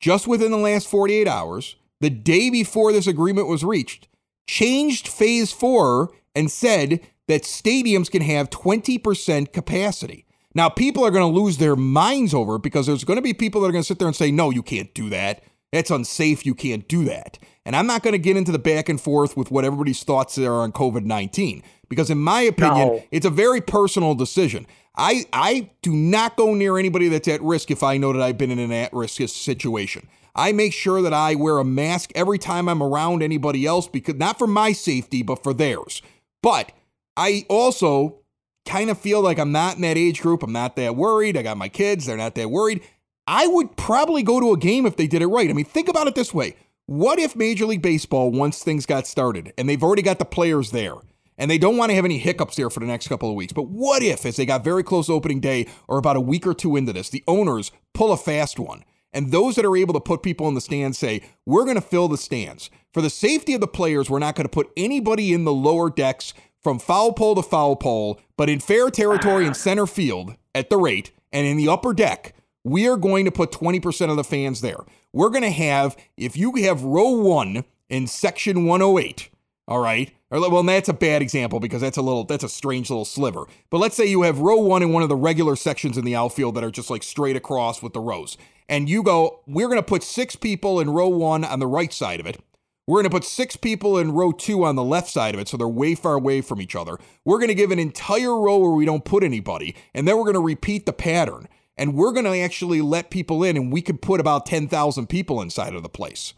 just 0.00 0.26
within 0.26 0.50
the 0.50 0.56
last 0.56 0.88
48 0.88 1.28
hours, 1.28 1.76
the 2.00 2.10
day 2.10 2.50
before 2.50 2.92
this 2.92 3.06
agreement 3.06 3.48
was 3.48 3.64
reached, 3.64 4.08
changed 4.46 5.08
phase 5.08 5.52
four 5.52 6.12
and 6.34 6.50
said 6.50 7.00
that 7.28 7.42
stadiums 7.42 8.10
can 8.10 8.22
have 8.22 8.50
20% 8.50 9.52
capacity. 9.52 10.26
Now, 10.54 10.68
people 10.68 11.04
are 11.04 11.10
going 11.10 11.32
to 11.32 11.40
lose 11.40 11.58
their 11.58 11.76
minds 11.76 12.32
over 12.32 12.56
it 12.56 12.62
because 12.62 12.86
there's 12.86 13.04
going 13.04 13.16
to 13.16 13.22
be 13.22 13.34
people 13.34 13.60
that 13.60 13.68
are 13.68 13.72
going 13.72 13.82
to 13.82 13.86
sit 13.86 13.98
there 13.98 14.06
and 14.06 14.16
say, 14.16 14.30
no, 14.30 14.50
you 14.50 14.62
can't 14.62 14.92
do 14.94 15.10
that. 15.10 15.42
That's 15.72 15.90
unsafe. 15.90 16.46
You 16.46 16.54
can't 16.54 16.86
do 16.86 17.04
that. 17.06 17.38
And 17.66 17.74
I'm 17.74 17.86
not 17.86 18.04
going 18.04 18.12
to 18.12 18.18
get 18.18 18.36
into 18.36 18.52
the 18.52 18.60
back 18.60 18.88
and 18.88 19.00
forth 19.00 19.36
with 19.36 19.50
what 19.50 19.64
everybody's 19.64 20.04
thoughts 20.04 20.38
are 20.38 20.52
on 20.52 20.70
COVID 20.70 21.04
19 21.04 21.62
because, 21.88 22.10
in 22.10 22.18
my 22.18 22.42
opinion, 22.42 22.88
no. 22.88 23.04
it's 23.10 23.26
a 23.26 23.30
very 23.30 23.60
personal 23.60 24.14
decision. 24.14 24.66
I, 24.96 25.26
I 25.32 25.70
do 25.82 25.92
not 25.92 26.36
go 26.36 26.54
near 26.54 26.78
anybody 26.78 27.08
that's 27.08 27.28
at 27.28 27.42
risk 27.42 27.70
if 27.70 27.82
I 27.82 27.96
know 27.96 28.12
that 28.12 28.22
I've 28.22 28.38
been 28.38 28.50
in 28.50 28.58
an 28.58 28.72
at 28.72 28.92
risk 28.92 29.20
situation. 29.28 30.08
I 30.36 30.52
make 30.52 30.72
sure 30.72 31.02
that 31.02 31.12
I 31.12 31.34
wear 31.34 31.58
a 31.58 31.64
mask 31.64 32.10
every 32.14 32.38
time 32.38 32.68
I'm 32.68 32.82
around 32.82 33.22
anybody 33.22 33.66
else 33.66 33.88
because 33.88 34.16
not 34.16 34.38
for 34.38 34.46
my 34.46 34.72
safety, 34.72 35.22
but 35.22 35.42
for 35.42 35.54
theirs. 35.54 36.02
But 36.42 36.72
I 37.16 37.46
also 37.48 38.20
kind 38.66 38.90
of 38.90 38.98
feel 38.98 39.20
like 39.20 39.38
I'm 39.38 39.52
not 39.52 39.76
in 39.76 39.82
that 39.82 39.96
age 39.96 40.20
group. 40.20 40.42
I'm 40.42 40.52
not 40.52 40.76
that 40.76 40.96
worried. 40.96 41.36
I 41.36 41.42
got 41.42 41.56
my 41.56 41.68
kids, 41.68 42.06
they're 42.06 42.16
not 42.16 42.34
that 42.34 42.50
worried. 42.50 42.82
I 43.26 43.46
would 43.46 43.76
probably 43.76 44.22
go 44.22 44.40
to 44.40 44.52
a 44.52 44.58
game 44.58 44.86
if 44.86 44.96
they 44.96 45.06
did 45.06 45.22
it 45.22 45.26
right. 45.28 45.48
I 45.48 45.52
mean, 45.52 45.64
think 45.64 45.88
about 45.88 46.08
it 46.08 46.14
this 46.14 46.34
way. 46.34 46.56
What 46.86 47.18
if 47.18 47.34
Major 47.34 47.64
League 47.64 47.80
Baseball, 47.80 48.30
once 48.30 48.62
things 48.62 48.84
got 48.84 49.06
started 49.06 49.54
and 49.56 49.68
they've 49.68 49.82
already 49.82 50.02
got 50.02 50.18
the 50.18 50.26
players 50.26 50.70
there, 50.72 50.96
and 51.38 51.50
they 51.50 51.58
don't 51.58 51.76
want 51.76 51.90
to 51.90 51.96
have 51.96 52.04
any 52.04 52.18
hiccups 52.18 52.56
there 52.56 52.70
for 52.70 52.80
the 52.80 52.86
next 52.86 53.08
couple 53.08 53.28
of 53.28 53.34
weeks. 53.34 53.52
But 53.52 53.68
what 53.68 54.02
if, 54.02 54.24
as 54.26 54.36
they 54.36 54.46
got 54.46 54.64
very 54.64 54.82
close 54.82 55.08
opening 55.10 55.40
day 55.40 55.66
or 55.88 55.98
about 55.98 56.16
a 56.16 56.20
week 56.20 56.46
or 56.46 56.54
two 56.54 56.76
into 56.76 56.92
this, 56.92 57.10
the 57.10 57.24
owners 57.26 57.72
pull 57.92 58.12
a 58.12 58.16
fast 58.16 58.58
one 58.58 58.84
And 59.14 59.30
those 59.30 59.54
that 59.54 59.64
are 59.64 59.76
able 59.76 59.94
to 59.94 60.00
put 60.00 60.22
people 60.22 60.48
in 60.48 60.54
the 60.54 60.60
stands 60.60 60.98
say, 60.98 61.22
we're 61.46 61.64
going 61.64 61.76
to 61.76 61.80
fill 61.80 62.08
the 62.08 62.18
stands. 62.18 62.68
For 62.92 63.00
the 63.00 63.08
safety 63.10 63.54
of 63.54 63.60
the 63.60 63.68
players, 63.68 64.10
we're 64.10 64.18
not 64.18 64.34
going 64.34 64.44
to 64.44 64.50
put 64.50 64.70
anybody 64.76 65.32
in 65.32 65.44
the 65.44 65.52
lower 65.52 65.88
decks 65.88 66.34
from 66.62 66.78
foul 66.78 67.12
pole 67.12 67.36
to 67.36 67.42
foul 67.42 67.76
pole, 67.76 68.20
but 68.36 68.50
in 68.50 68.58
fair 68.58 68.90
territory 68.90 69.46
in 69.46 69.54
center 69.54 69.86
field 69.86 70.34
at 70.54 70.68
the 70.68 70.76
rate 70.76 71.12
and 71.32 71.46
in 71.46 71.56
the 71.56 71.68
upper 71.68 71.94
deck, 71.94 72.34
we 72.64 72.88
are 72.88 72.96
going 72.96 73.24
to 73.24 73.30
put 73.30 73.52
20% 73.52 74.10
of 74.10 74.16
the 74.16 74.24
fans 74.24 74.60
there. 74.62 74.78
We're 75.12 75.30
going 75.30 75.42
to 75.42 75.50
have, 75.50 75.96
if 76.16 76.36
you 76.36 76.54
have 76.56 76.82
row 76.82 77.10
one 77.10 77.64
in 77.88 78.06
section 78.06 78.64
108, 78.64 79.30
all 79.68 79.78
right, 79.80 80.12
or 80.34 80.50
well, 80.50 80.64
that's 80.64 80.88
a 80.88 80.92
bad 80.92 81.22
example 81.22 81.60
because 81.60 81.80
that's 81.80 81.96
a 81.96 82.02
little, 82.02 82.24
that's 82.24 82.42
a 82.42 82.48
strange 82.48 82.90
little 82.90 83.04
sliver. 83.04 83.46
But 83.70 83.78
let's 83.78 83.96
say 83.96 84.06
you 84.06 84.22
have 84.22 84.40
row 84.40 84.56
one 84.56 84.82
in 84.82 84.92
one 84.92 85.04
of 85.04 85.08
the 85.08 85.14
regular 85.14 85.54
sections 85.54 85.96
in 85.96 86.04
the 86.04 86.16
outfield 86.16 86.56
that 86.56 86.64
are 86.64 86.72
just 86.72 86.90
like 86.90 87.04
straight 87.04 87.36
across 87.36 87.80
with 87.80 87.92
the 87.92 88.00
rows. 88.00 88.36
And 88.68 88.88
you 88.88 89.04
go, 89.04 89.42
we're 89.46 89.68
going 89.68 89.78
to 89.78 89.82
put 89.82 90.02
six 90.02 90.34
people 90.34 90.80
in 90.80 90.90
row 90.90 91.06
one 91.06 91.44
on 91.44 91.60
the 91.60 91.68
right 91.68 91.92
side 91.92 92.18
of 92.18 92.26
it. 92.26 92.40
We're 92.86 92.96
going 92.96 93.10
to 93.10 93.16
put 93.16 93.24
six 93.24 93.54
people 93.54 93.96
in 93.96 94.10
row 94.10 94.32
two 94.32 94.64
on 94.64 94.74
the 94.74 94.82
left 94.82 95.08
side 95.08 95.34
of 95.34 95.40
it, 95.40 95.48
so 95.48 95.56
they're 95.56 95.68
way 95.68 95.94
far 95.94 96.14
away 96.14 96.40
from 96.40 96.60
each 96.60 96.74
other. 96.74 96.98
We're 97.24 97.38
going 97.38 97.48
to 97.48 97.54
give 97.54 97.70
an 97.70 97.78
entire 97.78 98.36
row 98.36 98.58
where 98.58 98.72
we 98.72 98.84
don't 98.84 99.04
put 99.04 99.22
anybody, 99.22 99.76
and 99.94 100.06
then 100.06 100.16
we're 100.16 100.24
going 100.24 100.34
to 100.34 100.40
repeat 100.40 100.84
the 100.84 100.92
pattern. 100.92 101.48
And 101.76 101.94
we're 101.94 102.12
going 102.12 102.26
to 102.26 102.38
actually 102.38 102.82
let 102.82 103.10
people 103.10 103.42
in, 103.42 103.56
and 103.56 103.72
we 103.72 103.82
could 103.82 104.02
put 104.02 104.20
about 104.20 104.46
10,000 104.46 105.06
people 105.06 105.40
inside 105.40 105.74
of 105.74 105.82
the 105.82 105.88
place. 105.88 106.34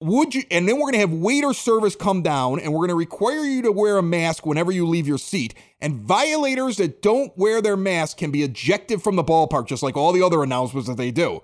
Would 0.00 0.32
you, 0.32 0.44
and 0.50 0.68
then 0.68 0.76
we're 0.76 0.92
going 0.92 0.92
to 0.92 1.00
have 1.00 1.12
waiter 1.12 1.52
service 1.52 1.96
come 1.96 2.22
down, 2.22 2.60
and 2.60 2.72
we're 2.72 2.86
going 2.86 2.90
to 2.90 2.94
require 2.94 3.40
you 3.40 3.62
to 3.62 3.72
wear 3.72 3.98
a 3.98 4.02
mask 4.02 4.46
whenever 4.46 4.70
you 4.70 4.86
leave 4.86 5.08
your 5.08 5.18
seat. 5.18 5.54
And 5.80 5.96
violators 5.96 6.76
that 6.76 7.02
don't 7.02 7.36
wear 7.36 7.60
their 7.60 7.76
mask 7.76 8.18
can 8.18 8.30
be 8.30 8.44
ejected 8.44 9.02
from 9.02 9.16
the 9.16 9.24
ballpark, 9.24 9.66
just 9.66 9.82
like 9.82 9.96
all 9.96 10.12
the 10.12 10.22
other 10.22 10.44
announcements 10.44 10.88
that 10.88 10.96
they 10.96 11.10
do. 11.10 11.40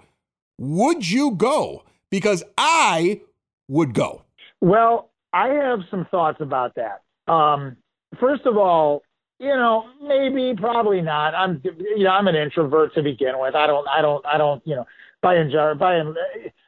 Would 0.59 1.11
you 1.11 1.33
go? 1.33 1.83
Because 2.11 2.45
I 2.57 3.23
would 3.67 3.93
go? 3.93 4.23
Well, 4.61 5.11
I 5.33 5.49
have 5.49 5.81
some 5.91 6.07
thoughts 6.13 6.41
about 6.41 6.77
that. 6.77 7.03
Um, 7.33 7.77
first 8.21 8.47
of 8.47 8.57
all, 8.57 9.03
you 9.41 9.49
know, 9.49 9.85
maybe, 10.01 10.55
probably 10.57 11.01
not. 11.01 11.35
I'm, 11.35 11.61
you 11.65 12.05
know, 12.05 12.11
I'm 12.11 12.29
an 12.29 12.37
introvert 12.37 12.95
to 12.95 13.03
begin 13.03 13.41
with. 13.41 13.57
I 13.57 13.67
don't, 13.67 13.87
I 13.89 14.01
don't, 14.01 14.25
I 14.25 14.39
don't, 14.39 14.63
you 14.65 14.77
know, 14.77 14.87
by 15.23 15.35
and 15.35 15.79
by 15.79 15.95
and 15.97 16.17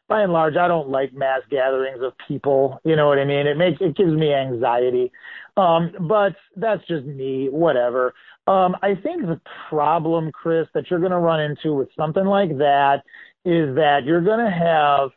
by 0.09 0.23
and 0.23 0.33
large, 0.33 0.57
I 0.57 0.69
don't 0.69 0.89
like 0.89 1.13
mass 1.13 1.41
gatherings 1.51 2.03
of 2.03 2.13
people. 2.29 2.81
You 2.85 2.97
know 2.97 3.09
what 3.09 3.19
I 3.19 3.25
mean? 3.25 3.47
It 3.47 3.57
makes, 3.57 3.81
it 3.81 3.97
gives 3.97 4.13
me 4.13 4.33
anxiety. 4.33 5.11
Um, 5.57 5.93
but 6.09 6.37
that's 6.57 6.87
just 6.87 7.07
me. 7.07 7.49
Whatever. 7.49 8.15
Um, 8.47 8.77
I 8.83 8.95
think 8.95 9.23
the 9.23 9.41
problem, 9.69 10.31
Chris, 10.31 10.69
that 10.75 10.91
you're 10.91 11.01
going 11.01 11.13
to 11.13 11.19
run 11.19 11.41
into 11.41 11.75
with 11.75 11.89
something 11.97 12.25
like 12.25 12.57
that 12.59 13.03
is 13.45 13.75
that 13.75 14.01
you're 14.05 14.23
going 14.23 14.45
to 14.45 14.51
have 14.51 15.11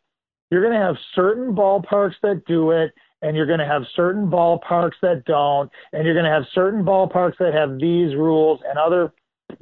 you're 0.52 0.62
going 0.62 0.74
to 0.74 0.86
have 0.86 0.96
certain 1.14 1.54
ballparks 1.54 2.16
that 2.24 2.44
do 2.48 2.72
it 2.72 2.92
and 3.22 3.36
you're 3.36 3.46
going 3.46 3.60
to 3.60 3.66
have 3.66 3.84
certain 3.96 4.28
ballparks 4.28 4.94
that 5.02 5.24
don't 5.26 5.70
and 5.94 6.06
you're 6.06 6.16
going 6.16 6.26
to 6.26 6.32
have 6.32 6.44
certain 6.54 6.84
ballparks 6.84 7.38
that 7.40 7.54
have 7.54 7.80
these 7.80 8.16
rules 8.16 8.60
and 8.68 8.80
other 8.80 9.12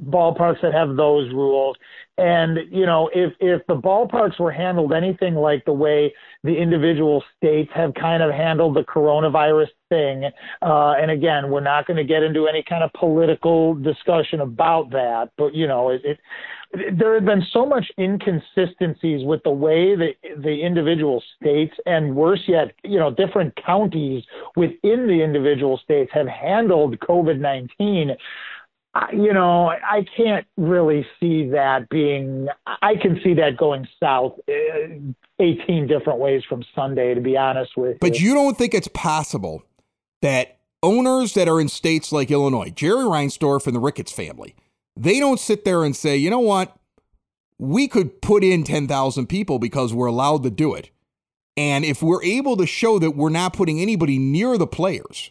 ballparks 0.04 0.60
that 0.62 0.72
have 0.72 0.96
those 0.96 1.32
rules 1.32 1.76
and 2.18 2.58
you 2.70 2.84
know 2.84 3.08
if 3.14 3.32
if 3.40 3.66
the 3.66 3.74
ballparks 3.74 4.38
were 4.38 4.50
handled 4.50 4.92
anything 4.92 5.34
like 5.34 5.64
the 5.64 5.72
way 5.72 6.12
the 6.44 6.54
individual 6.54 7.22
states 7.36 7.70
have 7.74 7.92
kind 7.94 8.22
of 8.22 8.30
handled 8.30 8.76
the 8.76 8.82
coronavirus 8.82 9.68
thing 9.88 10.24
uh 10.62 10.92
and 11.00 11.10
again 11.10 11.50
we're 11.50 11.60
not 11.60 11.86
going 11.86 11.96
to 11.96 12.04
get 12.04 12.22
into 12.22 12.46
any 12.46 12.62
kind 12.68 12.82
of 12.82 12.92
political 12.92 13.74
discussion 13.74 14.40
about 14.40 14.90
that 14.90 15.30
but 15.36 15.54
you 15.54 15.66
know 15.66 15.90
it, 15.90 16.00
it 16.04 16.18
there 16.98 17.14
have 17.14 17.24
been 17.24 17.44
so 17.52 17.64
much 17.64 17.86
inconsistencies 17.98 19.24
with 19.24 19.42
the 19.42 19.50
way 19.50 19.96
the 19.96 20.10
the 20.42 20.60
individual 20.60 21.22
states 21.40 21.74
and 21.86 22.14
worse 22.14 22.42
yet, 22.46 22.72
you 22.84 22.98
know, 22.98 23.10
different 23.10 23.56
counties 23.64 24.22
within 24.54 25.06
the 25.06 25.22
individual 25.22 25.78
states 25.82 26.10
have 26.12 26.26
handled 26.26 26.98
COVID 26.98 27.38
nineteen. 27.38 28.10
You 29.12 29.32
know, 29.32 29.68
I 29.68 30.04
can't 30.16 30.46
really 30.56 31.06
see 31.20 31.48
that 31.50 31.88
being. 31.88 32.48
I 32.66 32.94
can 32.96 33.20
see 33.22 33.34
that 33.34 33.56
going 33.56 33.86
south, 34.00 34.38
uh, 34.48 34.52
eighteen 35.38 35.86
different 35.86 36.18
ways 36.18 36.42
from 36.48 36.64
Sunday. 36.74 37.14
To 37.14 37.20
be 37.20 37.36
honest 37.36 37.76
with 37.76 37.92
you, 37.92 37.98
but 38.00 38.18
you, 38.18 38.28
you 38.28 38.34
don't 38.34 38.56
think 38.56 38.74
it's 38.74 38.88
possible 38.88 39.62
that 40.22 40.58
owners 40.82 41.34
that 41.34 41.48
are 41.48 41.60
in 41.60 41.68
states 41.68 42.12
like 42.12 42.30
Illinois, 42.30 42.70
Jerry 42.70 43.04
Reinsdorf 43.04 43.66
and 43.66 43.74
the 43.74 43.80
Ricketts 43.80 44.12
family 44.12 44.54
they 44.98 45.20
don't 45.20 45.38
sit 45.38 45.64
there 45.64 45.84
and 45.84 45.94
say, 45.94 46.16
you 46.16 46.28
know 46.28 46.40
what? 46.40 46.76
We 47.58 47.88
could 47.88 48.20
put 48.20 48.42
in 48.44 48.64
10,000 48.64 49.26
people 49.26 49.58
because 49.58 49.94
we're 49.94 50.06
allowed 50.06 50.42
to 50.42 50.50
do 50.50 50.74
it. 50.74 50.90
And 51.56 51.84
if 51.84 52.02
we're 52.02 52.22
able 52.22 52.56
to 52.56 52.66
show 52.66 52.98
that 52.98 53.12
we're 53.12 53.30
not 53.30 53.52
putting 53.52 53.80
anybody 53.80 54.18
near 54.18 54.58
the 54.58 54.66
players 54.66 55.30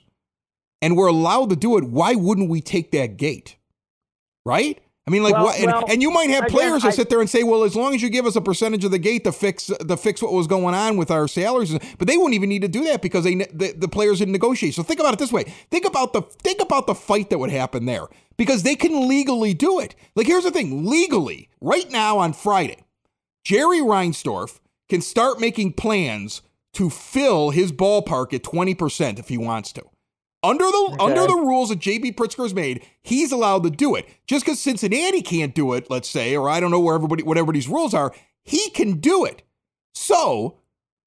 and 0.82 0.96
we're 0.96 1.08
allowed 1.08 1.50
to 1.50 1.56
do 1.56 1.78
it, 1.78 1.86
why 1.86 2.16
wouldn't 2.16 2.50
we 2.50 2.62
take 2.62 2.92
that 2.92 3.18
gate? 3.18 3.57
Right? 4.48 4.80
I 5.06 5.10
mean, 5.10 5.24
like, 5.24 5.36
well, 5.36 5.46
what, 5.46 5.60
and, 5.60 5.68
well, 5.68 5.86
and, 5.90 6.02
you 6.02 6.12
might 6.12 6.30
have 6.30 6.48
players 6.48 6.84
that 6.84 6.94
sit 6.94 7.10
there 7.10 7.22
and 7.22 7.30
say, 7.30 7.44
"Well, 7.44 7.64
as 7.64 7.76
long 7.78 7.96
as 7.96 8.02
you 8.02 8.10
give 8.10 8.26
us 8.26 8.36
a 8.36 8.42
percentage 8.42 8.84
of 8.84 8.92
the 8.92 9.00
gate 9.00 9.24
to 9.26 9.32
fix 9.32 9.68
to 9.68 9.98
fix 9.98 10.22
what 10.22 10.34
was 10.34 10.48
going 10.48 10.74
on 10.74 10.98
with 10.98 11.12
our 11.12 11.30
salaries," 11.30 11.78
but 11.98 12.08
they 12.08 12.18
wouldn't 12.18 12.34
even 12.34 12.50
need 12.50 12.62
to 12.62 12.68
do 12.68 12.84
that 12.86 13.02
because 13.02 13.24
they 13.24 13.36
the, 13.36 13.74
the 13.76 13.88
players 13.88 14.20
didn't 14.20 14.34
negotiate. 14.34 14.74
So 14.74 14.84
think 14.84 15.00
about 15.00 15.14
it 15.14 15.20
this 15.20 15.32
way: 15.32 15.44
think 15.70 15.86
about 15.86 16.12
the 16.12 16.22
think 16.22 16.62
about 16.62 16.88
the 16.88 16.96
fight 16.96 17.30
that 17.30 17.40
would 17.40 17.52
happen 17.52 17.86
there 17.86 18.08
because 18.36 18.64
they 18.64 18.76
can 18.76 19.08
legally 19.08 19.54
do 19.54 19.80
it. 19.80 19.96
Like, 20.16 20.28
here's 20.28 20.44
the 20.44 20.52
thing: 20.52 20.86
legally, 20.86 21.50
right 21.62 21.90
now 21.90 22.18
on 22.18 22.34
Friday, 22.34 22.84
Jerry 23.46 23.80
Reinsdorf 23.80 24.60
can 24.90 25.02
start 25.02 25.40
making 25.40 25.74
plans 25.74 26.42
to 26.74 26.90
fill 26.90 27.52
his 27.52 27.72
ballpark 27.72 28.34
at 28.34 28.44
twenty 28.44 28.76
percent 28.76 29.20
if 29.20 29.30
he 29.30 29.38
wants 29.38 29.72
to. 29.74 29.84
Under 30.48 30.64
the 30.64 30.90
okay. 30.94 31.04
under 31.04 31.28
the 31.28 31.36
rules 31.36 31.70
that 31.70 31.80
JB 31.80 32.16
Pritzker's 32.16 32.54
made, 32.54 32.86
he's 33.02 33.34
allowed 33.34 33.64
to 33.64 33.70
do 33.70 33.96
it. 33.96 34.08
Just 34.28 34.46
because 34.46 34.62
Cincinnati 34.62 35.22
can't 35.22 35.54
do 35.54 35.74
it, 35.74 35.90
let's 35.90 36.10
say, 36.10 36.38
or 36.38 36.50
I 36.50 36.62
don't 36.62 36.72
know 36.72 36.80
where 36.80 36.96
everybody 36.96 37.24
what 37.24 37.38
everybody's 37.38 37.68
rules 37.68 37.94
are, 37.94 38.14
he 38.46 38.70
can 38.70 38.94
do 38.94 39.26
it. 39.26 39.42
So, 39.94 40.58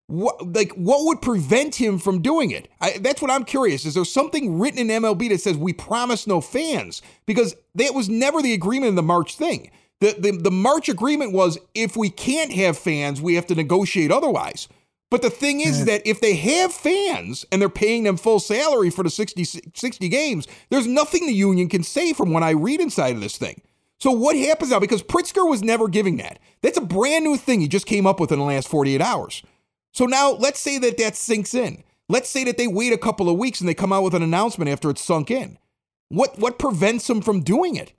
what 0.08 0.54
like 0.54 0.72
what 0.72 1.06
would 1.06 1.22
prevent 1.22 1.76
him 1.76 1.98
from 1.98 2.20
doing 2.20 2.50
it? 2.50 2.68
I, 2.82 2.98
that's 3.00 3.22
what 3.22 3.30
I'm 3.30 3.44
curious. 3.44 3.86
Is 3.86 3.94
there 3.94 4.04
something 4.04 4.58
written 4.58 4.90
in 4.90 5.02
MLB 5.02 5.30
that 5.30 5.40
says 5.40 5.56
we 5.56 5.72
promise 5.72 6.26
no 6.26 6.42
fans? 6.42 7.00
Because 7.24 7.56
that 7.76 7.94
was 7.94 8.10
never 8.10 8.42
the 8.42 8.52
agreement 8.52 8.90
in 8.90 8.94
the 8.94 9.02
March 9.02 9.36
thing. 9.36 9.70
The, 10.00 10.16
the, 10.18 10.32
the 10.32 10.50
March 10.50 10.88
agreement 10.90 11.32
was 11.32 11.58
if 11.74 11.96
we 11.96 12.10
can't 12.10 12.52
have 12.52 12.76
fans, 12.76 13.22
we 13.22 13.36
have 13.36 13.46
to 13.46 13.54
negotiate 13.54 14.10
otherwise. 14.10 14.68
But 15.10 15.22
the 15.22 15.30
thing 15.30 15.60
is 15.60 15.86
that 15.86 16.06
if 16.06 16.20
they 16.20 16.36
have 16.36 16.72
fans 16.72 17.44
and 17.50 17.60
they're 17.60 17.68
paying 17.68 18.04
them 18.04 18.16
full 18.16 18.38
salary 18.38 18.90
for 18.90 19.02
the 19.02 19.10
60, 19.10 19.44
60 19.74 20.08
games, 20.08 20.46
there's 20.70 20.86
nothing 20.86 21.26
the 21.26 21.32
union 21.32 21.68
can 21.68 21.82
say 21.82 22.12
from 22.12 22.32
what 22.32 22.44
I 22.44 22.50
read 22.50 22.80
inside 22.80 23.16
of 23.16 23.20
this 23.20 23.36
thing. 23.36 23.60
So 23.98 24.12
what 24.12 24.36
happens 24.36 24.70
now? 24.70 24.78
Because 24.78 25.02
Pritzker 25.02 25.48
was 25.48 25.62
never 25.62 25.88
giving 25.88 26.16
that. 26.18 26.38
That's 26.62 26.78
a 26.78 26.82
brand 26.82 27.24
new 27.24 27.36
thing 27.36 27.60
he 27.60 27.68
just 27.68 27.86
came 27.86 28.06
up 28.06 28.20
with 28.20 28.30
in 28.30 28.38
the 28.38 28.44
last 28.44 28.68
48 28.68 29.02
hours. 29.02 29.42
So 29.92 30.06
now 30.06 30.30
let's 30.30 30.60
say 30.60 30.78
that 30.78 30.96
that 30.98 31.16
sinks 31.16 31.54
in. 31.54 31.82
Let's 32.08 32.28
say 32.28 32.44
that 32.44 32.56
they 32.56 32.68
wait 32.68 32.92
a 32.92 32.98
couple 32.98 33.28
of 33.28 33.36
weeks 33.36 33.60
and 33.60 33.68
they 33.68 33.74
come 33.74 33.92
out 33.92 34.04
with 34.04 34.14
an 34.14 34.22
announcement 34.22 34.70
after 34.70 34.90
it's 34.90 35.02
sunk 35.02 35.30
in. 35.30 35.58
What 36.08 36.38
what 36.38 36.58
prevents 36.58 37.06
them 37.06 37.20
from 37.20 37.42
doing 37.42 37.76
it? 37.76 37.92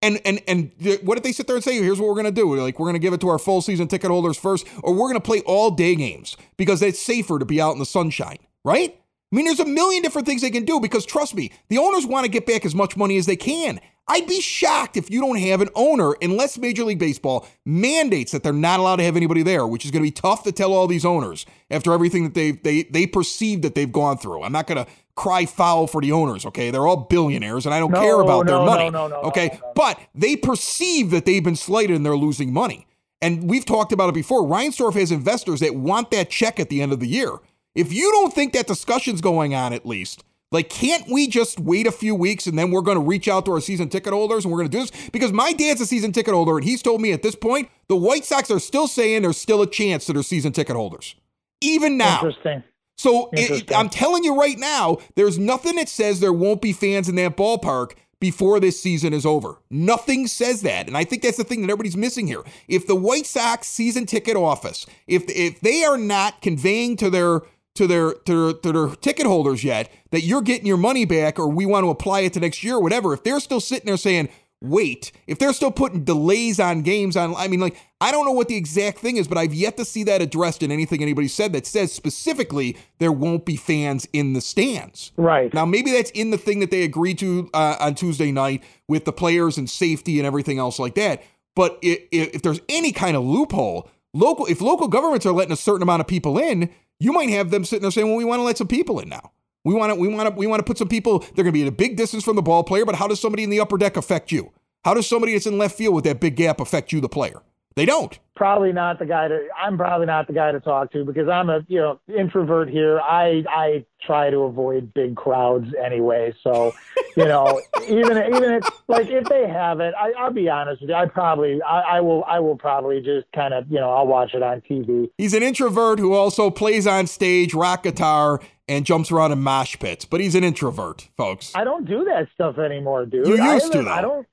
And 0.00 0.20
and 0.24 0.40
and 0.46 0.70
what 1.02 1.18
if 1.18 1.24
they 1.24 1.32
sit 1.32 1.46
there 1.46 1.56
and 1.56 1.64
say, 1.64 1.82
"Here's 1.82 2.00
what 2.00 2.14
we're 2.14 2.22
to 2.22 2.30
do. 2.30 2.54
Like 2.54 2.78
we're 2.78 2.92
to 2.92 2.98
give 2.98 3.12
it 3.12 3.20
to 3.22 3.28
our 3.28 3.38
full 3.38 3.60
season 3.60 3.88
ticket 3.88 4.10
holders 4.10 4.36
first, 4.36 4.66
or 4.82 4.94
we're 4.94 5.12
to 5.12 5.20
play 5.20 5.40
all 5.40 5.70
day 5.70 5.96
games 5.96 6.36
because 6.56 6.82
it's 6.82 7.00
safer 7.00 7.38
to 7.38 7.44
be 7.44 7.60
out 7.60 7.72
in 7.72 7.78
the 7.78 7.86
sunshine." 7.86 8.38
Right? 8.64 9.00
I 9.32 9.36
mean, 9.36 9.44
there's 9.44 9.60
a 9.60 9.66
million 9.66 10.02
different 10.02 10.26
things 10.26 10.40
they 10.40 10.50
can 10.50 10.64
do 10.64 10.80
because 10.80 11.04
trust 11.04 11.34
me, 11.34 11.52
the 11.68 11.78
owners 11.78 12.06
want 12.06 12.24
to 12.24 12.30
get 12.30 12.46
back 12.46 12.64
as 12.64 12.74
much 12.74 12.96
money 12.96 13.18
as 13.18 13.26
they 13.26 13.36
can. 13.36 13.80
I'd 14.10 14.26
be 14.26 14.40
shocked 14.40 14.96
if 14.96 15.10
you 15.10 15.20
don't 15.20 15.36
have 15.36 15.60
an 15.60 15.68
owner, 15.74 16.14
unless 16.22 16.56
Major 16.56 16.84
League 16.84 16.98
Baseball 16.98 17.46
mandates 17.66 18.32
that 18.32 18.42
they're 18.42 18.54
not 18.54 18.80
allowed 18.80 18.96
to 18.96 19.04
have 19.04 19.16
anybody 19.16 19.42
there, 19.42 19.66
which 19.66 19.84
is 19.84 19.90
going 19.90 20.02
to 20.02 20.06
be 20.06 20.10
tough 20.10 20.44
to 20.44 20.52
tell 20.52 20.72
all 20.72 20.86
these 20.86 21.04
owners 21.04 21.44
after 21.70 21.92
everything 21.92 22.24
that 22.24 22.34
they 22.34 22.52
they 22.52 22.84
they 22.84 23.06
perceive 23.06 23.60
that 23.62 23.74
they've 23.74 23.92
gone 23.92 24.16
through. 24.16 24.42
I'm 24.42 24.52
not 24.52 24.66
going 24.66 24.82
to 24.82 24.90
cry 25.18 25.44
foul 25.44 25.88
for 25.88 26.00
the 26.00 26.12
owners, 26.12 26.46
okay? 26.46 26.70
They're 26.70 26.86
all 26.86 26.96
billionaires 26.96 27.66
and 27.66 27.74
I 27.74 27.80
don't 27.80 27.90
no, 27.90 28.00
care 28.00 28.20
about 28.20 28.46
no, 28.46 28.52
their 28.52 28.64
money, 28.64 28.90
no, 28.90 29.12
okay? 29.24 29.58
But 29.74 30.00
they 30.14 30.36
perceive 30.36 31.10
that 31.10 31.26
they've 31.26 31.42
been 31.42 31.56
slighted 31.56 31.96
and 31.96 32.06
they're 32.06 32.16
losing 32.16 32.52
money. 32.52 32.86
And 33.20 33.50
we've 33.50 33.64
talked 33.64 33.92
about 33.92 34.08
it 34.08 34.14
before. 34.14 34.42
Reinsdorf 34.42 34.94
has 34.94 35.10
investors 35.10 35.58
that 35.58 35.74
want 35.74 36.12
that 36.12 36.30
check 36.30 36.60
at 36.60 36.68
the 36.68 36.80
end 36.80 36.92
of 36.92 37.00
the 37.00 37.08
year. 37.08 37.32
If 37.74 37.92
you 37.92 38.12
don't 38.12 38.32
think 38.32 38.52
that 38.52 38.68
discussion's 38.68 39.20
going 39.20 39.56
on, 39.56 39.72
at 39.72 39.84
least, 39.84 40.22
like, 40.52 40.70
can't 40.70 41.08
we 41.08 41.26
just 41.26 41.58
wait 41.58 41.88
a 41.88 41.92
few 41.92 42.14
weeks 42.14 42.46
and 42.46 42.56
then 42.56 42.70
we're 42.70 42.80
going 42.80 42.96
to 42.96 43.04
reach 43.04 43.26
out 43.26 43.44
to 43.46 43.52
our 43.52 43.60
season 43.60 43.88
ticket 43.88 44.12
holders 44.12 44.44
and 44.44 44.52
we're 44.52 44.58
going 44.58 44.70
to 44.70 44.78
do 44.78 44.86
this? 44.86 45.10
Because 45.10 45.32
my 45.32 45.52
dad's 45.52 45.80
a 45.80 45.86
season 45.86 46.12
ticket 46.12 46.32
holder 46.32 46.56
and 46.56 46.64
he's 46.64 46.80
told 46.80 47.00
me 47.00 47.10
at 47.12 47.22
this 47.22 47.34
point, 47.34 47.68
the 47.88 47.96
White 47.96 48.24
Sox 48.24 48.52
are 48.52 48.60
still 48.60 48.86
saying 48.86 49.22
there's 49.22 49.36
still 49.36 49.62
a 49.62 49.66
chance 49.66 50.06
to 50.06 50.12
their 50.12 50.22
season 50.22 50.52
ticket 50.52 50.76
holders. 50.76 51.16
Even 51.60 51.96
now. 51.96 52.20
Interesting. 52.22 52.62
So 52.98 53.30
it, 53.32 53.72
I'm 53.74 53.88
telling 53.88 54.24
you 54.24 54.38
right 54.38 54.58
now, 54.58 54.98
there's 55.14 55.38
nothing 55.38 55.76
that 55.76 55.88
says 55.88 56.20
there 56.20 56.32
won't 56.32 56.60
be 56.60 56.72
fans 56.72 57.08
in 57.08 57.14
that 57.14 57.36
ballpark, 57.36 57.92
before 58.20 58.58
this 58.60 58.80
season 58.80 59.12
is 59.12 59.24
over. 59.24 59.58
Nothing 59.70 60.26
says 60.26 60.62
that. 60.62 60.88
And 60.88 60.96
I 60.96 61.04
think 61.04 61.22
that's 61.22 61.36
the 61.36 61.44
thing 61.44 61.62
that 61.62 61.70
everybody's 61.70 61.96
missing 61.96 62.26
here. 62.26 62.42
If 62.66 62.86
the 62.86 62.96
White 62.96 63.26
Sox 63.26 63.68
season 63.68 64.06
ticket 64.06 64.36
office, 64.36 64.86
if 65.06 65.24
if 65.28 65.60
they 65.60 65.84
are 65.84 65.98
not 65.98 66.42
conveying 66.42 66.96
to 66.96 67.10
their 67.10 67.42
to 67.74 67.86
their 67.86 68.14
to 68.14 68.52
their, 68.52 68.52
to 68.54 68.72
their 68.72 68.96
ticket 68.96 69.26
holders 69.26 69.62
yet 69.62 69.92
that 70.10 70.22
you're 70.22 70.42
getting 70.42 70.66
your 70.66 70.76
money 70.76 71.04
back 71.04 71.38
or 71.38 71.48
we 71.48 71.64
want 71.64 71.84
to 71.84 71.90
apply 71.90 72.20
it 72.20 72.32
to 72.32 72.40
next 72.40 72.64
year 72.64 72.74
or 72.74 72.82
whatever, 72.82 73.12
if 73.14 73.22
they're 73.22 73.40
still 73.40 73.60
sitting 73.60 73.86
there 73.86 73.96
saying, 73.96 74.28
wait, 74.60 75.12
if 75.26 75.38
they're 75.38 75.52
still 75.52 75.70
putting 75.70 76.02
delays 76.04 76.58
on 76.58 76.82
games 76.82 77.16
on, 77.16 77.34
I 77.36 77.46
mean, 77.46 77.60
like, 77.60 77.76
I 78.00 78.12
don't 78.12 78.24
know 78.24 78.32
what 78.32 78.46
the 78.46 78.56
exact 78.56 78.98
thing 78.98 79.16
is, 79.16 79.26
but 79.26 79.38
I've 79.38 79.52
yet 79.52 79.76
to 79.76 79.84
see 79.84 80.04
that 80.04 80.22
addressed 80.22 80.62
in 80.62 80.70
anything 80.70 81.02
anybody 81.02 81.26
said 81.26 81.52
that 81.52 81.66
says 81.66 81.92
specifically 81.92 82.76
there 83.00 83.10
won't 83.10 83.44
be 83.44 83.56
fans 83.56 84.06
in 84.12 84.34
the 84.34 84.40
stands. 84.40 85.10
Right. 85.16 85.52
Now, 85.52 85.64
maybe 85.64 85.90
that's 85.90 86.10
in 86.12 86.30
the 86.30 86.38
thing 86.38 86.60
that 86.60 86.70
they 86.70 86.84
agreed 86.84 87.18
to 87.18 87.50
uh, 87.52 87.76
on 87.80 87.96
Tuesday 87.96 88.30
night 88.30 88.62
with 88.86 89.04
the 89.04 89.12
players 89.12 89.58
and 89.58 89.68
safety 89.68 90.18
and 90.18 90.26
everything 90.26 90.58
else 90.60 90.78
like 90.78 90.94
that. 90.94 91.24
But 91.56 91.78
if, 91.82 91.98
if 92.12 92.42
there's 92.42 92.60
any 92.68 92.92
kind 92.92 93.16
of 93.16 93.24
loophole, 93.24 93.90
local, 94.14 94.46
if 94.46 94.60
local 94.60 94.86
governments 94.86 95.26
are 95.26 95.32
letting 95.32 95.52
a 95.52 95.56
certain 95.56 95.82
amount 95.82 96.00
of 96.00 96.06
people 96.06 96.38
in, 96.38 96.70
you 97.00 97.12
might 97.12 97.30
have 97.30 97.50
them 97.50 97.64
sitting 97.64 97.82
there 97.82 97.90
saying, 97.90 98.06
well, 98.06 98.16
we 98.16 98.24
want 98.24 98.38
to 98.38 98.44
let 98.44 98.58
some 98.58 98.68
people 98.68 99.00
in 99.00 99.08
now. 99.08 99.32
We 99.64 99.74
want 99.74 99.92
to 99.92 99.98
we 99.98 100.06
want 100.06 100.28
to 100.28 100.34
we 100.34 100.46
want 100.46 100.60
to 100.60 100.64
put 100.64 100.78
some 100.78 100.88
people. 100.88 101.18
They're 101.18 101.44
going 101.44 101.46
to 101.46 101.52
be 101.52 101.62
at 101.62 101.68
a 101.68 101.72
big 101.72 101.96
distance 101.96 102.22
from 102.22 102.36
the 102.36 102.42
ball 102.42 102.62
player, 102.62 102.86
but 102.86 102.94
how 102.94 103.08
does 103.08 103.20
somebody 103.20 103.42
in 103.42 103.50
the 103.50 103.58
upper 103.58 103.76
deck 103.76 103.96
affect 103.96 104.30
you? 104.30 104.52
How 104.84 104.94
does 104.94 105.06
somebody 105.08 105.32
that's 105.32 105.46
in 105.46 105.58
left 105.58 105.76
field 105.76 105.96
with 105.96 106.04
that 106.04 106.20
big 106.20 106.36
gap 106.36 106.60
affect 106.60 106.92
you, 106.92 107.00
the 107.00 107.08
player? 107.08 107.42
They 107.78 107.86
don't. 107.86 108.18
Probably 108.34 108.72
not 108.72 108.98
the 108.98 109.06
guy 109.06 109.28
to. 109.28 109.46
I'm 109.56 109.78
probably 109.78 110.06
not 110.06 110.26
the 110.26 110.32
guy 110.32 110.50
to 110.50 110.58
talk 110.58 110.90
to 110.92 111.04
because 111.04 111.28
I'm 111.28 111.48
a 111.48 111.64
you 111.68 111.78
know 111.78 112.00
introvert 112.12 112.68
here. 112.68 112.98
I 113.00 113.44
I 113.48 113.84
try 114.04 114.30
to 114.30 114.38
avoid 114.40 114.92
big 114.94 115.14
crowds 115.14 115.68
anyway. 115.80 116.34
So 116.42 116.72
you 117.16 117.24
know 117.26 117.60
even 117.84 118.16
even 118.16 118.54
if 118.54 118.64
like 118.88 119.06
if 119.06 119.28
they 119.28 119.46
have 119.48 119.78
it, 119.78 119.94
I, 119.96 120.10
I'll 120.18 120.32
be 120.32 120.48
honest 120.48 120.80
with 120.80 120.90
you. 120.90 120.96
I 120.96 121.06
probably 121.06 121.62
I, 121.62 121.98
I 121.98 122.00
will 122.00 122.24
I 122.24 122.40
will 122.40 122.56
probably 122.56 123.00
just 123.00 123.30
kind 123.32 123.54
of 123.54 123.70
you 123.70 123.78
know 123.78 123.90
I'll 123.90 124.08
watch 124.08 124.34
it 124.34 124.42
on 124.42 124.60
TV. 124.62 125.08
He's 125.18 125.34
an 125.34 125.44
introvert 125.44 126.00
who 126.00 126.14
also 126.14 126.50
plays 126.50 126.84
on 126.84 127.06
stage, 127.06 127.54
rock 127.54 127.84
guitar, 127.84 128.40
and 128.66 128.84
jumps 128.84 129.12
around 129.12 129.30
in 129.30 129.40
mosh 129.40 129.78
pits. 129.78 130.04
But 130.04 130.20
he's 130.20 130.34
an 130.34 130.42
introvert, 130.42 131.08
folks. 131.16 131.52
I 131.54 131.62
don't 131.62 131.84
do 131.84 132.04
that 132.06 132.26
stuff 132.34 132.58
anymore, 132.58 133.06
dude. 133.06 133.28
You 133.28 133.40
used 133.40 133.70
to, 133.70 133.78
haven't- 133.78 133.92
I 133.92 134.00
don't. 134.00 134.26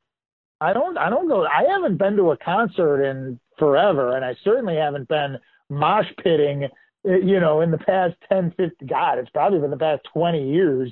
I 0.66 0.74
don't. 0.74 0.98
I 0.98 1.10
don't 1.10 1.28
go. 1.28 1.46
I 1.46 1.64
haven't 1.70 1.98
been 1.98 2.16
to 2.18 2.32
a 2.32 2.38
concert 2.38 3.04
in 3.04 3.40
forever, 3.60 4.16
and 4.16 4.26
I 4.26 4.36
certainly 4.44 4.76
haven't 4.76 5.08
been 5.08 5.38
mosh 5.70 6.08
pitting. 6.24 6.66
uh, 7.08 7.12
You 7.16 7.40
know, 7.40 7.62
in 7.62 7.72
the 7.72 7.78
past 7.78 8.16
10, 8.30 8.54
50, 8.58 8.86
God, 8.86 9.18
it's 9.20 9.30
probably 9.30 9.60
been 9.60 9.72
the 9.72 9.78
past 9.78 10.02
twenty 10.12 10.50
years. 10.52 10.92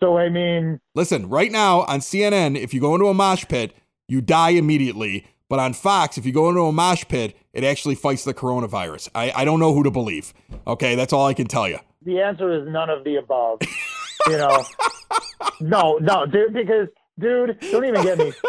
So 0.00 0.18
I 0.18 0.28
mean, 0.28 0.78
Listen, 0.94 1.28
right 1.28 1.50
now 1.50 1.80
on 1.82 2.00
CNN, 2.00 2.56
if 2.56 2.74
you 2.74 2.80
go 2.80 2.94
into 2.94 3.06
a 3.06 3.14
mosh 3.14 3.44
pit, 3.48 3.74
you 4.08 4.20
die 4.20 4.50
immediately. 4.50 5.26
But 5.48 5.60
on 5.60 5.72
Fox, 5.74 6.18
if 6.18 6.26
you 6.26 6.32
go 6.32 6.48
into 6.48 6.62
a 6.62 6.72
mosh 6.72 7.04
pit, 7.08 7.36
it 7.52 7.62
actually 7.64 7.94
fights 7.94 8.24
the 8.24 8.34
coronavirus. 8.34 9.08
I, 9.14 9.32
I 9.34 9.44
don't 9.44 9.60
know 9.60 9.72
who 9.72 9.84
to 9.84 9.90
believe. 9.92 10.34
Okay, 10.66 10.96
that's 10.96 11.12
all 11.12 11.24
I 11.26 11.34
can 11.34 11.46
tell 11.46 11.68
you. 11.68 11.78
the 12.02 12.20
answer 12.20 12.52
is 12.52 12.68
none 12.68 12.90
of 12.90 13.04
the 13.04 13.14
above. 13.16 13.60
you 14.26 14.36
know, 14.38 14.64
no, 15.60 15.98
no, 15.98 16.26
dude, 16.26 16.52
because 16.52 16.88
dude, 17.18 17.58
don't 17.70 17.84
even 17.84 18.02
get 18.02 18.18
me. 18.18 18.32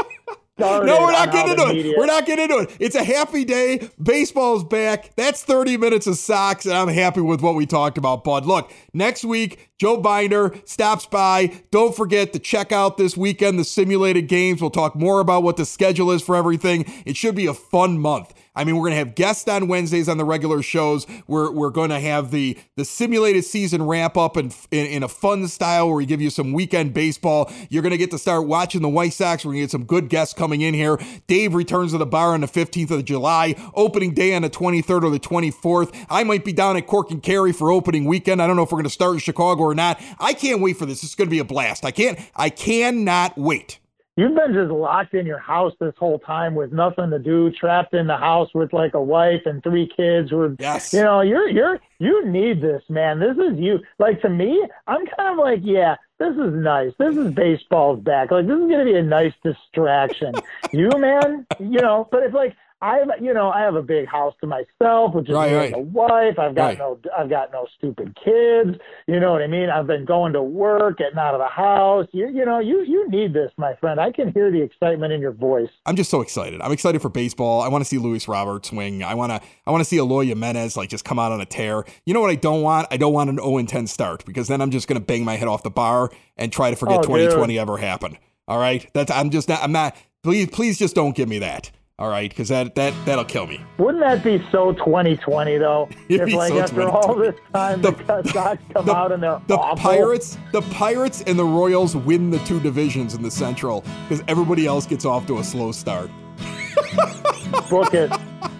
No, 0.59 0.79
we're 0.81 1.11
not 1.11 1.31
getting 1.31 1.51
into 1.51 1.67
media- 1.67 1.91
it. 1.91 1.97
We're 1.97 2.05
not 2.05 2.25
getting 2.25 2.43
into 2.49 2.57
it. 2.63 2.75
It's 2.79 2.95
a 2.95 3.03
happy 3.03 3.45
day. 3.45 3.89
Baseball's 4.01 4.63
back. 4.63 5.11
That's 5.15 5.43
30 5.43 5.77
minutes 5.77 6.07
of 6.07 6.17
Sox, 6.17 6.65
and 6.65 6.73
I'm 6.75 6.87
happy 6.87 7.21
with 7.21 7.41
what 7.41 7.55
we 7.55 7.65
talked 7.65 7.97
about, 7.97 8.23
Bud. 8.23 8.45
Look, 8.45 8.71
next 8.93 9.23
week, 9.23 9.69
Joe 9.77 9.97
Binder 9.97 10.55
stops 10.65 11.05
by. 11.05 11.61
Don't 11.71 11.95
forget 11.95 12.33
to 12.33 12.39
check 12.39 12.71
out 12.71 12.97
this 12.97 13.15
weekend 13.15 13.59
the 13.59 13.63
simulated 13.63 14.27
games. 14.27 14.61
We'll 14.61 14.71
talk 14.71 14.95
more 14.95 15.19
about 15.19 15.43
what 15.43 15.57
the 15.57 15.65
schedule 15.65 16.11
is 16.11 16.21
for 16.21 16.35
everything. 16.35 16.85
It 17.05 17.15
should 17.15 17.35
be 17.35 17.45
a 17.45 17.53
fun 17.53 17.99
month. 17.99 18.33
I 18.57 18.63
mean, 18.63 18.75
we're 18.75 18.85
gonna 18.85 18.95
have 18.95 19.13
guests 19.13 19.47
on 19.47 19.67
Wednesdays 19.67 20.09
on 20.09 20.17
the 20.17 20.25
regular 20.25 20.63
shows. 20.63 21.05
We're 21.27 21.51
we're 21.51 21.69
gonna 21.69 21.99
have 21.99 22.31
the 22.31 22.57
the 22.75 22.85
simulated 22.85 23.45
season 23.45 23.83
wrap 23.83 24.17
up 24.17 24.35
in, 24.35 24.51
in 24.71 24.87
in 24.87 25.03
a 25.03 25.07
fun 25.07 25.47
style 25.47 25.87
where 25.87 25.95
we 25.95 26.07
give 26.07 26.21
you 26.21 26.31
some 26.31 26.53
weekend 26.53 26.91
baseball. 26.91 27.51
You're 27.69 27.83
gonna 27.83 27.97
get 27.97 28.09
to 28.11 28.17
start 28.17 28.47
watching 28.47 28.81
the 28.81 28.89
White 28.89 29.13
Sox. 29.13 29.45
We're 29.45 29.51
gonna 29.51 29.61
get 29.61 29.71
some 29.71 29.83
good 29.83 30.09
guests 30.09 30.33
coming 30.33 30.61
in 30.61 30.73
here. 30.73 30.97
Dave 31.27 31.53
returns 31.53 31.91
to 31.91 31.99
the 31.99 32.07
bar 32.07 32.33
on 32.33 32.41
the 32.41 32.47
15th 32.47 32.89
of 32.89 33.05
July. 33.05 33.55
Opening 33.75 34.15
day 34.15 34.33
on 34.33 34.41
the 34.41 34.49
23rd 34.49 35.03
or 35.03 35.11
the 35.11 35.19
24th. 35.19 35.93
I 36.09 36.23
might 36.23 36.43
be 36.43 36.51
down 36.51 36.77
at 36.77 36.87
Cork 36.87 37.11
and 37.11 37.21
Kerry 37.21 37.53
for 37.53 37.69
opening 37.69 38.05
weekend. 38.05 38.41
I 38.41 38.47
don't 38.47 38.55
know 38.55 38.63
if 38.63 38.71
we're 38.71 38.79
gonna 38.79 38.89
start 38.89 39.13
in 39.13 39.19
Chicago 39.19 39.61
or 39.61 39.75
not. 39.75 40.01
I 40.19 40.33
can't 40.33 40.61
wait 40.61 40.77
for 40.77 40.87
this. 40.87 41.01
This 41.01 41.11
is 41.11 41.15
gonna 41.15 41.29
be 41.29 41.39
a 41.39 41.45
blast. 41.45 41.85
I 41.85 41.91
can't. 41.91 42.17
I 42.35 42.49
cannot 42.49 43.37
wait. 43.37 43.77
You've 44.17 44.35
been 44.35 44.51
just 44.53 44.71
locked 44.71 45.13
in 45.13 45.27
your 45.27 45.37
house 45.37 45.73
this 45.79 45.93
whole 45.97 46.17
time 46.17 46.55
with 46.55 46.73
nothing 46.73 47.11
to 47.11 47.19
do, 47.19 47.51
trapped 47.51 47.93
in 47.93 48.07
the 48.07 48.17
house 48.17 48.49
with 48.55 48.73
like 48.73 48.95
a 48.95 49.01
wife 49.01 49.43
and 49.45 49.61
three 49.61 49.87
kids. 49.95 50.31
Who, 50.31 50.55
Yes. 50.59 50.91
you 50.91 51.03
know, 51.03 51.21
you're 51.21 51.47
you're 51.47 51.79
you 51.99 52.25
need 52.25 52.59
this, 52.61 52.81
man. 52.89 53.19
This 53.19 53.37
is 53.37 53.59
you. 53.59 53.79
Like 53.99 54.19
to 54.23 54.29
me, 54.29 54.67
I'm 54.87 55.05
kind 55.05 55.29
of 55.33 55.37
like, 55.37 55.59
yeah, 55.63 55.95
this 56.17 56.33
is 56.35 56.51
nice. 56.53 56.93
This 56.97 57.15
is 57.15 57.31
baseball's 57.31 57.99
back. 57.99 58.31
Like 58.31 58.47
this 58.47 58.55
is 58.55 58.69
gonna 58.69 58.85
be 58.85 58.95
a 58.95 59.03
nice 59.03 59.33
distraction. 59.43 60.33
you, 60.71 60.89
man, 60.97 61.45
you 61.59 61.79
know. 61.81 62.07
But 62.11 62.23
it's 62.23 62.33
like 62.33 62.55
I 62.79 62.97
have, 62.97 63.09
you 63.19 63.33
know, 63.33 63.49
I 63.49 63.61
have 63.61 63.73
a 63.73 63.81
big 63.81 64.07
house 64.07 64.35
to 64.41 64.47
myself, 64.47 65.15
which 65.15 65.27
is 65.29 65.33
Right, 65.33 65.55
right. 65.55 65.73
a 65.75 65.79
wife. 65.79 66.37
I've 66.37 66.53
got 66.53 66.65
Right. 66.65 66.77
no, 66.77 66.99
I've 67.17 67.27
got 67.29 67.51
no 67.51 67.65
stupid 67.75 68.15
kids. 68.23 68.77
You 69.07 69.19
know 69.19 69.31
what 69.31 69.41
I 69.41 69.47
mean? 69.47 69.69
I've 69.71 69.87
been 69.87 70.05
going 70.05 70.33
to 70.33 70.43
work, 70.43 70.99
getting 70.99 71.17
out 71.17 71.33
of 71.33 71.39
the 71.39 71.47
house. 71.47 72.05
You, 72.11 72.27
you 72.27 72.45
know, 72.45 72.59
you 72.59 72.83
you 72.83 73.09
need 73.09 73.33
this, 73.33 73.51
my 73.57 73.73
friend. 73.75 73.99
I 73.99 74.11
can 74.11 74.31
hear 74.31 74.51
the 74.51 74.61
excitement 74.61 75.11
in 75.11 75.21
your 75.21 75.31
voice. 75.31 75.69
I'm 75.87 75.95
just 75.95 76.11
so 76.11 76.21
excited. 76.21 76.61
I'm 76.61 76.71
excited 76.71 77.01
for 77.01 77.09
baseball. 77.09 77.61
I 77.61 77.67
want 77.67 77.83
to 77.83 77.87
see 77.89 77.97
Luis 77.97 78.27
Robert 78.27 78.65
swing. 78.67 79.01
I 79.03 79.15
want 79.15 79.31
to 79.31 79.41
I 79.65 79.71
want 79.71 79.81
to 79.81 79.85
see 79.85 79.97
Eloy 79.97 80.25
Jimenez 80.25 80.77
like 80.77 80.89
just 80.89 81.03
come 81.03 81.17
out 81.17 81.31
on 81.31 81.41
a 81.41 81.45
tear. 81.45 81.83
You 82.05 82.13
know 82.13 82.21
what 82.21 82.29
I 82.29 82.35
don't 82.35 82.61
want? 82.61 82.87
I 82.91 82.97
don't 82.97 83.13
want 83.13 83.31
an 83.31 83.37
0 83.37 83.63
10 83.63 83.87
start 83.87 84.23
because 84.23 84.47
then 84.47 84.61
I'm 84.61 84.69
just 84.69 84.87
going 84.87 84.99
to 84.99 85.05
bang 85.05 85.25
my 85.25 85.35
head 85.35 85.47
off 85.47 85.63
the 85.63 85.71
bar 85.71 86.11
and 86.37 86.51
try 86.53 86.69
to 86.69 86.75
forget 86.75 86.99
Oh, 86.99 87.01
2020 87.03 87.57
ever 87.57 87.77
happened. 87.77 88.17
All 88.47 88.59
right? 88.59 88.87
That's 88.93 89.11
I'm 89.11 89.31
just 89.31 89.49
not 89.49 89.63
I'm 89.63 89.71
not 89.71 89.95
please 90.21 90.47
please 90.51 90.77
just 90.77 90.93
don't 90.93 91.15
give 91.15 91.27
me 91.27 91.39
that. 91.39 91.71
All 91.99 92.09
right? 92.09 92.33
Cuz 92.35 92.49
that 92.49 92.75
that 92.75 92.93
that'll 93.05 93.25
kill 93.25 93.47
me. 93.47 93.59
Wouldn't 93.79 94.03
that 94.03 94.23
be 94.23 94.37
so 94.51 94.71
2020 94.73 95.57
though? 95.57 95.89
It'd 96.09 96.21
if 96.21 96.25
be 96.27 96.35
like 96.35 96.49
so 96.53 96.59
after 96.59 96.87
all 96.87 97.15
this 97.15 97.33
time 97.55 97.81
The- 97.81 97.89
the, 97.91 98.23
Sox 98.31 98.61
come 98.71 98.85
the- 98.85 98.93
out 98.95 99.11
and 99.11 99.23
they're 99.23 99.41
The 99.47 99.57
awful. 99.57 99.77
Pirates, 99.77 100.37
the 100.51 100.61
Pirates 100.61 101.23
and 101.25 101.39
the 101.39 101.43
Royals 101.43 101.95
win 101.95 102.29
the 102.29 102.37
two 102.39 102.59
divisions 102.59 103.15
in 103.15 103.23
the 103.23 103.31
Central 103.31 103.83
cuz 104.09 104.21
everybody 104.27 104.67
else 104.67 104.85
gets 104.85 105.05
off 105.05 105.25
to 105.25 105.39
a 105.39 105.43
slow 105.43 105.71
start. 105.71 106.11
book 107.71 107.91
it, 107.95 108.11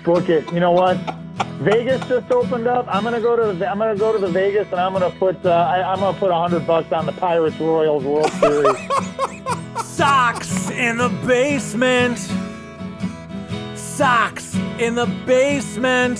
book 0.03 0.29
it. 0.29 0.51
You 0.51 0.59
know 0.59 0.71
what? 0.71 0.97
Vegas 1.61 2.01
just 2.07 2.31
opened 2.31 2.65
up. 2.65 2.87
I'm 2.89 3.03
gonna 3.03 3.21
go 3.21 3.35
to 3.35 3.53
the, 3.55 3.69
I'm 3.69 3.77
gonna 3.77 3.95
go 3.95 4.11
to 4.13 4.17
the 4.17 4.29
Vegas 4.31 4.65
and 4.71 4.79
I'm 4.79 4.93
gonna 4.93 5.11
put 5.11 5.45
uh, 5.45 5.49
I, 5.51 5.83
I'm 5.93 5.99
gonna 5.99 6.17
put 6.17 6.31
a 6.31 6.35
hundred 6.35 6.65
bucks 6.65 6.91
on 6.91 7.05
the 7.05 7.11
Pirates 7.11 7.59
Royals 7.59 8.03
World 8.03 8.31
Series. 8.41 8.75
Sox 9.85 10.71
in 10.71 10.97
the 10.97 11.09
Basement. 11.27 12.17
Sox 13.97 14.53
in 14.77 14.93
the 14.93 15.07
Basement. 15.25 16.19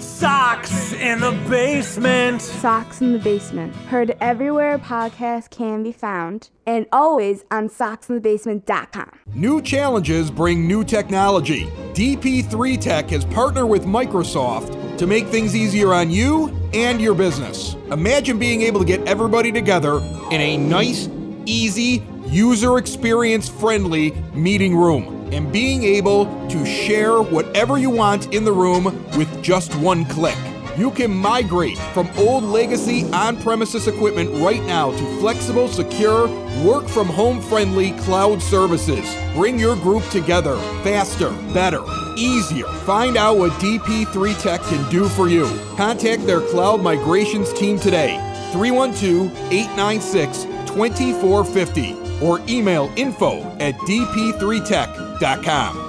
Sox 0.00 0.92
in 0.94 1.20
the 1.20 1.30
Basement. 1.48 2.42
Sox 2.42 3.00
in 3.00 3.12
the 3.12 3.20
Basement. 3.20 3.72
Heard 3.86 4.16
everywhere 4.20 4.76
podcasts 4.80 5.48
can 5.48 5.84
be 5.84 5.92
found, 5.92 6.50
and 6.66 6.86
always 6.90 7.44
on 7.52 7.68
soxinthebasement.com. 7.68 9.12
New 9.34 9.62
challenges 9.62 10.32
bring 10.32 10.66
new 10.66 10.82
technology. 10.82 11.66
DP3 11.94 12.80
Tech 12.80 13.10
has 13.10 13.24
partnered 13.26 13.68
with 13.68 13.84
Microsoft 13.84 14.98
to 14.98 15.06
make 15.06 15.28
things 15.28 15.54
easier 15.54 15.94
on 15.94 16.10
you 16.10 16.48
and 16.74 17.00
your 17.00 17.14
business. 17.14 17.74
Imagine 17.92 18.36
being 18.36 18.62
able 18.62 18.80
to 18.80 18.86
get 18.86 19.06
everybody 19.06 19.52
together 19.52 19.98
in 20.32 20.40
a 20.40 20.56
nice, 20.56 21.08
easy, 21.46 22.02
user 22.26 22.78
experience 22.78 23.48
friendly 23.48 24.10
meeting 24.34 24.76
room 24.76 25.21
and 25.32 25.50
being 25.50 25.82
able 25.82 26.26
to 26.48 26.64
share 26.64 27.22
whatever 27.22 27.78
you 27.78 27.90
want 27.90 28.32
in 28.34 28.44
the 28.44 28.52
room 28.52 28.84
with 29.16 29.42
just 29.42 29.74
one 29.76 30.04
click. 30.04 30.36
You 30.76 30.90
can 30.90 31.10
migrate 31.10 31.76
from 31.92 32.08
old 32.16 32.44
legacy 32.44 33.04
on 33.12 33.40
premises 33.42 33.88
equipment 33.88 34.30
right 34.42 34.62
now 34.62 34.90
to 34.90 35.18
flexible, 35.18 35.68
secure, 35.68 36.28
work 36.64 36.88
from 36.88 37.08
home 37.08 37.42
friendly 37.42 37.92
cloud 37.92 38.40
services. 38.40 39.04
Bring 39.34 39.58
your 39.58 39.76
group 39.76 40.02
together 40.08 40.56
faster, 40.82 41.30
better, 41.52 41.82
easier. 42.16 42.66
Find 42.86 43.18
out 43.18 43.36
what 43.36 43.52
DP3 43.52 44.40
Tech 44.40 44.62
can 44.62 44.90
do 44.90 45.08
for 45.10 45.28
you. 45.28 45.44
Contact 45.76 46.24
their 46.24 46.40
cloud 46.40 46.80
migrations 46.80 47.52
team 47.52 47.78
today, 47.78 48.16
312 48.52 49.30
896 49.52 50.44
2450, 50.66 52.24
or 52.24 52.40
email 52.48 52.90
info 52.96 53.42
at 53.58 53.74
dp3tech.com. 53.74 55.11
Inc.com. 55.22 55.81